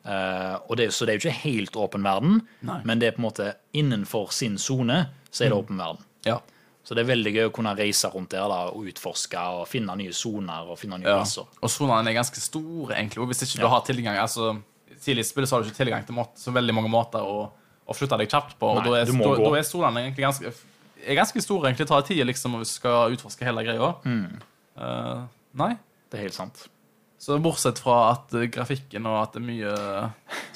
Uh, 0.00 0.56
og 0.70 0.78
det, 0.80 0.88
så 0.96 1.04
det 1.04 1.12
er 1.12 1.18
jo 1.18 1.28
ikke 1.28 1.42
helt 1.42 1.76
åpen 1.76 2.04
verden, 2.06 2.38
Nei. 2.64 2.78
men 2.88 3.00
det 3.00 3.10
er 3.10 3.16
på 3.16 3.20
en 3.20 3.26
måte 3.26 3.50
innenfor 3.76 4.30
sin 4.32 4.56
sone 4.56 5.02
så 5.28 5.44
er 5.44 5.52
det 5.52 5.58
åpen 5.58 5.76
verden. 5.76 6.06
Ja. 6.24 6.38
Så 6.80 6.96
det 6.96 7.04
er 7.04 7.10
veldig 7.10 7.32
gøy 7.34 7.48
å 7.50 7.52
kunne 7.52 7.74
reise 7.76 8.08
rundt 8.10 8.32
der 8.32 8.48
da, 8.48 8.62
og 8.72 8.88
utforske 8.88 9.42
og 9.60 9.66
finne 9.68 9.92
nye 10.00 10.14
soner 10.16 10.72
og 10.72 10.80
finne 10.80 10.98
nye 11.02 11.10
ja. 11.10 11.18
plasser. 11.20 11.48
Og 11.60 11.70
sonene 11.70 12.08
er 12.10 12.16
ganske 12.16 12.40
store, 12.40 12.96
egentlig. 12.96 13.20
Og 13.20 13.28
hvis 13.30 13.44
ikke 13.44 13.60
du 13.60 13.68
har 13.70 13.84
tilgang 13.86 14.16
altså, 14.18 14.54
Tidlig 15.00 15.24
spill 15.26 15.46
så 15.46 15.56
har 15.56 15.62
du 15.64 15.70
ikke 15.70 15.80
tilgang 15.84 16.04
til 16.06 16.14
måte, 16.14 16.36
så 16.40 16.52
veldig 16.52 16.74
mange 16.76 16.90
måter 16.92 17.20
å, 17.24 17.46
å 17.88 17.94
flytte 17.96 18.18
deg 18.20 18.28
kjapt 18.30 18.58
på. 18.60 18.68
Og 18.74 18.82
Nei, 18.82 18.88
da 18.90 18.98
er, 19.00 19.12
da, 19.12 19.36
da 19.40 19.54
er 19.58 19.62
solene 19.64 20.02
egentlig 20.04 20.26
ganske, 20.26 20.52
er 21.06 21.14
ganske 21.16 21.40
store. 21.42 21.70
egentlig 21.70 21.88
tar 21.88 22.02
tid 22.02 22.26
liksom, 22.28 22.58
hvis 22.60 22.74
du 22.74 22.78
skal 22.82 23.14
utforske 23.16 23.44
hele 23.48 23.64
greia. 23.64 23.94
Mm. 24.04 24.42
Uh, 24.76 25.24
nei. 25.56 25.72
Det 26.10 26.18
er 26.18 26.26
helt 26.28 26.34
sant. 26.36 26.66
Så 27.20 27.36
bortsett 27.44 27.78
fra 27.78 27.96
at 28.14 28.32
grafikken 28.52 29.04
og 29.06 29.18
at 29.22 29.34
det 29.36 29.42
er 29.42 29.44
mye 29.44 29.72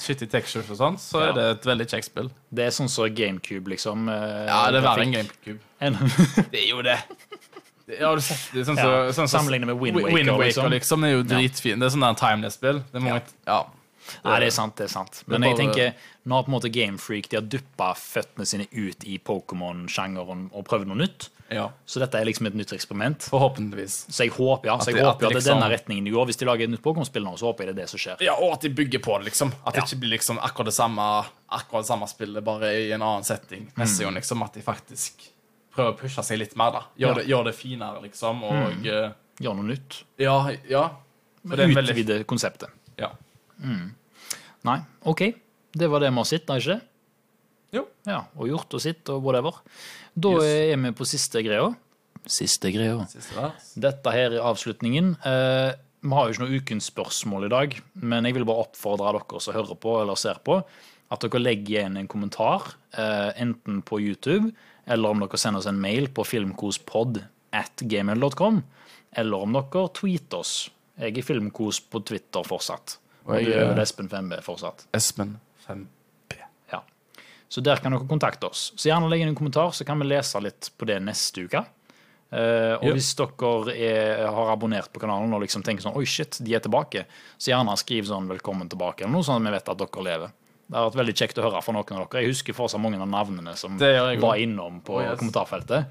shitty 0.01 0.26
textures 0.32 0.70
og 0.72 0.78
sånt, 0.80 1.01
så 1.03 1.20
Ja. 1.20 1.26
er 1.28 1.32
det 1.36 1.45
et 1.59 1.66
veldig 1.68 1.86
kjekt 1.92 2.07
spill. 2.09 2.30
Det 2.51 2.64
er 2.64 2.70
sånn 2.72 2.88
som 2.88 3.05
GameCube, 3.12 3.68
liksom. 3.68 4.09
eh, 4.09 4.47
Ja, 4.49 4.70
det 4.72 4.80
er 4.80 4.86
verre 4.86 5.05
enn. 5.05 5.12
GameCube. 5.12 5.61
Det 6.51 6.62
er 6.62 6.68
jo 6.70 6.80
det. 6.82 6.97
Det- 7.86 7.99
Ja, 8.01 8.09
har 8.09 8.16
du 8.16 8.22
sett 8.24 8.47
det? 8.55 8.64
Sånn 8.64 8.78
Ja, 8.80 8.84
så, 9.12 9.12
sånn 9.20 9.28
så- 9.28 9.38
sammenlignet 9.38 9.66
med 9.68 9.76
Wind 9.76 9.97
Waker, 10.01 10.14
Wind 10.16 10.30
Waker 10.30 10.45
liksom. 10.47 10.70
liksom. 10.72 11.01
Det 11.05 11.11
er 11.11 11.14
jo 11.18 11.22
dritfint. 11.22 11.80
Det 11.80 11.86
er 11.86 11.92
sånn 11.99 12.07
der 12.07 12.14
timeless-spill. 12.16 12.78
Det 12.90 12.97
er 12.97 13.05
mange, 13.05 13.22
ja. 13.47 13.59
Nei, 14.24 14.38
det 14.40 14.46
er 14.46 14.50
sant. 14.50 14.76
det 14.76 14.84
er 14.84 14.92
sant. 14.92 15.22
Men 15.26 15.40
Det 15.40 15.48
jeg 15.50 15.57
tenker, 15.59 15.94
nå 16.26 16.34
har 16.34 16.42
på 16.44 16.48
en 16.52 16.55
måte 16.61 16.70
Gamefreak 16.72 17.28
de 17.28 17.36
har 17.36 17.42
duppa 17.42 17.94
føttene 17.94 18.46
sine 18.46 18.66
ut 18.72 19.05
i 19.05 19.18
Pokémon-sjangeren 19.18 20.50
og 20.52 20.64
prøvd 20.68 20.86
noe 20.90 20.96
nytt. 20.96 21.28
Ja. 21.52 21.68
Så 21.86 22.00
dette 22.00 22.14
er 22.18 22.24
liksom 22.24 22.46
et 22.48 22.55
nytt 22.57 22.72
eksperiment. 22.72 23.26
Forhåpentligvis. 23.30 24.07
Så 24.11 24.24
jeg 24.24 24.32
håper 24.32 24.66
ja, 24.70 24.78
så 24.78 24.90
jeg 24.90 24.96
det- 24.96 25.05
håper 25.05 25.14
at 25.16 25.20
jo 25.20 25.26
at 25.26 25.32
det 25.34 25.42
det 25.44 25.50
er 25.50 25.55
denne 25.55 25.68
liksom- 25.68 25.74
retningen 25.76 26.05
de 26.05 26.11
går. 26.11 26.26
Hvis 26.26 26.36
de 26.38 26.44
lager 26.46 26.64
et 26.64 26.70
nytt 26.70 26.82
Pokémon-spill 26.82 27.22
nå, 27.24 27.34
så 27.38 27.46
håper 27.52 27.64
jeg 27.64 27.74
det 27.74 27.78
er 27.78 27.82
det 27.82 27.88
som 27.90 27.98
skjer. 27.98 28.16
Ja, 28.20 28.34
og 28.34 28.52
at 28.55 28.61
de 28.62 28.68
bygger 28.70 28.98
på 29.00 29.18
det, 29.18 29.24
liksom. 29.32 29.52
At 29.66 29.74
det 29.74 29.82
Ja. 29.82 29.86
ikke 29.86 30.00
blir 30.00 30.11
liksom 30.18 30.38
akkurat 30.38 30.64
det 30.66 30.74
samme 30.74 31.26
Akkurat 31.55 31.82
det 31.82 31.86
samme 31.86 32.09
spillet, 32.09 32.42
bare 32.42 32.64
i 32.74 32.90
en 32.92 33.00
annen 33.02 33.22
setting 33.22 33.70
neste 33.76 34.02
gang. 34.02 34.14
liksom 34.14 34.42
At 34.42 34.55
de 34.55 34.61
faktisk 34.62 35.12
prøver 35.72 35.92
å 35.94 35.98
pushe 35.98 36.22
seg 36.24 36.38
litt 36.38 36.57
mer, 36.57 36.70
da. 36.72 36.80
Gjør, 36.98 37.09
Ja. 37.09 37.14
det, 37.14 37.26
gjør 37.28 37.44
det 37.44 37.55
finere, 37.55 38.02
liksom. 38.02 38.42
Og 38.42 38.52
mm. 38.52 38.82
Gjør 39.40 39.55
noe 39.57 39.64
nytt. 39.64 40.02
ja, 40.18 40.48
ja. 40.68 40.90
Utvide 41.46 41.74
det 41.74 41.96
veldig 42.07 42.26
konseptet. 42.26 42.68
Ja. 42.98 43.11
Nei, 44.64 44.78
OK. 45.11 45.22
Det 45.74 45.88
var 45.90 46.00
det 46.05 46.11
vi 46.12 46.20
har 46.22 46.28
sett, 46.28 46.46
da, 46.48 46.57
ikke 46.61 46.74
det? 46.76 46.82
Jo. 47.74 47.86
Ja, 48.07 48.20
og 48.38 48.46
gjort 48.48 48.74
og 48.76 48.80
sitt 48.84 49.09
og 49.11 49.22
whatever. 49.26 49.57
Da 50.14 50.30
Yes. 50.38 50.44
er 50.72 50.76
vi 50.78 50.92
på 50.92 51.07
siste 51.09 51.42
greia. 51.42 51.74
Siste 52.26 52.70
greia. 52.72 53.07
Siste. 53.11 53.48
Dette 53.76 54.12
her 54.14 54.32
er 54.38 54.44
avslutningen. 54.46 55.16
Eh, 55.26 55.74
vi 56.05 56.14
har 56.14 56.28
jo 56.28 56.32
ikke 56.32 56.44
noe 56.44 56.61
ukens 56.61 56.86
spørsmål 56.92 57.46
i 57.46 57.52
dag, 57.52 57.74
men 58.00 58.24
jeg 58.24 58.34
vil 58.34 58.44
bare 58.46 58.64
oppfordre 58.68 59.12
dere 59.12 59.40
som 59.40 59.55
hører 59.55 59.74
på 59.80 59.96
eller 60.02 60.14
ser 60.20 60.38
på, 60.44 60.62
at 61.11 61.20
dere 61.20 61.42
legger 61.42 61.80
igjen 61.82 61.96
en 61.98 62.09
kommentar, 62.09 62.74
eh, 62.96 63.32
enten 63.42 63.82
på 63.82 63.98
YouTube, 64.00 64.52
eller 64.86 65.09
om 65.11 65.20
dere 65.20 65.36
sender 65.36 65.59
oss 65.59 65.66
en 65.66 65.80
mail 65.80 66.07
på 66.09 66.24
filmkospod 66.24 67.24
at 67.52 67.76
gmail.com, 67.82 68.62
eller 69.16 69.36
om 69.42 69.52
dere 69.52 69.88
tweeter 69.92 70.38
oss. 70.38 70.70
Jeg 70.98 71.18
er 71.18 71.22
Filmkos 71.26 71.80
på 71.90 72.05
Twitter 72.07 72.42
fortsatt. 72.46 72.98
Og 73.26 73.36
jeg 73.38 73.46
du 73.46 73.52
er 73.52 73.72
er- 73.72 73.82
Espen 73.82 74.08
5B 74.08 74.40
fortsatt. 74.44 74.86
Espen 74.92 75.38
5B. 75.66 76.36
Ja. 76.72 76.80
Så 77.48 77.62
der 77.62 77.76
kan 77.76 77.92
dere 77.92 78.06
kontakte 78.08 78.50
oss. 78.50 78.72
Så 78.76 78.90
gjerne 78.90 79.08
legg 79.08 79.20
inn 79.22 79.28
en 79.28 79.38
kommentar, 79.38 79.72
så 79.72 79.84
kan 79.86 79.98
vi 79.98 80.04
lese 80.10 80.40
litt 80.42 80.70
på 80.78 80.86
det 80.86 81.00
neste 81.02 81.46
uke. 81.48 81.64
Uh, 82.34 82.74
og 82.80 82.88
yep. 82.88 82.94
hvis 82.96 83.12
dere 83.14 83.74
er, 83.76 84.24
har 84.26 84.48
abonnert 84.50 84.90
på 84.90 84.98
kanalen 84.98 85.32
og 85.36 85.42
liksom 85.44 85.62
tenker 85.62 85.84
sånn 85.84 85.94
Oi, 85.94 86.04
shit, 86.08 86.40
de 86.42 86.54
er 86.56 86.62
tilbake, 86.64 87.04
så 87.38 87.52
gjerne 87.52 87.76
skriv 87.78 88.08
sånn 88.08 88.26
'velkommen 88.26 88.66
tilbake', 88.68 89.04
eller 89.04 89.12
noe 89.12 89.22
sånn 89.22 89.38
at 89.38 89.46
vi 89.46 89.52
vet 89.54 89.68
at 89.68 89.78
dere 89.78 90.02
lever. 90.02 90.32
Det 90.66 90.74
har 90.74 90.90
vært 90.90 90.98
veldig 90.98 91.14
kjekt 91.14 91.38
å 91.38 91.44
høre 91.44 91.62
fra 91.62 91.72
noen 91.76 91.92
av 91.92 92.08
dere. 92.08 92.22
Jeg 92.24 92.32
husker 92.32 92.56
fortsatt 92.56 92.80
mange 92.80 92.98
av 92.98 93.06
navnene 93.06 93.54
som 93.56 93.78
var 93.78 94.34
innom 94.40 94.80
på 94.80 94.96
Oh, 94.98 95.02
yes. 95.04 95.18
kommentarfeltet. 95.20 95.86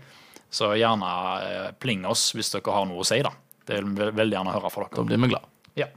Så 0.51 0.73
gjerne 0.75 1.05
uh, 1.05 1.71
pling 1.79 2.03
oss 2.05 2.34
hvis 2.34 2.51
dere 2.51 2.73
har 2.73 2.86
noe 2.86 2.99
å 2.99 3.05
si, 3.07 3.21
da. 3.21 3.31
Det 3.65 3.79
vil 3.79 3.93
vi 3.95 4.11
veldig 4.11 4.36
gjerne 4.36 4.53
høre 4.57 4.69
fra 4.73 4.84
dere. 4.89 4.95
Da 4.97 5.03
blir 5.03 5.21
vi 5.21 5.29
glad. 5.31 5.45
Ja. 5.79 5.88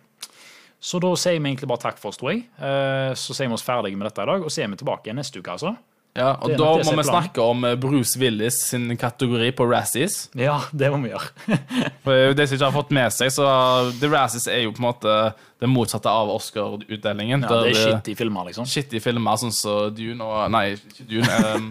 Så 0.81 1.01
da 1.03 1.11
sier 1.19 1.41
vi 1.41 1.51
egentlig 1.51 1.69
bare 1.71 1.83
takk 1.89 1.99
for 1.99 2.13
oss, 2.13 2.19
tror 2.21 2.35
jeg. 2.35 2.45
Eh, 2.61 3.13
Så 3.19 3.35
sier 3.35 3.49
vi 3.49 3.57
oss 3.57 3.65
ferdige 3.65 3.97
med 3.97 4.11
dette 4.11 4.23
i 4.23 4.31
dag, 4.33 4.43
og 4.45 4.53
så 4.53 4.63
er 4.63 4.69
vi 4.73 4.77
tilbake 4.83 5.09
igjen 5.09 5.19
neste 5.23 5.41
uke, 5.41 5.55
altså. 5.57 5.77
Ja, 6.17 6.31
og 6.41 6.55
da 6.57 6.69
må 6.81 6.95
vi 6.97 7.05
snakke 7.05 7.45
om 7.45 7.65
eh, 7.69 7.75
Bruce 7.77 8.17
Willis 8.21 8.57
sin 8.71 8.89
kategori 8.97 9.51
på 9.57 9.67
Razzies. 9.69 10.31
Ja, 10.39 10.63
det 10.73 10.89
må 10.93 11.03
vi 11.05 11.11
gjøre. 11.13 11.59
For 12.07 12.33
De 12.37 12.47
som 12.47 12.57
ikke 12.57 12.71
har 12.71 12.77
fått 12.77 12.95
med 12.97 13.13
seg, 13.13 13.33
så 13.35 13.49
The 14.01 14.09
Razzies 14.13 14.47
er 14.49 14.63
jo 14.65 14.73
på 14.73 14.81
en 14.81 14.87
måte 14.89 15.17
det 15.61 15.69
motsatte 15.69 16.09
av 16.13 16.31
Oscar-utdelingen. 16.33 17.45
Ja, 17.45 17.61
det 17.67 17.75
er 17.75 17.93
eh, 17.99 18.13
i 18.13 18.17
filmer, 18.17 18.49
liksom. 18.49 18.69
Skittige 18.69 19.05
filmer, 19.05 19.37
sånn 19.41 19.53
som 19.57 19.93
Dune 19.97 20.25
og 20.25 20.49
Nei, 20.57 20.71
ikke 20.79 21.05
Dune. 21.11 21.37
Um, 21.53 21.69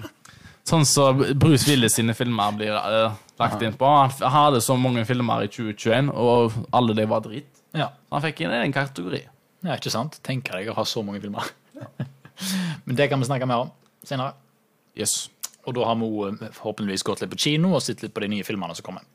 sånn 0.66 0.86
som 0.90 1.26
Bruce 1.42 1.66
Willis 1.70 1.98
sine 1.98 2.14
filmer 2.18 2.54
blir 2.58 2.74
uh, 2.78 3.18
lagt 3.42 3.66
inn 3.66 3.74
på. 3.78 3.90
Han 3.90 4.14
hadde 4.38 4.62
så 4.66 4.78
mange 4.78 5.06
filmer 5.10 5.46
i 5.46 5.50
2021, 5.50 6.14
og 6.14 6.54
alle 6.74 6.98
de 6.98 7.10
var 7.10 7.26
drit. 7.26 7.50
Ja. 7.76 7.92
Så 8.08 8.18
han 8.18 8.26
fikk 8.26 8.44
inn 8.46 8.56
en 8.56 8.74
kategori. 8.76 9.22
ja, 9.66 9.76
ikke 9.76 9.92
sant? 9.94 10.20
Tenker 10.24 10.60
deg 10.60 10.72
å 10.72 10.78
ha 10.78 10.86
så 10.88 11.04
mange 11.06 11.22
filmer. 11.24 11.48
Men 12.86 12.98
det 12.98 13.10
kan 13.12 13.20
vi 13.20 13.28
snakke 13.28 13.48
mer 13.50 13.66
om 13.68 13.72
senere. 14.06 14.36
Yes. 14.96 15.30
Og 15.66 15.76
da 15.76 15.86
har 15.90 15.98
vi 16.00 16.08
jo 16.08 16.30
forhåpentligvis 16.60 17.04
gått 17.04 17.24
litt 17.24 17.32
på 17.34 17.40
kino 17.48 17.74
og 17.76 17.82
sett 17.84 18.04
litt 18.06 18.14
på 18.16 18.24
de 18.24 18.30
nye 18.36 18.46
filmene 18.48 18.76
som 18.78 18.86
kommer. 18.86 19.06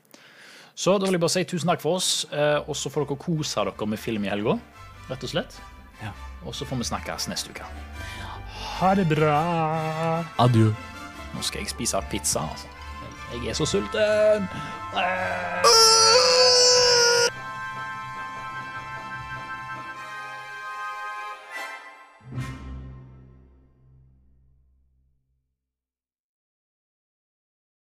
Så 0.75 0.97
da 0.99 1.07
vil 1.07 1.19
jeg 1.19 1.23
bare 1.23 1.35
si 1.35 1.45
tusen 1.45 1.71
takk 1.71 1.83
for 1.83 1.99
oss, 1.99 2.27
eh, 2.33 2.59
og 2.65 2.77
så 2.79 2.91
får 2.93 3.05
dere 3.07 3.21
kose 3.21 3.65
dere 3.69 3.87
med 3.91 4.01
film 4.01 4.25
i 4.25 4.31
helga, 4.33 4.57
rett 5.11 5.27
og 5.27 5.33
slett. 5.33 5.59
Ja. 6.01 6.13
Og 6.47 6.55
så 6.57 6.65
får 6.65 6.81
vi 6.81 6.89
snakkes 6.89 7.29
neste 7.29 7.53
uke. 7.53 7.67
Ha 8.81 8.95
det 8.97 9.07
bra. 9.11 10.25
Adjø. 10.41 10.71
Nå 11.35 11.45
skal 11.47 11.63
jeg 11.63 11.75
spise 11.75 12.01
pizza, 12.11 12.47
altså. 12.49 12.69
Jeg 13.31 13.53
er 13.53 13.55
så 13.55 13.67
sulten. 13.69 14.49
Eh. 14.97 16.60